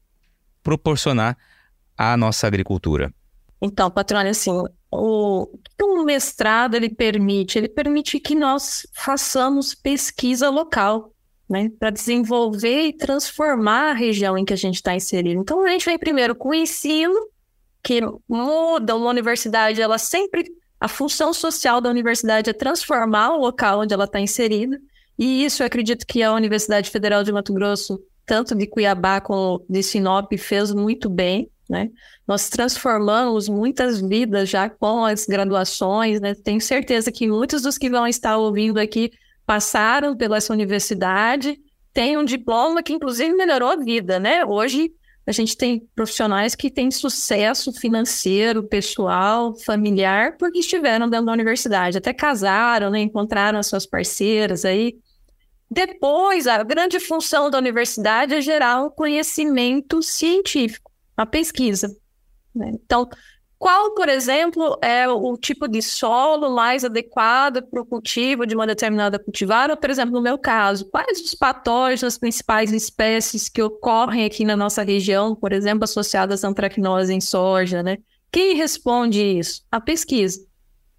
proporcionar 0.62 1.36
à 1.97 2.16
nossa 2.16 2.47
agricultura? 2.47 3.12
Então, 3.61 3.90
patrônio, 3.90 4.30
assim, 4.30 4.51
o 4.90 5.47
que 5.78 5.84
um 5.84 6.05
mestrado 6.05 6.74
ele 6.74 6.88
permite? 6.88 7.59
Ele 7.59 7.68
permite 7.68 8.18
que 8.18 8.34
nós 8.34 8.86
façamos 8.93 9.74
pesquisa 9.74 10.51
local, 10.51 11.12
né, 11.49 11.70
para 11.78 11.90
desenvolver 11.90 12.88
e 12.88 12.97
transformar 12.97 13.90
a 13.90 13.95
região 13.95 14.36
em 14.36 14.45
que 14.45 14.53
a 14.53 14.57
gente 14.57 14.76
está 14.76 14.95
inserido. 14.95 15.40
Então, 15.40 15.64
a 15.64 15.68
gente 15.68 15.84
vem 15.84 15.99
primeiro 15.99 16.34
com 16.34 16.49
o 16.49 16.55
ensino, 16.55 17.14
que 17.82 18.01
muda 18.28 18.97
uma 18.97 19.11
universidade, 19.11 19.80
ela 19.80 19.99
sempre 19.99 20.45
a 20.82 20.88
função 20.88 21.32
social 21.32 21.80
da 21.80 21.88
universidade 21.88 22.51
é 22.51 22.53
transformar 22.53 23.34
o 23.34 23.40
local 23.40 23.82
onde 23.82 23.95
ela 23.95 24.03
está 24.03 24.18
inserida. 24.18 24.80
E 25.16 25.45
isso 25.45 25.62
eu 25.62 25.66
acredito 25.68 26.05
que 26.05 26.24
a 26.24 26.32
Universidade 26.32 26.90
Federal 26.90 27.22
de 27.22 27.30
Mato 27.30 27.55
Grosso, 27.55 28.03
tanto 28.26 28.53
de 28.53 28.66
Cuiabá 28.66 29.20
como 29.20 29.64
de 29.70 29.80
Sinop, 29.80 30.32
fez 30.36 30.74
muito 30.74 31.09
bem. 31.09 31.49
Né? 31.73 31.89
Nós 32.29 32.51
transformamos 32.51 33.49
muitas 33.49 33.99
vidas 33.99 34.51
já 34.51 34.68
com 34.68 35.07
as 35.07 35.25
graduações, 35.25 36.20
né? 36.20 36.35
Tenho 36.35 36.61
certeza 36.61 37.11
que 37.11 37.27
muitos 37.27 37.62
dos 37.62 37.79
que 37.79 37.89
vão 37.89 38.07
estar 38.07 38.37
ouvindo 38.37 38.79
aqui 38.79 39.11
passaram 39.47 40.14
pela 40.14 40.37
essa 40.37 40.53
universidade, 40.53 41.59
têm 41.95 42.18
um 42.18 42.27
diploma 42.27 42.83
que 42.83 42.93
inclusive 42.93 43.33
melhorou 43.33 43.70
a 43.70 43.77
vida, 43.77 44.20
né? 44.20 44.45
Hoje 44.45 44.93
a 45.27 45.33
gente 45.33 45.57
tem 45.57 45.89
profissionais 45.95 46.55
que 46.55 46.70
têm 46.70 46.91
sucesso 46.91 47.73
financeiro, 47.73 48.62
pessoal, 48.64 49.57
familiar, 49.57 50.37
porque 50.37 50.59
estiveram 50.59 51.09
dentro 51.09 51.27
da 51.27 51.33
universidade, 51.33 51.97
até 51.97 52.12
casaram, 52.12 52.91
né? 52.91 53.01
encontraram 53.01 53.59
as 53.59 53.66
suas 53.66 53.87
parceiras 53.87 54.66
aí. 54.66 54.95
Depois, 55.70 56.47
a 56.47 56.62
grande 56.62 57.01
função 57.01 57.49
da 57.49 57.57
universidade 57.57 58.35
é 58.35 58.43
gerar 58.43 58.83
um 58.83 58.91
conhecimento 58.91 60.03
científico 60.03 60.91
a 61.16 61.26
pesquisa. 61.26 61.94
Né? 62.54 62.72
Então, 62.74 63.08
qual, 63.62 63.94
por 63.94 64.08
exemplo, 64.08 64.76
é 64.82 65.08
o 65.08 65.36
tipo 65.36 65.68
de 65.68 65.80
solo 65.80 66.50
mais 66.50 66.84
adequado 66.84 67.62
para 67.62 67.80
o 67.80 67.86
cultivo 67.86 68.44
de 68.44 68.56
uma 68.56 68.66
determinada 68.66 69.20
cultivar? 69.20 69.70
Ou, 69.70 69.76
por 69.76 69.88
exemplo, 69.88 70.12
no 70.12 70.20
meu 70.20 70.36
caso, 70.36 70.90
quais 70.90 71.20
os 71.20 71.32
patógenos, 71.32 72.02
as 72.02 72.18
principais 72.18 72.72
espécies 72.72 73.48
que 73.48 73.62
ocorrem 73.62 74.24
aqui 74.24 74.44
na 74.44 74.56
nossa 74.56 74.82
região, 74.82 75.36
por 75.36 75.52
exemplo, 75.52 75.84
associadas 75.84 76.42
à 76.42 76.48
antracnose 76.48 77.14
em 77.14 77.20
soja, 77.20 77.84
né? 77.84 77.98
Quem 78.32 78.56
responde 78.56 79.22
isso? 79.22 79.62
A 79.70 79.80
pesquisa. 79.80 80.44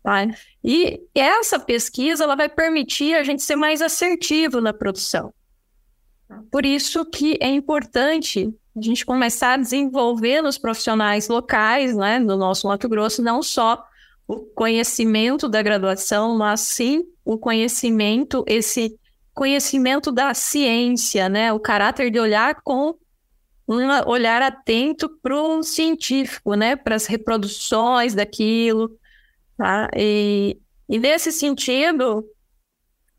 Tá? 0.01 0.25
E 0.63 1.01
essa 1.13 1.59
pesquisa 1.59 2.23
ela 2.23 2.35
vai 2.35 2.47
permitir 2.47 3.15
a 3.15 3.23
gente 3.23 3.43
ser 3.43 3.57
mais 3.57 3.81
assertivo 3.81 4.61
na 4.61 4.71
produção. 4.71 5.33
Por 6.49 6.65
isso 6.65 7.05
que 7.05 7.37
é 7.41 7.49
importante 7.49 8.53
a 8.75 8.81
gente 8.81 9.05
começar 9.05 9.53
a 9.53 9.57
desenvolver 9.57 10.41
nos 10.41 10.57
profissionais 10.57 11.27
locais, 11.27 11.95
né, 11.95 12.19
no 12.19 12.35
nosso 12.35 12.67
Mato 12.67 12.89
Grosso, 12.89 13.21
não 13.21 13.43
só 13.43 13.83
o 14.27 14.37
conhecimento 14.37 15.47
da 15.47 15.61
graduação, 15.61 16.37
mas 16.37 16.61
sim 16.61 17.03
o 17.23 17.37
conhecimento, 17.37 18.43
esse 18.47 18.97
conhecimento 19.33 20.11
da 20.11 20.33
ciência, 20.33 21.29
né, 21.29 21.53
o 21.53 21.59
caráter 21.59 22.09
de 22.09 22.19
olhar 22.19 22.61
com 22.63 22.95
um 23.67 24.09
olhar 24.09 24.41
atento 24.41 25.09
para 25.21 25.35
o 25.35 25.63
científico, 25.63 26.55
né, 26.55 26.75
para 26.75 26.95
as 26.95 27.05
reproduções 27.05 28.13
daquilo, 28.13 28.91
tá? 29.57 29.89
E, 29.95 30.57
e 30.89 30.99
nesse 30.99 31.31
sentido, 31.31 32.25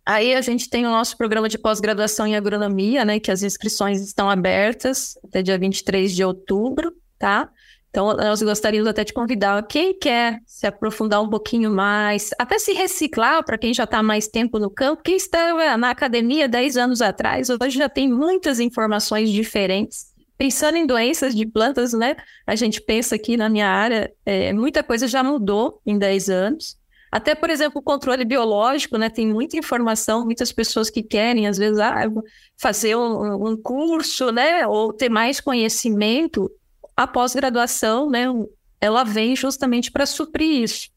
Aí 0.07 0.35
a 0.35 0.41
gente 0.41 0.69
tem 0.69 0.87
o 0.87 0.91
nosso 0.91 1.17
programa 1.17 1.49
de 1.49 1.57
pós-graduação 1.57 2.27
em 2.27 2.37
agronomia, 2.37 3.05
né, 3.05 3.19
que 3.19 3.31
as 3.31 3.43
inscrições 3.43 4.03
estão 4.03 4.29
abertas 4.29 5.19
até 5.25 5.43
dia 5.43 5.59
23 5.59 6.15
de 6.15 6.23
outubro, 6.23 6.93
tá? 7.19 7.49
Então, 7.95 8.13
nós 8.13 8.43
gostaríamos 8.43 8.89
até 8.89 9.05
de 9.05 9.13
convidar 9.13 9.63
quem 9.69 9.97
quer 9.97 10.41
se 10.45 10.67
aprofundar 10.67 11.23
um 11.23 11.31
pouquinho 11.31 11.71
mais, 11.71 12.31
até 12.41 12.59
se 12.59 12.73
reciclar 12.73 13.45
para 13.45 13.57
quem 13.57 13.73
já 13.73 13.85
está 13.85 14.03
mais 14.03 14.27
tempo 14.27 14.59
no 14.59 14.69
campo, 14.69 15.01
quem 15.01 15.15
está 15.15 15.77
na 15.77 15.91
academia 15.91 16.49
10 16.49 16.77
anos 16.77 17.01
atrás, 17.01 17.49
hoje 17.49 17.79
já 17.79 17.89
tem 17.89 18.13
muitas 18.13 18.59
informações 18.59 19.31
diferentes. 19.31 20.13
Pensando 20.37 20.77
em 20.77 20.85
doenças 20.85 21.37
de 21.37 21.47
plantas, 21.47 21.93
né? 21.93 22.17
A 22.45 22.57
gente 22.57 22.81
pensa 22.81 23.15
aqui 23.15 23.37
na 23.37 23.49
minha 23.49 23.69
área, 23.69 24.13
é, 24.27 24.53
muita 24.53 24.83
coisa 24.83 25.07
já 25.07 25.23
mudou 25.23 25.81
em 25.87 25.97
10 25.97 26.29
anos. 26.29 26.77
Até, 27.15 27.33
por 27.33 27.49
exemplo, 27.49 27.79
o 27.79 27.83
controle 27.83 28.25
biológico, 28.25 28.99
né? 28.99 29.09
Tem 29.09 29.25
muita 29.25 29.57
informação, 29.57 30.25
muitas 30.25 30.51
pessoas 30.51 30.91
que 30.91 31.01
querem, 31.01 31.47
às 31.47 31.57
vezes, 31.57 31.79
ah, 31.79 32.11
fazer 32.61 32.97
um, 32.97 33.51
um 33.51 33.57
curso, 33.57 34.33
né? 34.33 34.67
Ou 34.67 34.93
ter 34.93 35.09
mais 35.09 35.41
conhecimento. 35.41 36.51
A 36.97 37.07
pós-graduação, 37.07 38.11
né? 38.11 38.25
Ela 38.81 39.05
vem 39.05 39.37
justamente 39.37 39.93
para 39.93 40.07
suprir 40.07 40.65
isso. 40.65 40.89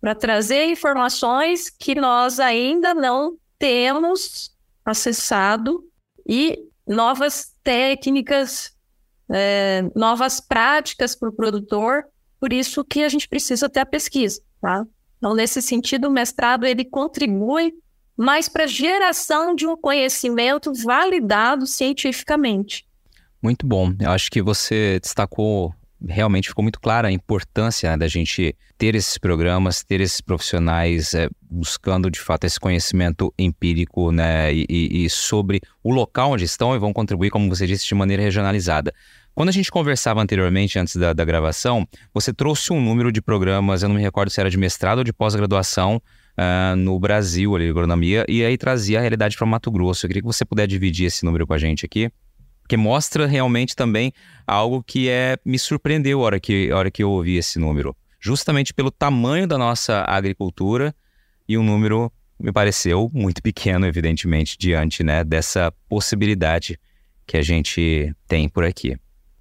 Para 0.00 0.14
trazer 0.14 0.66
informações 0.66 1.68
que 1.68 1.96
nós 1.96 2.38
ainda 2.38 2.94
não 2.94 3.36
temos 3.58 4.56
acessado 4.84 5.84
e 6.28 6.60
novas 6.86 7.56
técnicas, 7.64 8.72
é, 9.28 9.82
novas 9.96 10.40
práticas 10.40 11.16
para 11.16 11.28
o 11.28 11.32
produtor. 11.32 12.04
Por 12.38 12.52
isso 12.52 12.84
que 12.84 13.02
a 13.02 13.08
gente 13.08 13.28
precisa 13.28 13.68
ter 13.68 13.80
a 13.80 13.86
pesquisa, 13.86 14.40
tá? 14.60 14.86
Então, 15.20 15.34
nesse 15.34 15.60
sentido, 15.60 16.08
o 16.08 16.10
mestrado 16.10 16.64
ele 16.64 16.82
contribui 16.82 17.74
mais 18.16 18.48
para 18.48 18.64
a 18.64 18.66
geração 18.66 19.54
de 19.54 19.66
um 19.66 19.76
conhecimento 19.76 20.72
validado 20.72 21.66
cientificamente. 21.66 22.86
Muito 23.42 23.66
bom. 23.66 23.92
Eu 24.00 24.10
acho 24.10 24.30
que 24.30 24.40
você 24.40 24.98
destacou 24.98 25.74
realmente 26.08 26.48
ficou 26.48 26.62
muito 26.62 26.80
clara 26.80 27.08
a 27.08 27.12
importância 27.12 27.90
né, 27.90 27.96
da 27.96 28.08
gente 28.08 28.56
ter 28.78 28.94
esses 28.94 29.18
programas, 29.18 29.82
ter 29.82 30.00
esses 30.00 30.20
profissionais 30.20 31.12
é, 31.14 31.28
buscando 31.42 32.10
de 32.10 32.18
fato 32.18 32.44
esse 32.44 32.58
conhecimento 32.58 33.32
empírico 33.38 34.10
né, 34.10 34.52
e, 34.54 34.66
e, 35.04 35.10
sobre 35.10 35.60
o 35.82 35.92
local 35.92 36.32
onde 36.32 36.44
estão 36.44 36.74
e 36.74 36.78
vão 36.78 36.92
contribuir, 36.92 37.30
como 37.30 37.48
você 37.48 37.66
disse, 37.66 37.86
de 37.86 37.94
maneira 37.94 38.22
regionalizada. 38.22 38.94
Quando 39.40 39.48
a 39.48 39.52
gente 39.52 39.70
conversava 39.70 40.20
anteriormente, 40.20 40.78
antes 40.78 40.96
da, 40.96 41.14
da 41.14 41.24
gravação, 41.24 41.88
você 42.12 42.30
trouxe 42.30 42.74
um 42.74 42.78
número 42.78 43.10
de 43.10 43.22
programas, 43.22 43.82
eu 43.82 43.88
não 43.88 43.96
me 43.96 44.02
recordo 44.02 44.28
se 44.28 44.38
era 44.38 44.50
de 44.50 44.58
mestrado 44.58 44.98
ou 44.98 45.04
de 45.04 45.14
pós-graduação 45.14 45.96
uh, 45.96 46.76
no 46.76 47.00
Brasil, 47.00 47.56
ali, 47.56 47.70
agronomia, 47.70 48.22
e 48.28 48.44
aí 48.44 48.58
trazia 48.58 48.98
a 48.98 49.00
realidade 49.00 49.38
para 49.38 49.46
Mato 49.46 49.70
Grosso. 49.70 50.04
Eu 50.04 50.08
queria 50.08 50.20
que 50.20 50.26
você 50.26 50.44
pudesse 50.44 50.68
dividir 50.68 51.06
esse 51.06 51.24
número 51.24 51.46
com 51.46 51.54
a 51.54 51.58
gente 51.58 51.86
aqui, 51.86 52.10
porque 52.60 52.76
mostra 52.76 53.26
realmente 53.26 53.74
também 53.74 54.12
algo 54.46 54.82
que 54.82 55.08
é 55.08 55.38
me 55.42 55.58
surpreendeu 55.58 56.20
a 56.20 56.24
hora 56.24 56.38
que, 56.38 56.70
a 56.70 56.76
hora 56.76 56.90
que 56.90 57.02
eu 57.02 57.10
ouvi 57.10 57.38
esse 57.38 57.58
número. 57.58 57.96
Justamente 58.20 58.74
pelo 58.74 58.90
tamanho 58.90 59.46
da 59.46 59.56
nossa 59.56 60.04
agricultura 60.06 60.94
e 61.48 61.56
um 61.56 61.62
número 61.62 62.12
me 62.38 62.52
pareceu 62.52 63.10
muito 63.10 63.40
pequeno, 63.40 63.86
evidentemente, 63.86 64.58
diante 64.58 65.02
né, 65.02 65.24
dessa 65.24 65.72
possibilidade 65.88 66.78
que 67.26 67.38
a 67.38 67.42
gente 67.42 68.14
tem 68.28 68.46
por 68.46 68.64
aqui. 68.64 68.98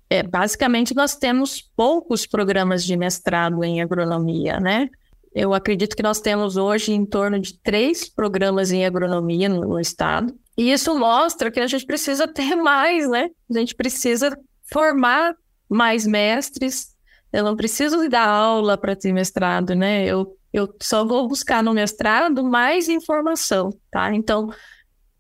É, 0.10 0.24
basicamente, 0.24 0.95
nós 0.95 1.16
temos 1.16 1.62
poucos 1.76 2.26
programas 2.26 2.84
de 2.84 2.97
mestrado 2.97 3.64
em 3.64 3.82
agronomia, 3.82 4.60
né? 4.60 4.89
Eu 5.34 5.53
acredito 5.53 5.95
que 5.95 6.01
nós 6.01 6.20
temos 6.20 6.57
hoje 6.57 6.91
em 6.91 7.05
torno 7.05 7.39
de 7.39 7.60
três 7.60 8.10
programas 8.10 8.72
em 8.72 8.86
agronomia 8.86 9.47
no, 9.47 9.80
estado. 9.80 10.36
E 10.57 10.72
isso 10.72 10.97
mostra 10.97 11.51
que 11.51 11.60
a 11.60 11.68
gente 11.68 11.86
precisa 11.86 12.28
ter 12.28 12.55
mais, 12.57 13.07
né? 13.07 13.30
A 13.49 13.60
gente 13.60 13.76
precisa 13.76 14.36
formar 14.72 15.36
mais 15.70 16.07
mestres, 16.07 16.95
Eu 17.32 17.43
não 17.43 17.55
preciso 17.55 18.10
dar 18.10 18.28
aula 18.28 18.76
para 18.76 18.95
ter 18.95 19.14
mestrado, 19.14 19.76
né? 19.76 20.03
Eu, 20.05 20.36
eu 20.51 20.74
só 20.82 21.05
vou 21.05 21.28
buscar 21.28 21.62
no 21.62 21.74
mestrado 21.74 22.43
mais 22.43 22.89
informação, 22.89 23.70
tá? 23.91 24.12
Então, 24.16 24.49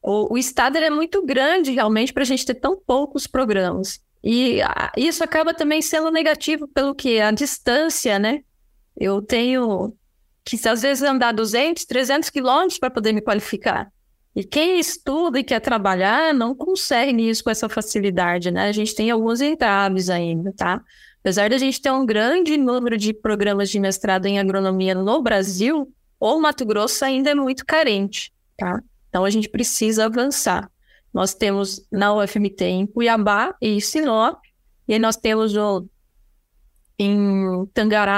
o, 0.01 0.33
o 0.33 0.37
Estado 0.37 0.79
é 0.79 0.89
muito 0.89 1.23
grande 1.23 1.71
realmente 1.71 2.11
para 2.11 2.23
a 2.23 2.25
gente 2.25 2.43
ter 2.43 2.55
tão 2.55 2.75
poucos 2.75 3.27
programas. 3.27 3.99
E 4.23 4.61
a, 4.61 4.91
isso 4.97 5.23
acaba 5.23 5.53
também 5.53 5.81
sendo 5.81 6.11
negativo 6.11 6.67
pelo 6.67 6.93
que? 6.93 7.19
A 7.19 7.31
distância, 7.31 8.19
né? 8.19 8.41
Eu 8.97 9.21
tenho 9.21 9.95
que, 10.43 10.55
às 10.67 10.81
vezes, 10.81 11.03
andar 11.03 11.31
200, 11.31 11.85
300 11.85 12.29
quilômetros 12.29 12.79
para 12.79 12.89
poder 12.89 13.13
me 13.13 13.21
qualificar. 13.21 13.91
E 14.35 14.43
quem 14.43 14.79
estuda 14.79 15.39
e 15.39 15.43
quer 15.43 15.59
trabalhar 15.59 16.33
não 16.33 16.53
consegue 16.55 17.29
isso 17.29 17.43
com 17.43 17.49
essa 17.49 17.67
facilidade, 17.67 18.51
né? 18.51 18.67
A 18.67 18.71
gente 18.71 18.95
tem 18.95 19.09
alguns 19.09 19.41
entraves 19.41 20.09
ainda, 20.09 20.53
tá? 20.53 20.81
Apesar 21.19 21.49
de 21.49 21.55
a 21.55 21.57
gente 21.57 21.81
ter 21.81 21.91
um 21.91 22.05
grande 22.05 22.55
número 22.55 22.97
de 22.97 23.13
programas 23.13 23.69
de 23.69 23.79
mestrado 23.79 24.25
em 24.25 24.39
agronomia 24.39 24.95
no 24.95 25.21
Brasil, 25.21 25.91
o 26.19 26.39
Mato 26.39 26.65
Grosso 26.65 27.03
ainda 27.03 27.31
é 27.31 27.35
muito 27.35 27.65
carente, 27.65 28.31
tá? 28.57 28.81
Então 29.09 29.25
a 29.25 29.29
gente 29.29 29.49
precisa 29.49 30.05
avançar. 30.05 30.69
Nós 31.13 31.33
temos 31.33 31.85
na 31.91 32.13
UFMT 32.13 32.63
em 32.65 32.87
Cuiabá 32.87 33.55
e 33.61 33.81
Sinop, 33.81 34.39
e 34.87 34.99
nós 34.99 35.15
temos 35.15 35.55
o 35.55 35.87
em 37.01 37.69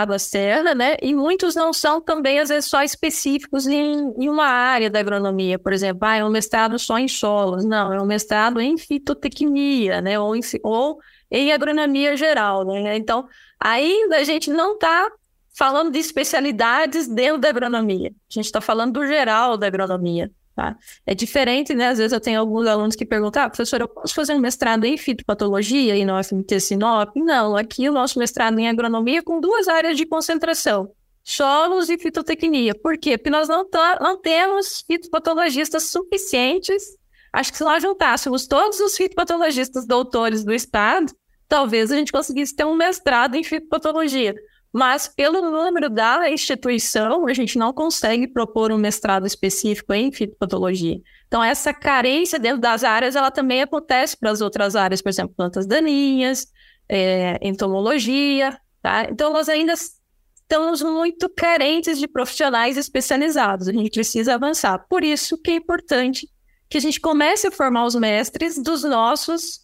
da 0.07 0.17
Serra, 0.17 0.73
né? 0.73 0.97
E 1.01 1.13
muitos 1.13 1.53
não 1.53 1.71
são 1.71 2.01
também, 2.01 2.39
às 2.39 2.49
vezes, 2.49 2.67
só 2.67 2.81
específicos 2.81 3.67
em, 3.67 4.11
em 4.17 4.27
uma 4.27 4.45
área 4.45 4.89
da 4.89 4.99
agronomia. 4.99 5.59
Por 5.59 5.71
exemplo, 5.71 5.99
ah, 6.03 6.15
é 6.15 6.25
um 6.25 6.31
mestrado 6.31 6.79
só 6.79 6.97
em 6.97 7.07
solos. 7.07 7.63
Não, 7.63 7.93
é 7.93 8.01
um 8.01 8.07
mestrado 8.07 8.59
em 8.59 8.75
fitotecnia, 8.79 10.01
né? 10.01 10.19
Ou 10.19 10.35
em, 10.35 10.41
ou 10.63 10.99
em 11.29 11.53
agronomia 11.53 12.17
geral, 12.17 12.65
né? 12.65 12.97
Então, 12.97 13.27
ainda 13.59 14.17
a 14.17 14.23
gente 14.23 14.49
não 14.49 14.73
está 14.73 15.11
falando 15.55 15.91
de 15.91 15.99
especialidades 15.99 17.07
dentro 17.07 17.39
da 17.39 17.49
agronomia. 17.49 18.09
A 18.09 18.33
gente 18.33 18.45
está 18.45 18.59
falando 18.59 18.93
do 18.93 19.05
geral 19.05 19.57
da 19.57 19.67
agronomia. 19.67 20.31
Tá? 20.55 20.75
É 21.05 21.15
diferente, 21.15 21.73
né? 21.73 21.87
Às 21.87 21.97
vezes 21.97 22.11
eu 22.11 22.19
tenho 22.19 22.39
alguns 22.39 22.67
alunos 22.67 22.95
que 22.95 23.05
perguntam, 23.05 23.43
ah, 23.43 23.49
professor, 23.49 23.79
eu 23.79 23.87
posso 23.87 24.13
fazer 24.13 24.33
um 24.33 24.39
mestrado 24.39 24.83
em 24.83 24.97
fitopatologia 24.97 25.95
e 25.95 26.03
no 26.03 26.21
FMT 26.21 26.59
Sinop? 26.59 27.15
Não, 27.15 27.55
aqui 27.55 27.87
o 27.87 27.93
nosso 27.93 28.19
mestrado 28.19 28.59
em 28.59 28.67
agronomia 28.67 29.23
com 29.23 29.39
duas 29.39 29.69
áreas 29.69 29.95
de 29.95 30.05
concentração, 30.05 30.91
solos 31.23 31.89
e 31.89 31.97
fitotecnia. 31.97 32.75
Por 32.75 32.97
quê? 32.97 33.17
Porque 33.17 33.29
nós 33.29 33.47
não, 33.47 33.65
não 34.01 34.21
temos 34.21 34.83
fitopatologistas 34.85 35.83
suficientes. 35.83 36.83
Acho 37.31 37.51
que 37.51 37.57
se 37.57 37.63
nós 37.63 37.81
juntássemos 37.81 38.45
todos 38.45 38.79
os 38.81 38.97
fitopatologistas 38.97 39.87
doutores 39.87 40.43
do 40.43 40.53
estado, 40.53 41.13
talvez 41.47 41.91
a 41.93 41.95
gente 41.95 42.11
conseguisse 42.11 42.53
ter 42.53 42.65
um 42.65 42.75
mestrado 42.75 43.35
em 43.35 43.43
fitopatologia. 43.43 44.35
Mas, 44.73 45.07
pelo 45.07 45.41
número 45.51 45.89
da 45.89 46.29
instituição, 46.29 47.27
a 47.27 47.33
gente 47.33 47.57
não 47.57 47.73
consegue 47.73 48.27
propor 48.27 48.71
um 48.71 48.77
mestrado 48.77 49.27
específico 49.27 49.93
em 49.93 50.11
fitopatologia. 50.11 50.99
Então, 51.27 51.43
essa 51.43 51.73
carência 51.73 52.39
dentro 52.39 52.61
das 52.61 52.83
áreas, 52.83 53.15
ela 53.15 53.29
também 53.29 53.61
acontece 53.61 54.17
para 54.17 54.31
as 54.31 54.39
outras 54.39 54.75
áreas, 54.75 55.01
por 55.01 55.09
exemplo, 55.09 55.33
plantas 55.35 55.65
daninhas, 55.65 56.47
é, 56.87 57.37
entomologia, 57.41 58.57
tá? 58.81 59.07
Então, 59.09 59.33
nós 59.33 59.49
ainda 59.49 59.73
estamos 59.73 60.81
muito 60.81 61.29
carentes 61.29 61.99
de 61.99 62.07
profissionais 62.07 62.77
especializados. 62.77 63.67
A 63.67 63.73
gente 63.73 63.91
precisa 63.91 64.35
avançar. 64.35 64.85
Por 64.89 65.03
isso 65.03 65.37
que 65.37 65.51
é 65.51 65.55
importante 65.55 66.29
que 66.69 66.77
a 66.77 66.81
gente 66.81 66.99
comece 66.99 67.47
a 67.47 67.51
formar 67.51 67.85
os 67.85 67.95
mestres 67.95 68.57
dos 68.57 68.83
nossos 68.83 69.61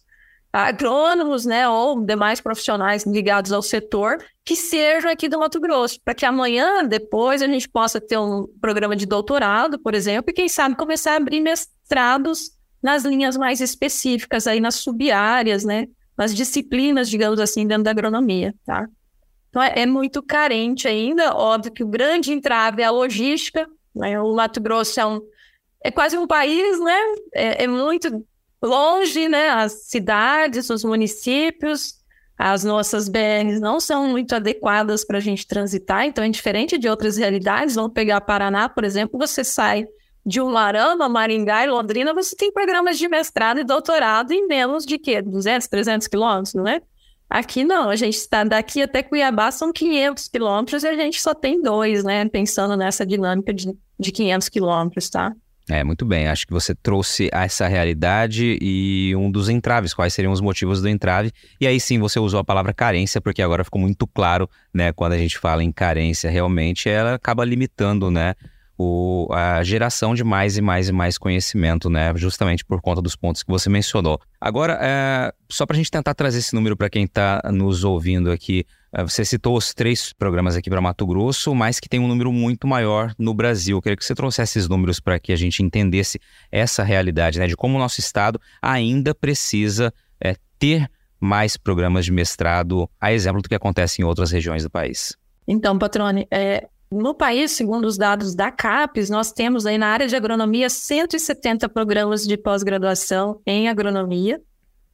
agrônomos, 0.52 1.44
né, 1.44 1.68
ou 1.68 2.00
demais 2.04 2.40
profissionais 2.40 3.04
ligados 3.04 3.52
ao 3.52 3.62
setor 3.62 4.18
que 4.44 4.56
sejam 4.56 5.10
aqui 5.10 5.28
do 5.28 5.38
Mato 5.38 5.60
Grosso, 5.60 6.00
para 6.02 6.14
que 6.14 6.24
amanhã, 6.24 6.84
depois, 6.84 7.42
a 7.42 7.46
gente 7.46 7.68
possa 7.68 8.00
ter 8.00 8.18
um 8.18 8.46
programa 8.60 8.96
de 8.96 9.04
doutorado, 9.04 9.78
por 9.78 9.94
exemplo, 9.94 10.30
e 10.30 10.32
quem 10.32 10.48
sabe 10.48 10.74
começar 10.74 11.12
a 11.12 11.16
abrir 11.16 11.40
mestrados 11.40 12.52
nas 12.82 13.04
linhas 13.04 13.36
mais 13.36 13.60
específicas, 13.60 14.46
aí 14.46 14.58
nas 14.58 14.76
sub-áreas, 14.76 15.64
né, 15.64 15.86
nas 16.16 16.34
disciplinas, 16.34 17.10
digamos 17.10 17.40
assim, 17.40 17.66
dentro 17.66 17.84
da 17.84 17.90
agronomia, 17.90 18.54
tá? 18.64 18.88
Então, 19.50 19.62
é, 19.62 19.80
é 19.80 19.86
muito 19.86 20.22
carente 20.22 20.88
ainda, 20.88 21.34
óbvio 21.34 21.72
que 21.72 21.84
o 21.84 21.88
grande 21.88 22.32
entrave 22.32 22.80
é 22.80 22.86
a 22.86 22.90
logística, 22.90 23.68
né, 23.94 24.18
o 24.18 24.34
Mato 24.34 24.60
Grosso 24.60 24.98
é 24.98 25.06
um 25.06 25.20
é 25.80 25.90
quase 25.90 26.18
um 26.18 26.26
país, 26.26 26.80
né? 26.80 26.98
É, 27.32 27.64
é 27.64 27.66
muito 27.66 28.24
longe, 28.62 29.28
né? 29.28 29.48
As 29.50 29.88
cidades, 29.88 30.70
os 30.70 30.84
municípios, 30.84 31.94
as 32.36 32.62
nossas 32.62 33.08
BRs 33.08 33.60
não 33.60 33.80
são 33.80 34.08
muito 34.08 34.34
adequadas 34.34 35.04
para 35.04 35.18
a 35.18 35.20
gente 35.20 35.46
transitar, 35.46 36.04
então 36.04 36.22
é 36.22 36.28
diferente 36.28 36.78
de 36.78 36.88
outras 36.88 37.16
realidades. 37.16 37.74
Vamos 37.74 37.92
pegar 37.92 38.20
Paraná, 38.20 38.68
por 38.68 38.84
exemplo, 38.84 39.18
você 39.18 39.42
sai 39.42 39.86
de 40.24 40.40
Umarama, 40.40 41.08
Maringá 41.08 41.64
e 41.64 41.68
Londrina, 41.68 42.12
você 42.12 42.36
tem 42.36 42.52
programas 42.52 42.98
de 42.98 43.08
mestrado 43.08 43.60
e 43.60 43.64
doutorado 43.64 44.30
em 44.32 44.46
menos 44.46 44.84
de 44.84 44.98
quê? 44.98 45.22
200, 45.22 45.66
300 45.66 46.06
quilômetros, 46.06 46.54
não 46.54 46.68
é? 46.68 46.82
Aqui 47.30 47.64
não, 47.64 47.90
a 47.90 47.96
gente 47.96 48.16
está 48.16 48.44
daqui 48.44 48.82
até 48.82 49.02
Cuiabá 49.02 49.50
são 49.50 49.72
500 49.72 50.28
quilômetros 50.28 50.82
e 50.82 50.88
a 50.88 50.94
gente 50.94 51.20
só 51.20 51.34
tem 51.34 51.60
dois, 51.60 52.04
né? 52.04 52.26
Pensando 52.28 52.76
nessa 52.76 53.04
dinâmica 53.04 53.52
de, 53.52 53.74
de 53.98 54.12
500 54.12 54.48
quilômetros, 54.48 55.10
tá? 55.10 55.34
É, 55.70 55.84
muito 55.84 56.06
bem. 56.06 56.26
Acho 56.26 56.46
que 56.46 56.52
você 56.52 56.74
trouxe 56.74 57.28
essa 57.30 57.68
realidade 57.68 58.58
e 58.60 59.14
um 59.14 59.30
dos 59.30 59.50
entraves, 59.50 59.92
quais 59.92 60.14
seriam 60.14 60.32
os 60.32 60.40
motivos 60.40 60.80
do 60.80 60.88
entrave. 60.88 61.30
E 61.60 61.66
aí 61.66 61.78
sim 61.78 61.98
você 61.98 62.18
usou 62.18 62.40
a 62.40 62.44
palavra 62.44 62.72
carência, 62.72 63.20
porque 63.20 63.42
agora 63.42 63.62
ficou 63.62 63.80
muito 63.80 64.06
claro, 64.06 64.48
né? 64.72 64.92
Quando 64.92 65.12
a 65.12 65.18
gente 65.18 65.38
fala 65.38 65.62
em 65.62 65.70
carência, 65.70 66.30
realmente 66.30 66.88
ela 66.88 67.14
acaba 67.14 67.44
limitando, 67.44 68.10
né? 68.10 68.34
O, 68.80 69.28
a 69.32 69.62
geração 69.62 70.14
de 70.14 70.22
mais 70.24 70.56
e 70.56 70.62
mais 70.62 70.88
e 70.88 70.92
mais 70.92 71.18
conhecimento, 71.18 71.90
né? 71.90 72.12
Justamente 72.16 72.64
por 72.64 72.80
conta 72.80 73.02
dos 73.02 73.14
pontos 73.14 73.42
que 73.42 73.50
você 73.50 73.68
mencionou. 73.68 74.18
Agora, 74.40 74.78
é, 74.80 75.32
só 75.50 75.66
para 75.66 75.74
a 75.74 75.78
gente 75.78 75.90
tentar 75.90 76.14
trazer 76.14 76.38
esse 76.38 76.54
número 76.54 76.76
para 76.76 76.88
quem 76.88 77.04
está 77.04 77.42
nos 77.52 77.84
ouvindo 77.84 78.30
aqui, 78.30 78.64
você 78.92 79.24
citou 79.24 79.56
os 79.56 79.74
três 79.74 80.12
programas 80.12 80.56
aqui 80.56 80.70
para 80.70 80.80
Mato 80.80 81.06
Grosso, 81.06 81.54
mas 81.54 81.78
que 81.78 81.88
tem 81.88 82.00
um 82.00 82.08
número 82.08 82.32
muito 82.32 82.66
maior 82.66 83.14
no 83.18 83.34
Brasil. 83.34 83.76
Eu 83.76 83.82
queria 83.82 83.96
que 83.96 84.04
você 84.04 84.14
trouxesse 84.14 84.58
esses 84.58 84.68
números 84.68 84.98
para 84.98 85.18
que 85.18 85.32
a 85.32 85.36
gente 85.36 85.62
entendesse 85.62 86.18
essa 86.50 86.82
realidade, 86.82 87.38
né, 87.38 87.46
de 87.46 87.56
como 87.56 87.76
o 87.76 87.78
nosso 87.78 88.00
estado 88.00 88.40
ainda 88.62 89.14
precisa 89.14 89.92
é, 90.20 90.36
ter 90.58 90.90
mais 91.20 91.56
programas 91.56 92.04
de 92.04 92.12
mestrado, 92.12 92.88
a 93.00 93.12
exemplo 93.12 93.42
do 93.42 93.48
que 93.48 93.54
acontece 93.54 94.00
em 94.00 94.04
outras 94.04 94.30
regiões 94.30 94.62
do 94.62 94.70
país. 94.70 95.16
Então, 95.46 95.78
Patrone, 95.78 96.26
é, 96.30 96.68
no 96.90 97.14
país, 97.14 97.52
segundo 97.52 97.86
os 97.86 97.98
dados 97.98 98.34
da 98.34 98.50
CAPES, 98.50 99.10
nós 99.10 99.30
temos 99.32 99.66
aí 99.66 99.76
na 99.76 99.88
área 99.88 100.06
de 100.06 100.16
agronomia 100.16 100.70
170 100.70 101.68
programas 101.68 102.22
de 102.22 102.36
pós-graduação 102.36 103.40
em 103.46 103.68
agronomia, 103.68 104.40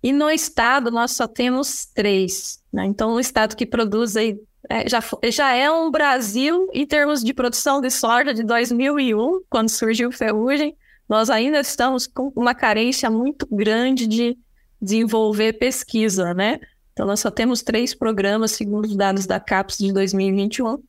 e 0.04 0.12
no 0.12 0.30
estado 0.30 0.90
nós 0.90 1.12
só 1.12 1.26
temos 1.26 1.86
três. 1.86 2.62
Né? 2.70 2.84
Então, 2.84 3.14
o 3.14 3.20
estado 3.20 3.56
que 3.56 3.64
produz 3.64 4.18
aí 4.18 4.38
é, 4.68 4.86
já, 4.86 5.02
já 5.32 5.54
é 5.54 5.70
um 5.70 5.90
Brasil 5.90 6.68
em 6.74 6.86
termos 6.86 7.24
de 7.24 7.32
produção 7.32 7.80
de 7.80 7.90
soja 7.90 8.34
de 8.34 8.44
2001, 8.44 9.44
quando 9.48 9.70
surgiu 9.70 10.12
ferrugem. 10.12 10.76
Nós 11.08 11.30
ainda 11.30 11.58
estamos 11.58 12.06
com 12.06 12.30
uma 12.36 12.54
carência 12.54 13.10
muito 13.10 13.46
grande 13.50 14.06
de 14.06 14.36
desenvolver 14.80 15.54
pesquisa, 15.54 16.34
né? 16.34 16.60
Então, 16.92 17.06
nós 17.06 17.20
só 17.20 17.30
temos 17.30 17.62
três 17.62 17.94
programas, 17.94 18.52
segundo 18.52 18.84
os 18.84 18.96
dados 18.96 19.24
da 19.24 19.40
CAPES 19.40 19.78
de 19.78 19.90
2021. 19.90 20.82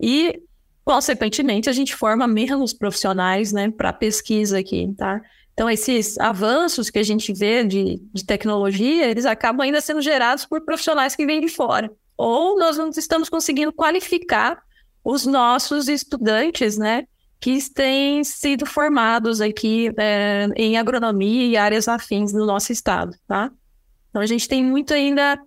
E, 0.00 0.42
consequentemente, 0.86 1.68
a 1.68 1.72
gente 1.74 1.94
forma 1.94 2.26
menos 2.26 2.72
profissionais 2.72 3.52
né, 3.52 3.70
para 3.70 3.92
pesquisa 3.92 4.58
aqui, 4.58 4.90
tá? 4.96 5.20
Então, 5.58 5.68
esses 5.68 6.16
avanços 6.18 6.88
que 6.88 7.00
a 7.00 7.02
gente 7.02 7.32
vê 7.32 7.64
de, 7.64 8.00
de 8.14 8.24
tecnologia, 8.24 9.10
eles 9.10 9.26
acabam 9.26 9.62
ainda 9.64 9.80
sendo 9.80 10.00
gerados 10.00 10.46
por 10.46 10.60
profissionais 10.60 11.16
que 11.16 11.26
vêm 11.26 11.40
de 11.40 11.48
fora. 11.48 11.90
Ou 12.16 12.56
nós 12.56 12.78
não 12.78 12.90
estamos 12.90 13.28
conseguindo 13.28 13.72
qualificar 13.72 14.62
os 15.02 15.26
nossos 15.26 15.88
estudantes, 15.88 16.78
né? 16.78 17.08
Que 17.40 17.58
têm 17.74 18.22
sido 18.22 18.64
formados 18.66 19.40
aqui 19.40 19.90
é, 19.98 20.46
em 20.54 20.78
agronomia 20.78 21.46
e 21.48 21.56
áreas 21.56 21.88
afins 21.88 22.32
do 22.32 22.46
nosso 22.46 22.70
estado, 22.70 23.16
tá? 23.26 23.50
Então, 24.10 24.22
a 24.22 24.26
gente 24.26 24.46
tem 24.48 24.62
muito 24.62 24.94
ainda 24.94 25.40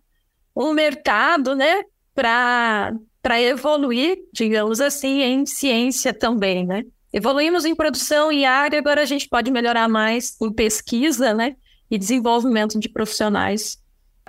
um 0.54 0.74
mercado, 0.74 1.56
né? 1.56 1.84
Para 2.14 2.92
evoluir, 3.40 4.18
digamos 4.34 4.82
assim, 4.82 5.22
em 5.22 5.46
ciência 5.46 6.14
também, 6.14 6.66
né? 6.66 6.84
Evoluímos 7.14 7.66
em 7.66 7.76
produção 7.76 8.32
e 8.32 8.46
área, 8.46 8.80
agora 8.80 9.02
a 9.02 9.06
gente 9.06 9.28
pode 9.28 9.52
melhorar 9.52 9.88
mais 9.90 10.36
em 10.42 10.52
pesquisa, 10.52 11.34
né? 11.34 11.56
E 11.90 11.98
desenvolvimento 11.98 12.80
de 12.80 12.88
profissionais 12.88 13.78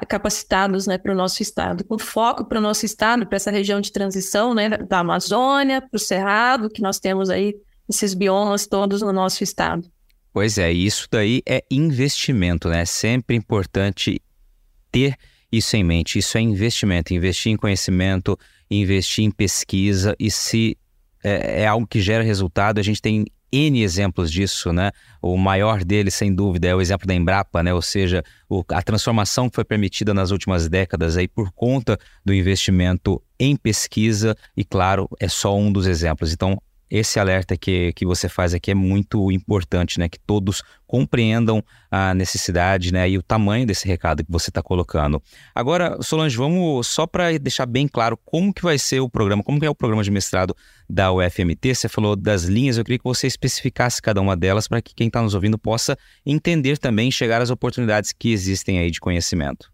capacitados 0.09 0.87
né, 0.87 0.99
para 0.99 1.13
o 1.13 1.15
nosso 1.15 1.43
estado, 1.43 1.85
com 1.85 1.99
foco 1.99 2.45
para 2.45 2.59
o 2.59 2.63
nosso 2.63 2.85
estado, 2.85 3.27
para 3.27 3.37
essa 3.37 3.51
região 3.51 3.81
de 3.81 3.93
transição 3.93 4.53
né, 4.53 4.69
da 4.71 4.99
Amazônia, 4.99 5.81
para 5.81 5.97
o 5.97 6.01
Cerrado, 6.01 6.69
que 6.69 6.83
nós 6.83 6.99
temos 6.99 7.31
aí 7.31 7.55
esses 7.89 8.15
biomas 8.15 8.67
todos 8.67 9.03
no 9.03 9.13
nosso 9.13 9.45
estado. 9.45 9.89
Pois 10.33 10.57
é, 10.59 10.73
isso 10.73 11.07
daí 11.11 11.43
é 11.47 11.63
investimento, 11.71 12.69
né? 12.69 12.81
É 12.81 12.85
sempre 12.87 13.37
importante 13.37 14.21
ter 14.91 15.17
isso 15.53 15.77
em 15.77 15.85
mente. 15.85 16.19
Isso 16.19 16.39
é 16.39 16.41
investimento, 16.41 17.13
investir 17.13 17.53
em 17.53 17.57
conhecimento, 17.57 18.39
investir 18.71 19.25
em 19.25 19.31
pesquisa 19.31 20.17
e 20.19 20.31
se 20.31 20.77
é, 21.23 21.63
é 21.63 21.67
algo 21.67 21.87
que 21.87 22.01
gera 22.01 22.23
resultado, 22.23 22.79
a 22.79 22.83
gente 22.83 23.01
tem 23.01 23.25
N 23.53 23.83
exemplos 23.83 24.33
disso, 24.33 24.73
né? 24.73 24.91
O 25.21 25.37
maior 25.37 25.85
deles, 25.85 26.15
sem 26.15 26.35
dúvida, 26.35 26.69
é 26.69 26.75
o 26.75 26.81
exemplo 26.81 27.07
da 27.07 27.15
Embrapa, 27.15 27.63
né? 27.63 27.75
Ou 27.75 27.83
seja, 27.83 28.25
o, 28.49 28.65
a 28.69 28.83
transformação 28.83 29.51
que 29.51 29.55
foi 29.55 29.65
permitida 29.65 30.15
nas 30.15 30.31
últimas 30.31 30.69
décadas 30.69 31.19
aí 31.19 31.29
por 31.29 31.53
conta 31.53 31.99
do 32.25 32.33
investimento 32.33 33.23
em 33.39 33.55
pesquisa 33.55 34.35
e, 34.57 34.65
claro, 34.65 35.07
é 35.21 35.29
só 35.29 35.55
um 35.57 35.71
dos 35.71 35.87
exemplos. 35.87 36.33
Então, 36.33 36.59
esse 36.93 37.19
alerta 37.19 37.57
que, 37.57 37.91
que 37.95 38.05
você 38.05 38.29
faz 38.29 38.53
aqui 38.53 38.71
é 38.71 38.75
muito 38.75 39.33
importante, 39.33 39.99
né? 39.99 40.11
Que 40.11 40.19
todos 40.19 40.63
compreendam 40.87 41.65
a 41.91 42.13
necessidade, 42.13 42.93
né? 42.93 43.09
E 43.09 43.17
o 43.17 43.23
tamanho 43.23 43.67
desse 43.67 43.89
recado 43.89 44.23
que 44.23 44.31
você 44.31 44.51
está 44.51 44.63
colocando. 44.63 45.23
Agora, 45.55 45.97
Solange, 46.03 46.37
vamos 46.37 46.87
só 46.87 47.07
para 47.07 47.39
deixar 47.39 47.65
bem 47.65 47.89
claro 47.89 48.19
como 48.23 48.53
que 48.53 48.63
vai 48.63 48.77
ser 48.77 49.01
o 49.01 49.09
programa, 49.09 49.43
como 49.43 49.59
que 49.59 49.65
é 49.65 49.71
o 49.71 49.75
programa 49.75 50.05
de 50.05 50.11
mestrado 50.11 50.55
da 50.87 51.11
UFMT. 51.11 51.75
Você 51.75 51.89
falou 51.89 52.15
das 52.15 52.45
linhas, 52.45 52.77
eu 52.77 52.85
queria 52.85 52.99
que 52.99 53.05
você 53.05 53.27
especificasse 53.27 54.03
cada 54.03 54.21
uma 54.21 54.37
delas 54.37 54.69
para 54.69 54.83
que 54.83 54.95
quem 54.95 55.07
está 55.07 55.23
nos 55.23 55.35
ouvindo 55.35 55.57
possa 55.57 55.97
entender 56.27 56.77
também, 56.77 57.11
chegar 57.11 57.41
às 57.41 57.49
oportunidades 57.49 58.13
que 58.13 58.31
existem 58.31 58.79
aí 58.79 58.91
de 58.91 59.01
conhecimento. 59.01 59.73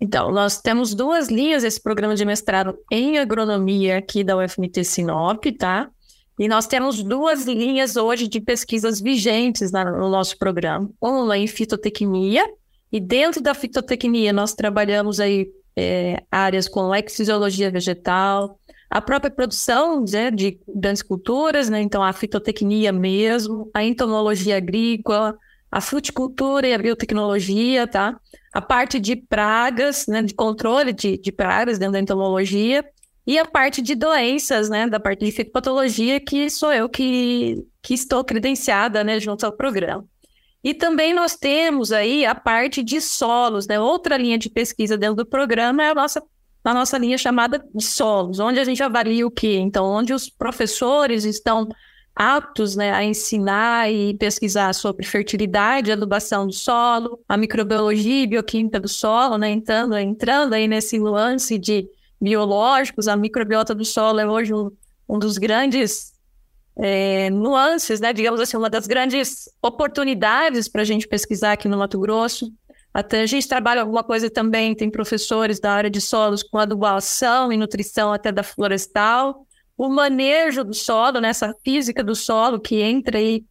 Então, 0.00 0.32
nós 0.32 0.62
temos 0.62 0.94
duas 0.94 1.28
linhas 1.28 1.62
esse 1.62 1.82
programa 1.82 2.14
de 2.14 2.24
mestrado 2.24 2.78
em 2.90 3.18
agronomia 3.18 3.98
aqui 3.98 4.24
da 4.24 4.34
UFMT 4.34 4.82
Sinop, 4.82 5.44
tá? 5.58 5.90
E 6.38 6.46
nós 6.46 6.66
temos 6.66 7.02
duas 7.02 7.44
linhas 7.44 7.96
hoje 7.96 8.28
de 8.28 8.40
pesquisas 8.40 9.00
vigentes 9.00 9.72
no 9.72 10.08
nosso 10.08 10.38
programa. 10.38 10.88
Uma 11.00 11.36
em 11.36 11.46
fitotecnia, 11.46 12.44
e 12.92 13.00
dentro 13.00 13.42
da 13.42 13.54
fitotecnia 13.54 14.32
nós 14.32 14.54
trabalhamos 14.54 15.20
aí 15.20 15.50
é, 15.76 16.22
áreas 16.30 16.68
como 16.68 16.94
exfisiologia 16.94 17.70
vegetal, 17.70 18.58
a 18.90 19.00
própria 19.00 19.30
produção 19.30 20.04
né, 20.10 20.30
de 20.30 20.58
grandes 20.66 21.02
culturas, 21.02 21.68
né, 21.68 21.80
então 21.80 22.02
a 22.02 22.12
fitotecnia 22.12 22.90
mesmo, 22.90 23.70
a 23.74 23.84
entomologia 23.84 24.56
agrícola, 24.56 25.36
a 25.70 25.80
fruticultura 25.80 26.66
e 26.66 26.72
a 26.72 26.78
biotecnologia, 26.78 27.86
tá? 27.86 28.18
A 28.54 28.62
parte 28.62 28.98
de 28.98 29.14
pragas, 29.14 30.06
né, 30.06 30.22
de 30.22 30.32
controle 30.32 30.94
de, 30.94 31.18
de 31.18 31.30
pragas 31.30 31.78
dentro 31.78 31.92
da 31.92 32.00
entomologia, 32.00 32.82
e 33.28 33.38
a 33.38 33.44
parte 33.44 33.82
de 33.82 33.94
doenças, 33.94 34.70
né, 34.70 34.88
da 34.88 34.98
parte 34.98 35.22
de 35.22 35.30
fitopatologia, 35.30 36.18
que 36.18 36.48
sou 36.48 36.72
eu 36.72 36.88
que, 36.88 37.62
que 37.82 37.92
estou 37.92 38.24
credenciada, 38.24 39.04
né, 39.04 39.20
junto 39.20 39.44
ao 39.44 39.52
programa. 39.52 40.02
E 40.64 40.72
também 40.72 41.12
nós 41.12 41.36
temos 41.36 41.92
aí 41.92 42.24
a 42.24 42.34
parte 42.34 42.82
de 42.82 43.02
solos, 43.02 43.66
né, 43.66 43.78
outra 43.78 44.16
linha 44.16 44.38
de 44.38 44.48
pesquisa 44.48 44.96
dentro 44.96 45.16
do 45.16 45.26
programa 45.26 45.82
é 45.82 45.90
a 45.90 45.94
nossa, 45.94 46.22
a 46.64 46.72
nossa 46.72 46.96
linha 46.96 47.18
chamada 47.18 47.62
de 47.74 47.84
solos, 47.84 48.40
onde 48.40 48.60
a 48.60 48.64
gente 48.64 48.82
avalia 48.82 49.26
o 49.26 49.30
quê? 49.30 49.58
Então, 49.58 49.84
onde 49.84 50.14
os 50.14 50.30
professores 50.30 51.26
estão 51.26 51.68
aptos 52.16 52.76
né, 52.76 52.94
a 52.94 53.04
ensinar 53.04 53.92
e 53.92 54.14
pesquisar 54.14 54.72
sobre 54.72 55.04
fertilidade, 55.04 55.92
adubação 55.92 56.46
do 56.46 56.54
solo, 56.54 57.20
a 57.28 57.36
microbiologia 57.36 58.22
e 58.22 58.26
bioquímica 58.26 58.80
do 58.80 58.88
solo, 58.88 59.36
né, 59.36 59.50
entrando, 59.50 59.98
entrando 59.98 60.54
aí 60.54 60.66
nesse 60.66 60.98
lance 60.98 61.58
de 61.58 61.86
biológicos, 62.20 63.08
a 63.08 63.16
microbiota 63.16 63.74
do 63.74 63.84
solo 63.84 64.20
é 64.20 64.26
hoje 64.26 64.52
um, 64.52 64.70
um 65.08 65.18
dos 65.18 65.38
grandes 65.38 66.12
é, 66.76 67.28
nuances, 67.30 68.00
né? 68.00 68.12
Digamos 68.12 68.40
assim, 68.40 68.56
uma 68.56 68.70
das 68.70 68.86
grandes 68.86 69.48
oportunidades 69.62 70.68
para 70.68 70.82
a 70.82 70.84
gente 70.84 71.06
pesquisar 71.08 71.52
aqui 71.52 71.68
no 71.68 71.78
Mato 71.78 71.98
Grosso. 71.98 72.52
Até 72.94 73.22
a 73.22 73.26
gente 73.26 73.46
trabalha 73.46 73.82
alguma 73.82 74.02
coisa 74.02 74.30
também, 74.30 74.74
tem 74.74 74.90
professores 74.90 75.60
da 75.60 75.72
área 75.72 75.90
de 75.90 76.00
solos 76.00 76.42
com 76.42 76.58
adubação 76.58 77.52
e 77.52 77.56
nutrição 77.56 78.12
até 78.12 78.32
da 78.32 78.42
florestal. 78.42 79.46
O 79.76 79.88
manejo 79.88 80.64
do 80.64 80.74
solo, 80.74 81.20
né? 81.20 81.28
essa 81.28 81.54
física 81.64 82.02
do 82.02 82.14
solo 82.14 82.58
que 82.58 82.80
entra 82.80 83.18
aí 83.18 83.44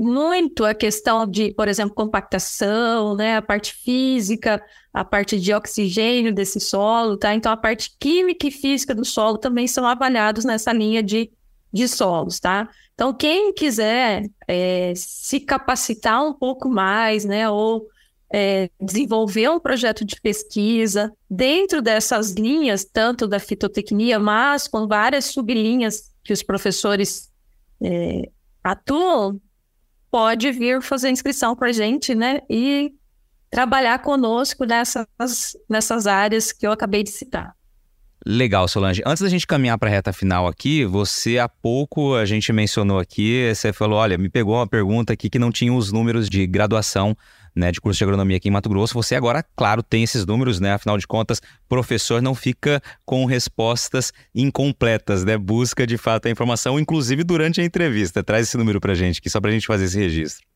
muito 0.00 0.64
a 0.64 0.72
questão 0.72 1.26
de, 1.26 1.52
por 1.52 1.68
exemplo, 1.68 1.94
compactação, 1.94 3.14
né, 3.14 3.36
a 3.36 3.42
parte 3.42 3.74
física, 3.74 4.64
a 4.94 5.04
parte 5.04 5.38
de 5.38 5.52
oxigênio 5.52 6.34
desse 6.34 6.58
solo, 6.58 7.18
tá? 7.18 7.34
Então, 7.34 7.52
a 7.52 7.56
parte 7.56 7.94
química 8.00 8.46
e 8.46 8.50
física 8.50 8.94
do 8.94 9.04
solo 9.04 9.36
também 9.36 9.68
são 9.68 9.86
avaliados 9.86 10.42
nessa 10.42 10.72
linha 10.72 11.02
de, 11.02 11.30
de 11.70 11.86
solos, 11.86 12.40
tá? 12.40 12.66
Então, 12.94 13.12
quem 13.12 13.52
quiser 13.52 14.24
é, 14.48 14.94
se 14.96 15.38
capacitar 15.38 16.24
um 16.24 16.32
pouco 16.32 16.66
mais, 16.70 17.26
né, 17.26 17.50
ou 17.50 17.86
é, 18.32 18.70
desenvolver 18.80 19.50
um 19.50 19.60
projeto 19.60 20.02
de 20.02 20.18
pesquisa 20.18 21.12
dentro 21.28 21.82
dessas 21.82 22.32
linhas, 22.32 22.86
tanto 22.86 23.28
da 23.28 23.38
fitotecnia, 23.38 24.18
mas 24.18 24.66
com 24.66 24.88
várias 24.88 25.26
sublinhas 25.26 26.10
que 26.24 26.32
os 26.32 26.42
professores 26.42 27.30
é, 27.82 28.30
atuam, 28.64 29.38
pode 30.10 30.50
vir 30.52 30.82
fazer 30.82 31.10
inscrição 31.10 31.54
para 31.54 31.68
a 31.68 31.72
gente, 31.72 32.14
né? 32.14 32.40
E 32.48 32.92
trabalhar 33.50 33.98
conosco 34.00 34.64
nessas, 34.64 35.06
nessas 35.68 36.06
áreas 36.06 36.52
que 36.52 36.66
eu 36.66 36.72
acabei 36.72 37.02
de 37.02 37.10
citar. 37.10 37.54
Legal, 38.24 38.68
Solange. 38.68 39.02
Antes 39.06 39.22
da 39.22 39.28
gente 39.30 39.46
caminhar 39.46 39.78
para 39.78 39.88
a 39.88 39.92
reta 39.92 40.12
final 40.12 40.46
aqui, 40.46 40.84
você 40.84 41.38
há 41.38 41.48
pouco 41.48 42.14
a 42.14 42.26
gente 42.26 42.52
mencionou 42.52 42.98
aqui, 42.98 43.50
você 43.54 43.72
falou, 43.72 43.98
olha, 43.98 44.18
me 44.18 44.28
pegou 44.28 44.56
uma 44.56 44.66
pergunta 44.66 45.14
aqui 45.14 45.30
que 45.30 45.38
não 45.38 45.50
tinha 45.50 45.72
os 45.72 45.90
números 45.90 46.28
de 46.28 46.46
graduação 46.46 47.16
né, 47.54 47.70
de 47.72 47.80
curso 47.80 47.98
de 47.98 48.04
agronomia 48.04 48.36
aqui 48.36 48.48
em 48.48 48.50
Mato 48.50 48.68
Grosso. 48.68 48.94
Você 48.94 49.14
agora, 49.14 49.44
claro, 49.56 49.82
tem 49.82 50.02
esses 50.02 50.24
números, 50.26 50.60
né? 50.60 50.72
Afinal 50.72 50.98
de 50.98 51.06
contas, 51.06 51.40
professor 51.68 52.22
não 52.22 52.34
fica 52.34 52.82
com 53.04 53.24
respostas 53.24 54.12
incompletas, 54.34 55.24
né? 55.24 55.36
Busca 55.36 55.86
de 55.86 55.98
fato 55.98 56.26
a 56.26 56.30
informação, 56.30 56.78
inclusive 56.78 57.24
durante 57.24 57.60
a 57.60 57.64
entrevista. 57.64 58.22
Traz 58.22 58.48
esse 58.48 58.56
número 58.56 58.80
para 58.80 58.94
gente, 58.94 59.18
aqui 59.18 59.30
só 59.30 59.40
para 59.40 59.50
a 59.50 59.52
gente 59.52 59.66
fazer 59.66 59.84
esse 59.84 59.98
registro. 59.98 60.46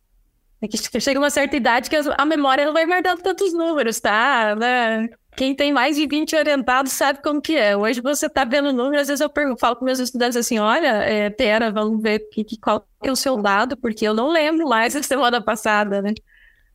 É 0.63 0.69
que 0.69 1.01
chega 1.01 1.21
uma 1.21 1.31
certa 1.31 1.57
idade 1.57 1.91
que 1.91 1.97
a 1.97 2.25
memória 2.25 2.65
não 2.65 2.73
vai 2.73 2.87
guardando 2.87 3.21
tantos 3.21 3.53
números, 3.53 4.01
tá? 4.01 4.57
Né? 4.57 5.09
Quem 5.37 5.55
tem 5.55 5.73
mais 5.73 5.97
de 5.97 6.07
20 6.07 6.35
orientados 6.37 6.93
sabe 6.93 7.21
como 7.23 7.41
que 7.41 7.57
é. 7.57 7.77
Hoje 7.77 8.01
você 8.01 8.29
tá 8.29 8.45
vendo 8.45 8.73
números, 8.73 9.03
às 9.03 9.09
vezes 9.09 9.21
eu 9.21 9.29
pergunto, 9.29 9.61
falo 9.61 9.77
com 9.77 9.85
meus 9.85 9.99
estudantes 9.99 10.37
assim, 10.37 10.59
olha, 10.59 11.03
é, 11.03 11.29
pera, 11.29 11.71
vamos 11.71 12.01
ver 12.01 12.21
que, 12.31 12.45
que, 12.45 12.57
qual 12.57 12.87
é 13.03 13.11
o 13.11 13.17
seu 13.17 13.37
dado, 13.43 13.77
porque 13.77 14.07
eu 14.07 14.15
não 14.15 14.31
lembro 14.31 14.69
mais 14.69 14.95
da 14.95 15.03
semana 15.03 15.43
passada, 15.43 16.01
né? 16.01 16.15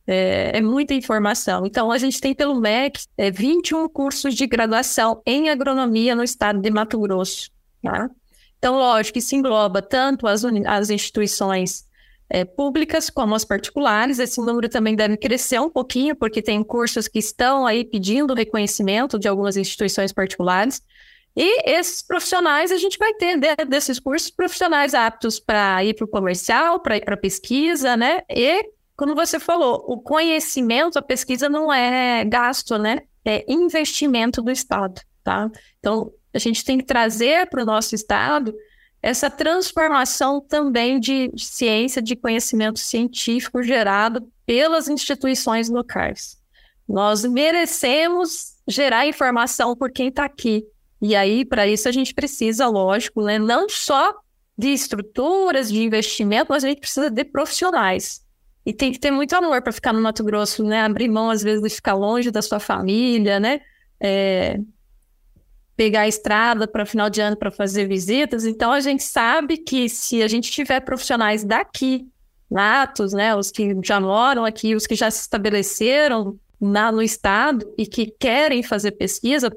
É, 0.06 0.58
é, 0.58 0.60
muita 0.60 0.94
informação. 0.94 1.64
Então, 1.66 1.90
a 1.90 1.98
gente 1.98 2.20
tem 2.20 2.34
pelo 2.34 2.60
MEC 2.60 3.00
é, 3.16 3.30
21 3.30 3.88
cursos 3.88 4.34
de 4.34 4.46
graduação 4.46 5.22
em 5.26 5.50
agronomia 5.50 6.14
no 6.14 6.24
estado 6.24 6.60
de 6.60 6.70
Mato 6.70 6.98
Grosso. 6.98 7.50
Tá? 7.82 8.10
Então, 8.58 8.76
lógico, 8.76 9.18
isso 9.18 9.34
engloba 9.34 9.80
tanto 9.80 10.26
as, 10.26 10.44
as 10.66 10.90
instituições 10.90 11.84
é, 12.28 12.44
públicas 12.44 13.10
como 13.10 13.34
as 13.34 13.44
particulares. 13.44 14.18
Esse 14.18 14.40
número 14.40 14.68
também 14.68 14.94
deve 14.94 15.16
crescer 15.16 15.60
um 15.60 15.70
pouquinho, 15.70 16.16
porque 16.16 16.40
tem 16.40 16.62
cursos 16.62 17.08
que 17.08 17.18
estão 17.18 17.66
aí 17.66 17.84
pedindo 17.84 18.34
reconhecimento 18.34 19.18
de 19.18 19.28
algumas 19.28 19.56
instituições 19.56 20.12
particulares. 20.12 20.82
E 21.36 21.70
esses 21.70 22.02
profissionais, 22.02 22.72
a 22.72 22.76
gente 22.76 22.98
vai 22.98 23.14
ter 23.14 23.38
dentro 23.38 23.66
desses 23.68 23.98
cursos 24.00 24.30
profissionais 24.30 24.94
aptos 24.94 25.38
para 25.38 25.84
ir 25.84 25.94
para 25.94 26.04
o 26.04 26.08
comercial, 26.08 26.80
para 26.80 26.96
ir 26.96 27.04
para 27.04 27.16
pesquisa, 27.16 27.96
né? 27.96 28.22
E 28.28 28.64
como 29.00 29.14
você 29.14 29.40
falou, 29.40 29.82
o 29.88 29.98
conhecimento, 29.98 30.98
a 30.98 31.02
pesquisa 31.02 31.48
não 31.48 31.72
é 31.72 32.22
gasto, 32.22 32.76
né? 32.76 33.00
É 33.24 33.50
investimento 33.50 34.42
do 34.42 34.50
Estado, 34.50 35.00
tá? 35.24 35.50
Então, 35.78 36.12
a 36.34 36.38
gente 36.38 36.62
tem 36.62 36.76
que 36.76 36.84
trazer 36.84 37.48
para 37.48 37.62
o 37.62 37.64
nosso 37.64 37.94
Estado 37.94 38.54
essa 39.00 39.30
transformação 39.30 40.38
também 40.38 41.00
de 41.00 41.32
ciência, 41.34 42.02
de 42.02 42.14
conhecimento 42.14 42.78
científico 42.78 43.62
gerado 43.62 44.30
pelas 44.44 44.86
instituições 44.86 45.70
locais. 45.70 46.36
Nós 46.86 47.24
merecemos 47.24 48.56
gerar 48.68 49.06
informação 49.06 49.74
por 49.74 49.90
quem 49.90 50.08
está 50.08 50.26
aqui. 50.26 50.62
E 51.00 51.16
aí, 51.16 51.46
para 51.46 51.66
isso, 51.66 51.88
a 51.88 51.92
gente 51.92 52.12
precisa, 52.12 52.66
lógico, 52.66 53.22
né, 53.22 53.38
não 53.38 53.66
só 53.66 54.14
de 54.58 54.68
estruturas, 54.68 55.72
de 55.72 55.82
investimento, 55.82 56.48
mas 56.50 56.64
a 56.64 56.68
gente 56.68 56.80
precisa 56.80 57.08
de 57.08 57.24
profissionais. 57.24 58.28
E 58.64 58.72
tem 58.72 58.92
que 58.92 58.98
ter 58.98 59.10
muito 59.10 59.34
amor 59.34 59.62
para 59.62 59.72
ficar 59.72 59.92
no 59.92 60.02
Mato 60.02 60.22
Grosso, 60.22 60.62
né? 60.62 60.82
Abrir 60.82 61.08
mão, 61.08 61.30
às 61.30 61.42
vezes, 61.42 61.62
de 61.62 61.70
ficar 61.70 61.94
longe 61.94 62.30
da 62.30 62.42
sua 62.42 62.60
família, 62.60 63.40
né? 63.40 63.60
É... 63.98 64.58
Pegar 65.76 66.02
a 66.02 66.08
estrada 66.08 66.68
para 66.68 66.84
final 66.84 67.08
de 67.08 67.20
ano 67.20 67.36
para 67.36 67.50
fazer 67.50 67.86
visitas. 67.86 68.44
Então, 68.44 68.70
a 68.70 68.80
gente 68.80 69.02
sabe 69.02 69.56
que 69.56 69.88
se 69.88 70.22
a 70.22 70.28
gente 70.28 70.50
tiver 70.50 70.80
profissionais 70.80 71.42
daqui, 71.42 72.06
natos, 72.50 73.12
né? 73.12 73.34
Os 73.34 73.50
que 73.50 73.74
já 73.82 73.98
moram 73.98 74.44
aqui, 74.44 74.74
os 74.74 74.86
que 74.86 74.94
já 74.94 75.10
se 75.10 75.20
estabeleceram 75.20 76.38
na, 76.60 76.92
no 76.92 77.00
estado 77.00 77.72
e 77.78 77.86
que 77.86 78.06
querem 78.18 78.62
fazer 78.62 78.92
pesquisa, 78.92 79.50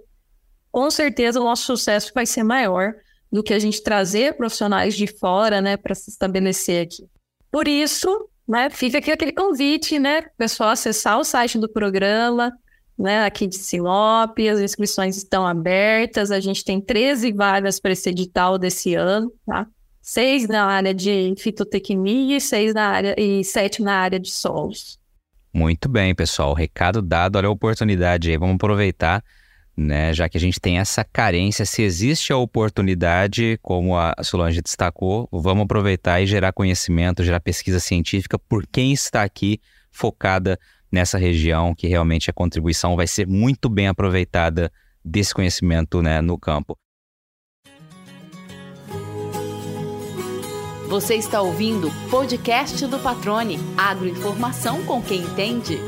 com 0.72 0.89
certeza 0.89 1.41
o 1.41 1.43
nosso 1.43 1.66
sucesso 1.66 2.12
vai 2.16 2.26
ser 2.26 2.43
maior 2.43 2.93
do 3.32 3.43
que 3.43 3.54
a 3.54 3.60
gente 3.60 3.82
trazer 3.82 4.38
profissionais 4.38 4.95
de 4.95 5.08
fora, 5.08 5.60
né, 5.60 5.76
para 5.76 5.95
se 5.95 6.10
estabelecer 6.10 6.86
aqui. 6.86 7.08
Por 7.51 7.68
isso, 7.68 8.30
né, 8.47 8.69
fica 8.69 8.97
aqui 8.97 9.11
aquele 9.11 9.31
convite, 9.31 9.99
né, 9.99 10.23
pessoal 10.37 10.69
acessar 10.69 11.19
o 11.19 11.23
site 11.23 11.57
do 11.57 11.69
programa, 11.69 12.51
né, 12.97 13.25
aqui 13.25 13.47
de 13.47 13.55
Sinop, 13.55 14.37
as 14.39 14.59
inscrições 14.59 15.17
estão 15.17 15.45
abertas, 15.45 16.31
a 16.31 16.39
gente 16.39 16.63
tem 16.63 16.79
13 16.79 17.31
vagas 17.31 17.79
para 17.79 17.91
esse 17.91 18.09
edital 18.09 18.57
desse 18.57 18.93
ano, 18.93 19.31
tá? 19.45 19.67
Seis 20.01 20.47
na 20.49 20.65
área 20.65 20.93
de 20.93 21.33
fitotecnia 21.37 22.35
e 22.35 22.41
seis 22.41 22.73
na 22.73 22.89
área 22.89 23.15
e 23.17 23.41
sete 23.41 23.81
na 23.81 23.95
área 23.95 24.19
de 24.19 24.29
solos. 24.29 24.99
Muito 25.53 25.87
bem, 25.87 26.13
pessoal. 26.13 26.53
Recado 26.53 27.01
dado, 27.01 27.37
olha 27.37 27.47
a 27.47 27.51
oportunidade 27.51 28.29
aí. 28.29 28.37
Vamos 28.37 28.55
aproveitar, 28.55 29.23
né? 29.76 30.13
Já 30.13 30.30
que 30.30 30.38
a 30.38 30.39
gente 30.39 30.59
tem 30.59 30.78
essa 30.78 31.03
carência, 31.03 31.65
se 31.65 31.82
existe 31.82 32.32
a 32.32 32.38
oportunidade, 32.38 33.57
como 33.61 33.97
a 33.97 34.15
Solange 34.21 34.61
destacou, 34.61 35.28
vamos 35.32 35.63
aproveitar 35.63 36.21
e 36.21 36.28
gerar 36.28 36.53
conhecimento, 36.53 37.24
gerar 37.24 37.39
pesquisa 37.39 37.80
científica 37.80 38.38
por 38.38 38.65
quem 38.67 38.93
está 38.93 39.24
aqui 39.24 39.59
focada 39.91 40.59
nessa 40.91 41.17
região, 41.17 41.74
que 41.74 41.88
realmente 41.88 42.30
a 42.30 42.34
contribuição 42.34 42.95
vai 42.95 43.07
ser 43.07 43.28
muito 43.28 43.67
bem 43.67 43.88
aproveitada 43.88 44.71
desse 45.03 45.34
conhecimento 45.34 46.01
né, 46.01 46.21
no 46.21 46.38
campo. 46.38 46.78
Você 50.88 51.15
está 51.15 51.41
ouvindo 51.41 51.88
o 51.88 52.09
podcast 52.11 52.86
do 52.86 52.99
Patrone, 52.99 53.57
agroinformação 53.76 54.86
com 54.86 55.01
quem 55.01 55.21
entende. 55.21 55.80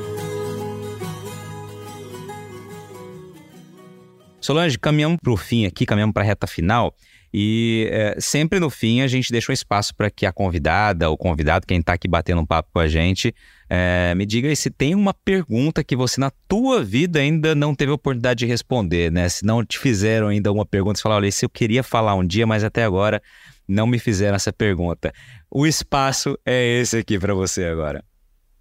Solange, 4.46 4.78
caminhamos 4.78 5.18
para 5.20 5.34
o 5.34 5.38
fim 5.38 5.66
aqui, 5.66 5.88
caminhamos 5.88 6.14
para 6.14 6.22
a 6.22 6.26
reta 6.28 6.46
final. 6.46 6.96
E 7.34 7.90
é, 7.92 8.16
sempre 8.20 8.60
no 8.60 8.70
fim 8.70 9.02
a 9.02 9.08
gente 9.08 9.32
deixa 9.32 9.52
um 9.52 9.54
espaço 9.54 9.96
para 9.96 10.08
que 10.12 10.24
a 10.24 10.32
convidada, 10.32 11.10
o 11.10 11.18
convidado, 11.18 11.66
quem 11.66 11.80
está 11.80 11.94
aqui 11.94 12.08
batendo 12.08 12.42
um 12.42 12.46
papo 12.46 12.70
com 12.72 12.80
a 12.80 12.88
gente, 12.88 13.34
é, 13.68 14.14
me 14.14 14.24
diga 14.24 14.56
se 14.56 14.70
tem 14.70 14.94
uma 14.94 15.16
pergunta 15.16 15.84
que 15.84 15.96
você 15.96 16.22
na 16.22 16.32
tua 16.48 16.84
vida 16.84 17.20
ainda 17.20 17.56
não 17.56 17.74
teve 17.74 17.92
oportunidade 17.92 18.38
de 18.38 18.46
responder, 18.46 19.12
né? 19.12 19.28
Se 19.30 19.44
não 19.44 19.66
te 19.66 19.80
fizeram 19.80 20.28
ainda 20.28 20.52
uma 20.52 20.64
pergunta, 20.64 20.98
você 20.98 21.02
fala, 21.02 21.16
olha, 21.16 21.28
isso 21.28 21.44
eu 21.44 21.50
queria 21.50 21.82
falar 21.82 22.14
um 22.14 22.24
dia, 22.24 22.46
mas 22.46 22.64
até 22.64 22.84
agora 22.84 23.24
não 23.68 23.88
me 23.88 23.98
fizeram 23.98 24.36
essa 24.36 24.54
pergunta. 24.54 25.12
O 25.50 25.66
espaço 25.66 26.38
é 26.46 26.80
esse 26.80 26.98
aqui 26.98 27.18
para 27.18 27.34
você 27.34 27.66
agora. 27.66 28.06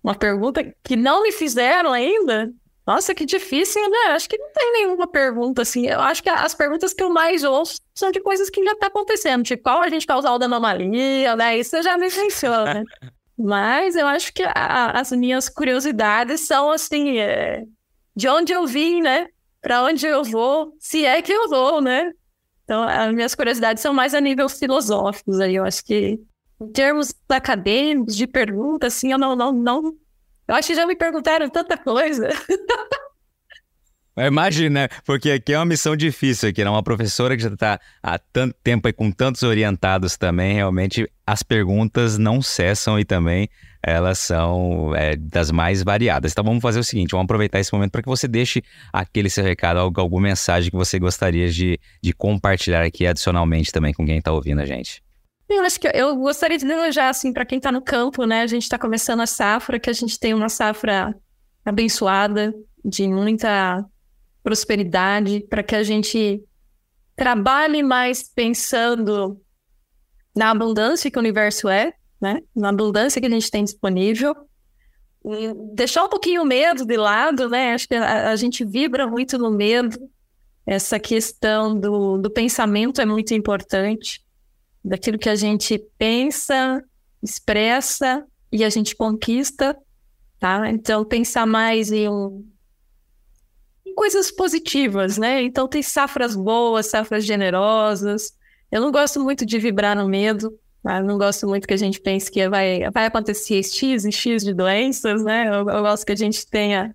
Uma 0.03 0.15
pergunta 0.15 0.65
que 0.83 0.97
não 0.97 1.23
me 1.23 1.31
fizeram 1.31 1.93
ainda? 1.93 2.51
Nossa, 2.87 3.15
que 3.15 3.25
difícil, 3.25 3.81
né? 3.89 4.13
Acho 4.13 4.29
que 4.29 4.37
não 4.37 4.53
tem 4.53 4.73
nenhuma 4.73 5.07
pergunta 5.07 5.63
assim. 5.63 5.87
Eu 5.87 6.01
acho 6.01 6.23
que 6.23 6.29
as 6.29 6.55
perguntas 6.55 6.93
que 6.93 7.03
eu 7.03 7.09
mais 7.09 7.43
ouço 7.43 7.81
são 7.95 8.11
de 8.11 8.21
coisas 8.21 8.51
que 8.51 8.63
já 8.63 8.75
tá 8.77 8.89
acontecendo, 8.89 9.43
tipo 9.43 9.63
qual 9.63 9.81
a 9.81 9.89
gente 9.89 10.07
causal 10.07 10.39
da 10.39 10.45
anomalia, 10.45 11.35
né? 11.35 11.59
Isso 11.59 11.83
já 11.83 11.97
me 11.97 12.09
menciona. 12.09 12.75
Né? 12.75 12.85
Mas 13.39 13.97
eu 13.97 14.07
acho 14.07 14.33
que 14.33 14.43
a, 14.43 15.01
as 15.01 15.11
minhas 15.13 15.49
curiosidades 15.49 16.43
são 16.43 16.71
assim, 16.71 17.19
é, 17.19 17.65
de 18.15 18.29
onde 18.29 18.53
eu 18.53 18.67
vim, 18.67 19.01
né? 19.01 19.29
Para 19.61 19.83
onde 19.83 20.07
eu 20.07 20.23
vou, 20.23 20.77
se 20.79 21.05
é 21.05 21.21
que 21.23 21.33
eu 21.33 21.49
vou, 21.49 21.81
né? 21.81 22.13
Então, 22.65 22.83
as 22.83 23.13
minhas 23.15 23.35
curiosidades 23.35 23.83
são 23.83 23.93
mais 23.93 24.15
a 24.15 24.21
nível 24.21 24.49
filosóficos 24.49 25.41
aí. 25.41 25.57
Eu 25.57 25.65
acho 25.65 25.85
que, 25.85 26.19
em 26.61 26.73
termos 26.73 27.15
acadêmicos, 27.29 28.17
de 28.17 28.27
pergunta, 28.27 28.87
assim, 28.87 29.13
eu 29.13 29.19
não, 29.19 29.35
não, 29.35 29.53
não 29.53 29.95
eu 30.49 30.55
acho 30.55 30.69
que 30.69 30.75
já 30.75 30.87
me 30.87 30.97
perguntaram 30.97 31.49
tanta 31.49 31.77
coisa. 31.77 32.29
Imagina, 34.17 34.83
né? 34.83 34.89
porque 35.05 35.33
aqui 35.33 35.53
é 35.53 35.59
uma 35.59 35.65
missão 35.65 35.97
difícil 35.97 36.49
aqui, 36.49 36.63
né? 36.63 36.71
Uma 36.71 36.85
professora 36.85 37.37
que 37.37 37.43
já 37.43 37.49
está 37.49 37.81
há 38.01 38.17
tanto 38.17 38.55
tempo 38.63 38.87
aí 38.87 38.93
com 38.93 39.11
tantos 39.11 39.43
orientados 39.43 40.17
também, 40.17 40.55
realmente 40.55 41.11
as 41.27 41.43
perguntas 41.43 42.17
não 42.17 42.41
cessam 42.41 42.99
e 42.99 43.05
também 43.05 43.49
elas 43.83 44.19
são 44.19 44.95
é, 44.95 45.17
das 45.17 45.51
mais 45.51 45.83
variadas. 45.83 46.31
Então 46.31 46.45
vamos 46.45 46.63
fazer 46.63 46.79
o 46.79 46.85
seguinte, 46.85 47.11
vamos 47.11 47.25
aproveitar 47.25 47.59
esse 47.59 47.73
momento 47.73 47.91
para 47.91 48.03
que 48.03 48.09
você 48.09 48.29
deixe 48.29 48.63
aquele 48.93 49.29
seu 49.29 49.43
recado, 49.43 49.79
alguma 49.79 50.23
mensagem 50.23 50.71
que 50.71 50.77
você 50.77 50.99
gostaria 50.99 51.51
de, 51.51 51.79
de 52.01 52.13
compartilhar 52.13 52.83
aqui 52.83 53.07
adicionalmente 53.07 53.73
também 53.73 53.93
com 53.93 54.07
quem 54.07 54.19
está 54.19 54.33
ouvindo 54.33 54.61
a 54.61 54.65
gente. 54.65 55.04
Eu 55.49 55.63
acho 55.63 55.79
que 55.79 55.89
eu 55.89 56.17
gostaria 56.17 56.57
de 56.57 56.67
desejar, 56.67 57.11
assim, 57.11 57.33
para 57.33 57.45
quem 57.45 57.59
está 57.59 57.71
no 57.71 57.83
campo, 57.83 58.25
né? 58.25 58.43
A 58.43 58.47
gente 58.47 58.63
está 58.63 58.79
começando 58.79 59.21
a 59.21 59.27
safra, 59.27 59.79
que 59.79 59.91
a 59.91 59.93
gente 59.93 60.19
tem 60.19 60.33
uma 60.33 60.49
safra 60.49 61.15
abençoada, 61.65 62.55
de 62.85 63.07
muita 63.09 63.85
prosperidade, 64.43 65.41
para 65.49 65.63
que 65.63 65.75
a 65.75 65.83
gente 65.83 66.43
trabalhe 67.15 67.83
mais 67.83 68.23
pensando 68.23 69.41
na 70.35 70.51
abundância 70.51 71.11
que 71.11 71.19
o 71.19 71.21
universo 71.21 71.69
é, 71.69 71.93
né? 72.21 72.41
Na 72.57 72.71
abundância 72.71 73.21
que 73.21 73.27
a 73.27 73.31
gente 73.31 73.51
tem 73.51 73.65
disponível. 73.65 74.35
E 75.27 75.55
deixar 75.75 76.05
um 76.05 76.09
pouquinho 76.09 76.43
o 76.43 76.47
medo 76.47 76.85
de 76.85 76.97
lado, 76.97 77.49
né? 77.49 77.75
Acho 77.75 77.89
que 77.89 77.95
a, 77.95 78.31
a 78.31 78.37
gente 78.37 78.65
vibra 78.65 79.07
muito 79.07 79.39
no 79.39 79.51
medo. 79.51 79.99
Essa 80.67 80.99
questão 80.99 81.79
do, 81.79 82.17
do 82.17 82.31
pensamento 82.31 83.01
é 83.01 83.05
muito 83.05 83.35
importante 83.35 84.24
daquilo 84.85 85.19
que 85.19 85.29
a 85.29 85.35
gente 85.35 85.83
pensa, 85.97 86.83
expressa 87.23 88.25
e 88.53 88.63
a 88.63 88.69
gente 88.69 88.95
conquista, 88.95 89.77
tá? 90.39 90.71
Então, 90.71 91.05
pensar 91.05 91.47
mais 91.47 91.91
em, 91.91 92.07
em 93.87 93.95
coisas 93.95 94.31
positivas, 94.31 95.17
né? 95.17 95.43
Então, 95.43 95.67
tem 95.67 95.83
safras 95.83 96.37
boas, 96.37 96.87
safras 96.87 97.25
generosas. 97.25 98.33
Eu 98.71 98.81
não 98.81 98.93
gosto 98.93 99.19
muito 99.21 99.47
de 99.47 99.59
vibrar 99.59 99.97
no 99.97 100.07
medo, 100.07 100.53
tá? 100.83 101.03
Não 101.03 101.17
gosto 101.17 101.49
muito 101.49 101.67
que 101.67 101.75
a 101.75 101.79
gente 101.79 102.01
pense 102.01 102.31
que 102.31 102.47
vai, 102.49 102.91
vai 102.93 103.07
acontecer 103.07 103.63
X 103.63 104.05
e 104.05 104.13
X 104.13 104.45
de 104.45 104.53
doenças, 104.53 105.25
né? 105.25 105.49
Eu, 105.49 105.69
eu 105.69 105.83
gosto 105.83 106.05
que 106.05 106.13
a 106.13 106.17
gente 106.17 106.47
tenha 106.47 106.95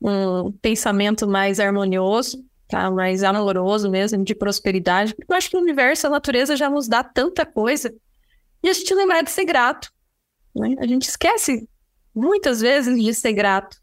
um 0.00 0.52
pensamento 0.52 1.26
mais 1.26 1.58
harmonioso, 1.58 2.44
tá? 2.72 2.90
mais 2.90 3.22
amoroso 3.22 3.90
mesmo, 3.90 4.24
de 4.24 4.34
prosperidade. 4.34 5.14
Porque 5.14 5.30
eu 5.30 5.36
acho 5.36 5.50
que 5.50 5.56
o 5.56 5.60
universo, 5.60 6.06
a 6.06 6.10
natureza 6.10 6.56
já 6.56 6.70
nos 6.70 6.88
dá 6.88 7.04
tanta 7.04 7.44
coisa. 7.44 7.94
E 8.62 8.68
a 8.68 8.72
gente 8.72 8.94
lembrar 8.94 9.22
de 9.22 9.30
ser 9.30 9.44
grato. 9.44 9.92
Né? 10.54 10.74
A 10.78 10.86
gente 10.86 11.08
esquece 11.08 11.68
muitas 12.14 12.60
vezes 12.60 12.98
de 12.98 13.12
ser 13.12 13.34
grato 13.34 13.76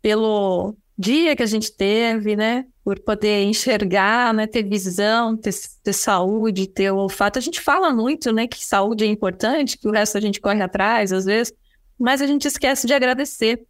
pelo 0.00 0.76
dia 0.96 1.34
que 1.34 1.42
a 1.42 1.46
gente 1.46 1.76
teve, 1.76 2.36
né? 2.36 2.64
Por 2.84 3.00
poder 3.00 3.42
enxergar, 3.42 4.32
né? 4.32 4.46
Ter 4.46 4.62
visão, 4.62 5.36
ter, 5.36 5.52
ter 5.82 5.92
saúde, 5.92 6.68
ter 6.68 6.92
olfato. 6.92 7.40
A 7.40 7.42
gente 7.42 7.60
fala 7.60 7.92
muito, 7.92 8.32
né? 8.32 8.46
Que 8.46 8.64
saúde 8.64 9.04
é 9.04 9.08
importante, 9.08 9.76
que 9.76 9.88
o 9.88 9.92
resto 9.92 10.16
a 10.16 10.20
gente 10.20 10.40
corre 10.40 10.62
atrás, 10.62 11.12
às 11.12 11.24
vezes. 11.24 11.52
Mas 11.98 12.22
a 12.22 12.26
gente 12.26 12.46
esquece 12.46 12.86
de 12.86 12.94
agradecer, 12.94 13.66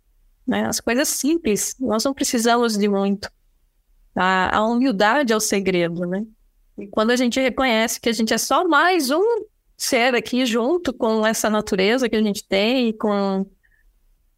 né? 0.47 0.67
As 0.67 0.79
coisas 0.79 1.09
simples. 1.09 1.75
Nós 1.81 2.05
não 2.05 2.13
precisamos 2.13 2.77
de 2.77 2.87
muito. 2.87 3.31
A, 4.17 4.57
a 4.57 4.67
humildade 4.67 5.33
é 5.33 5.37
o 5.37 5.41
segredo, 5.41 6.07
né? 6.07 6.25
E 6.79 6.87
quando 6.87 7.11
a 7.11 7.17
gente 7.17 7.41
reconhece 7.41 8.01
que 8.01 8.09
a 8.09 8.13
gente 8.13 8.33
é 8.33 8.39
só 8.39 8.67
mais 8.67 9.11
um 9.11 9.45
ser 9.77 10.15
aqui 10.15 10.47
junto 10.47 10.93
com 10.93 11.27
essa 11.27 11.51
natureza 11.51 12.09
que 12.09 12.17
a 12.17 12.23
gente 12.23 12.47
tem, 12.47 12.93
com 12.97 13.47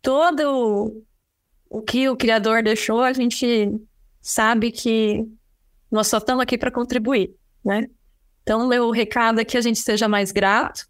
todo 0.02 0.40
o, 0.40 1.04
o 1.70 1.82
que 1.82 2.08
o 2.08 2.16
Criador 2.16 2.62
deixou, 2.62 3.02
a 3.02 3.12
gente 3.12 3.70
sabe 4.20 4.72
que 4.72 5.24
nós 5.90 6.08
só 6.08 6.18
estamos 6.18 6.42
aqui 6.42 6.58
para 6.58 6.70
contribuir, 6.70 7.34
né? 7.64 7.88
Então, 8.42 8.66
meu 8.66 8.90
recado 8.90 9.40
é 9.40 9.44
que 9.44 9.56
a 9.56 9.60
gente 9.60 9.78
seja 9.78 10.08
mais 10.08 10.32
grato, 10.32 10.86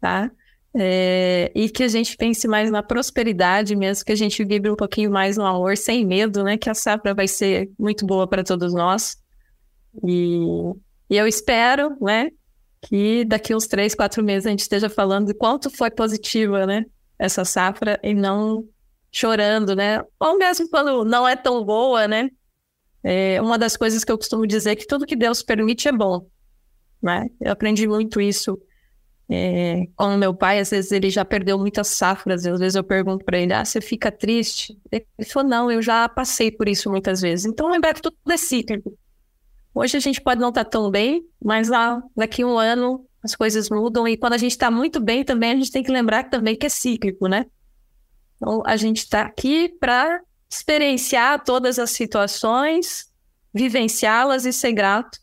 tá? 0.00 0.30
É, 0.78 1.50
e 1.54 1.70
que 1.70 1.82
a 1.82 1.88
gente 1.88 2.18
pense 2.18 2.46
mais 2.46 2.70
na 2.70 2.82
prosperidade 2.82 3.74
mesmo, 3.74 4.04
que 4.04 4.12
a 4.12 4.16
gente 4.16 4.44
vibre 4.44 4.70
um 4.70 4.76
pouquinho 4.76 5.10
mais 5.10 5.38
no 5.38 5.46
amor, 5.46 5.74
sem 5.74 6.04
medo, 6.04 6.44
né? 6.44 6.58
Que 6.58 6.68
a 6.68 6.74
safra 6.74 7.14
vai 7.14 7.26
ser 7.26 7.70
muito 7.78 8.04
boa 8.04 8.28
para 8.28 8.44
todos 8.44 8.74
nós. 8.74 9.16
E, 10.04 10.38
e, 11.08 11.16
eu 11.16 11.26
espero, 11.26 11.96
né? 11.98 12.30
Que 12.82 13.24
daqui 13.24 13.54
uns 13.54 13.66
três, 13.66 13.94
quatro 13.94 14.22
meses 14.22 14.46
a 14.46 14.50
gente 14.50 14.60
esteja 14.60 14.90
falando 14.90 15.28
de 15.28 15.34
quanto 15.34 15.70
foi 15.70 15.90
positiva, 15.90 16.66
né? 16.66 16.84
Essa 17.18 17.42
safra 17.42 17.98
e 18.02 18.12
não 18.12 18.62
chorando, 19.10 19.74
né? 19.74 20.04
Ou 20.20 20.36
mesmo 20.36 20.68
quando 20.68 21.06
não 21.06 21.26
é 21.26 21.34
tão 21.34 21.64
boa, 21.64 22.06
né? 22.06 22.28
É, 23.02 23.40
uma 23.40 23.56
das 23.56 23.78
coisas 23.78 24.04
que 24.04 24.12
eu 24.12 24.18
costumo 24.18 24.46
dizer 24.46 24.72
é 24.72 24.76
que 24.76 24.86
tudo 24.86 25.06
que 25.06 25.16
Deus 25.16 25.42
permite 25.42 25.88
é 25.88 25.92
bom, 25.92 26.26
né? 27.02 27.24
Eu 27.40 27.52
aprendi 27.52 27.88
muito 27.88 28.20
isso 28.20 28.60
é, 29.28 29.88
como 29.96 30.16
meu 30.16 30.32
pai, 30.32 30.60
às 30.60 30.70
vezes 30.70 30.92
ele 30.92 31.10
já 31.10 31.24
perdeu 31.24 31.58
muitas 31.58 31.88
safras, 31.88 32.44
e 32.44 32.50
às 32.50 32.60
vezes 32.60 32.76
eu 32.76 32.84
pergunto 32.84 33.24
para 33.24 33.38
ele, 33.38 33.52
ah, 33.52 33.64
você 33.64 33.80
fica 33.80 34.10
triste? 34.10 34.78
Ele 34.90 35.04
falou, 35.28 35.48
não, 35.48 35.70
eu 35.70 35.82
já 35.82 36.08
passei 36.08 36.50
por 36.50 36.68
isso 36.68 36.88
muitas 36.90 37.20
vezes. 37.20 37.44
Então 37.44 37.68
lembrar 37.68 37.94
que 37.94 38.02
tudo 38.02 38.16
é 38.28 38.36
cíclico. 38.36 38.96
Hoje 39.74 39.96
a 39.96 40.00
gente 40.00 40.20
pode 40.20 40.40
não 40.40 40.50
estar 40.50 40.64
tá 40.64 40.70
tão 40.70 40.90
bem, 40.90 41.26
mas 41.42 41.68
lá, 41.68 42.02
daqui 42.16 42.44
um 42.44 42.56
ano 42.58 43.04
as 43.22 43.34
coisas 43.34 43.68
mudam, 43.68 44.06
e 44.06 44.16
quando 44.16 44.34
a 44.34 44.38
gente 44.38 44.52
está 44.52 44.70
muito 44.70 45.00
bem 45.00 45.24
também, 45.24 45.50
a 45.50 45.56
gente 45.56 45.72
tem 45.72 45.82
que 45.82 45.90
lembrar 45.90 46.24
também 46.30 46.54
que 46.54 46.66
é 46.66 46.68
cíclico, 46.68 47.26
né? 47.26 47.46
Então 48.36 48.62
a 48.64 48.76
gente 48.76 48.98
está 48.98 49.22
aqui 49.22 49.68
para 49.68 50.20
experienciar 50.48 51.42
todas 51.42 51.78
as 51.78 51.90
situações, 51.90 53.10
vivenciá-las 53.52 54.44
e 54.44 54.52
ser 54.52 54.72
grato 54.72 55.18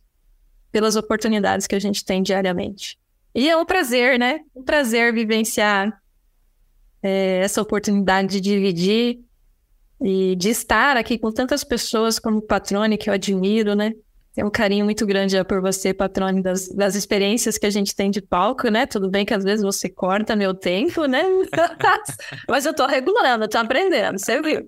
pelas 0.71 0.97
oportunidades 0.97 1.65
que 1.65 1.75
a 1.75 1.79
gente 1.79 2.03
tem 2.03 2.21
diariamente. 2.21 2.99
E 3.33 3.49
é 3.49 3.57
um 3.57 3.65
prazer, 3.65 4.19
né? 4.19 4.39
Um 4.55 4.63
prazer 4.63 5.13
vivenciar 5.13 5.91
é, 7.01 7.39
essa 7.39 7.61
oportunidade 7.61 8.39
de 8.39 8.41
dividir 8.41 9.19
E 10.01 10.35
de 10.35 10.49
estar 10.49 10.97
aqui 10.97 11.17
com 11.17 11.31
tantas 11.31 11.63
pessoas 11.63 12.19
como 12.19 12.41
Patrone, 12.41 12.97
que 12.97 13.09
eu 13.09 13.13
admiro, 13.13 13.75
né? 13.75 13.93
Tenho 14.33 14.47
um 14.47 14.51
carinho 14.51 14.83
muito 14.83 15.05
grande 15.05 15.41
por 15.43 15.61
você, 15.61 15.93
Patrone, 15.93 16.41
das, 16.41 16.67
das 16.69 16.95
experiências 16.95 17.57
que 17.57 17.67
a 17.67 17.69
gente 17.69 17.95
tem 17.95 18.09
de 18.09 18.19
palco, 18.19 18.67
né? 18.69 18.85
Tudo 18.87 19.09
bem 19.09 19.25
que 19.25 19.33
às 19.33 19.43
vezes 19.43 19.63
você 19.63 19.87
corta 19.87 20.35
meu 20.35 20.55
tempo, 20.55 21.05
né? 21.05 21.23
Mas 22.49 22.65
eu 22.65 22.73
tô 22.73 22.87
regulando, 22.87 23.43
eu 23.43 23.47
tô 23.47 23.59
aprendendo, 23.59 24.17
você 24.17 24.41
viu? 24.41 24.67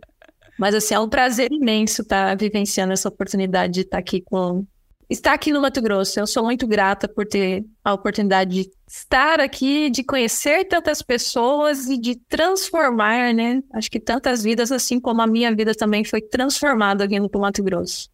Mas 0.57 0.73
assim, 0.75 0.93
é 0.93 0.99
um 0.99 1.09
prazer 1.09 1.51
imenso 1.51 2.03
estar 2.03 2.29
tá 2.29 2.35
vivenciando 2.35 2.93
essa 2.93 3.09
oportunidade 3.09 3.73
de 3.73 3.81
estar 3.81 3.97
tá 3.97 3.99
aqui 3.99 4.21
com. 4.21 4.65
Estar 5.09 5.33
aqui 5.33 5.51
no 5.51 5.61
Mato 5.61 5.81
Grosso. 5.81 6.19
Eu 6.19 6.25
sou 6.25 6.43
muito 6.43 6.65
grata 6.65 7.07
por 7.07 7.25
ter 7.25 7.63
a 7.83 7.93
oportunidade 7.93 8.63
de 8.63 8.71
estar 8.87 9.39
aqui, 9.39 9.89
de 9.89 10.03
conhecer 10.03 10.65
tantas 10.65 11.01
pessoas 11.01 11.87
e 11.87 11.97
de 11.97 12.15
transformar, 12.15 13.33
né? 13.33 13.61
Acho 13.73 13.89
que 13.89 13.99
tantas 13.99 14.43
vidas, 14.43 14.71
assim 14.71 14.99
como 14.99 15.21
a 15.21 15.27
minha 15.27 15.53
vida 15.55 15.75
também 15.75 16.03
foi 16.03 16.21
transformada 16.21 17.07
vindo 17.07 17.29
para 17.29 17.37
o 17.37 17.41
Mato 17.41 17.63
Grosso. 17.63 18.09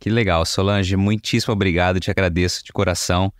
Que 0.00 0.10
legal, 0.10 0.44
Solange. 0.44 0.96
Muitíssimo 0.96 1.52
obrigado, 1.52 2.00
te 2.00 2.10
agradeço 2.10 2.64
de 2.64 2.72
coração. 2.72 3.32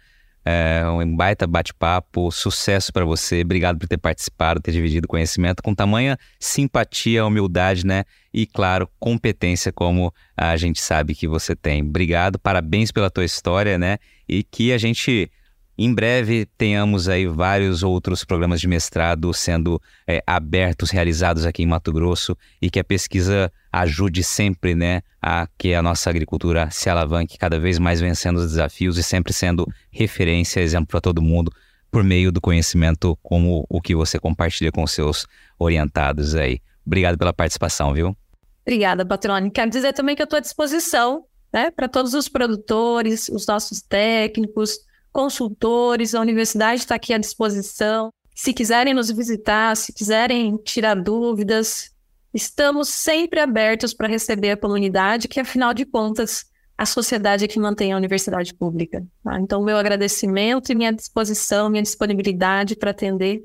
É 0.50 0.82
um 0.88 1.14
baita 1.14 1.46
bate-papo, 1.46 2.32
sucesso 2.32 2.90
para 2.90 3.04
você. 3.04 3.42
Obrigado 3.42 3.78
por 3.78 3.86
ter 3.86 3.98
participado, 3.98 4.62
ter 4.62 4.72
dividido 4.72 5.06
conhecimento 5.06 5.62
com 5.62 5.74
tamanha 5.74 6.16
simpatia, 6.40 7.26
humildade, 7.26 7.84
né? 7.84 8.04
E, 8.32 8.46
claro, 8.46 8.88
competência, 8.98 9.70
como 9.70 10.10
a 10.34 10.56
gente 10.56 10.80
sabe 10.80 11.14
que 11.14 11.28
você 11.28 11.54
tem. 11.54 11.82
Obrigado, 11.82 12.38
parabéns 12.38 12.90
pela 12.90 13.10
tua 13.10 13.26
história, 13.26 13.76
né? 13.76 13.98
E 14.26 14.42
que 14.42 14.72
a 14.72 14.78
gente 14.78 15.30
em 15.76 15.94
breve 15.94 16.46
tenhamos 16.56 17.10
aí 17.10 17.26
vários 17.26 17.82
outros 17.82 18.24
programas 18.24 18.58
de 18.58 18.66
mestrado 18.66 19.34
sendo 19.34 19.80
é, 20.06 20.22
abertos, 20.26 20.90
realizados 20.90 21.44
aqui 21.44 21.62
em 21.62 21.66
Mato 21.66 21.92
Grosso 21.92 22.34
e 22.60 22.70
que 22.70 22.80
a 22.80 22.84
pesquisa 22.84 23.52
ajude 23.80 24.22
sempre, 24.22 24.74
né, 24.74 25.02
a 25.20 25.48
que 25.58 25.74
a 25.74 25.82
nossa 25.82 26.10
agricultura 26.10 26.68
se 26.70 26.88
alavanque 26.88 27.38
cada 27.38 27.58
vez 27.58 27.78
mais 27.78 28.00
vencendo 28.00 28.36
os 28.38 28.48
desafios 28.48 28.96
e 28.98 29.02
sempre 29.02 29.32
sendo 29.32 29.66
referência, 29.90 30.60
exemplo 30.60 30.88
para 30.88 31.00
todo 31.00 31.22
mundo 31.22 31.52
por 31.90 32.04
meio 32.04 32.30
do 32.30 32.40
conhecimento 32.40 33.18
como 33.22 33.64
o 33.68 33.80
que 33.80 33.94
você 33.94 34.18
compartilha 34.18 34.70
com 34.70 34.86
seus 34.86 35.26
orientados 35.58 36.34
aí. 36.34 36.60
Obrigado 36.86 37.18
pela 37.18 37.32
participação, 37.32 37.92
viu? 37.92 38.16
Obrigada, 38.62 39.04
Patrone. 39.06 39.50
Quero 39.50 39.70
dizer 39.70 39.92
também 39.92 40.14
que 40.14 40.22
eu 40.22 40.24
estou 40.24 40.36
à 40.36 40.40
disposição, 40.40 41.24
né, 41.52 41.70
para 41.70 41.88
todos 41.88 42.12
os 42.14 42.28
produtores, 42.28 43.28
os 43.28 43.46
nossos 43.46 43.80
técnicos, 43.80 44.78
consultores, 45.10 46.14
a 46.14 46.20
universidade 46.20 46.82
está 46.82 46.94
aqui 46.94 47.14
à 47.14 47.18
disposição. 47.18 48.10
Se 48.34 48.52
quiserem 48.52 48.94
nos 48.94 49.10
visitar, 49.10 49.74
se 49.76 49.92
quiserem 49.92 50.56
tirar 50.58 50.94
dúvidas, 50.94 51.90
estamos 52.32 52.88
sempre 52.88 53.40
abertos 53.40 53.94
para 53.94 54.08
receber 54.08 54.50
a 54.50 54.56
comunidade, 54.56 55.28
que 55.28 55.40
afinal 55.40 55.72
de 55.72 55.84
contas 55.84 56.46
a 56.76 56.86
sociedade 56.86 57.44
é 57.44 57.48
que 57.48 57.58
mantém 57.58 57.92
a 57.92 57.96
universidade 57.96 58.54
pública. 58.54 59.04
Tá? 59.24 59.40
Então, 59.40 59.62
meu 59.64 59.76
agradecimento 59.76 60.70
e 60.70 60.76
minha 60.76 60.92
disposição, 60.92 61.68
minha 61.68 61.82
disponibilidade 61.82 62.76
para 62.76 62.92
atender 62.92 63.42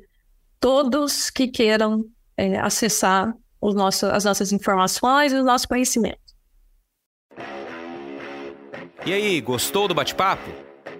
todos 0.59 1.31
que 1.31 1.47
queiram 1.47 2.05
é, 2.37 2.59
acessar 2.59 3.33
os 3.59 3.75
as 4.03 4.23
nossas 4.23 4.51
informações 4.51 5.31
e 5.31 5.35
o 5.35 5.43
nosso 5.43 5.67
conhecimento. 5.67 6.19
E 9.05 9.11
aí, 9.11 9.41
gostou 9.41 9.87
do 9.87 9.95
bate-papo? 9.95 10.72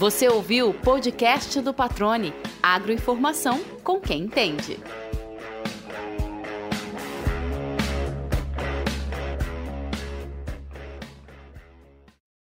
Você 0.00 0.30
ouviu 0.30 0.70
o 0.70 0.72
podcast 0.72 1.60
do 1.60 1.74
Patrone, 1.74 2.32
agroinformação 2.62 3.60
com 3.84 4.00
quem 4.00 4.22
entende. 4.22 4.78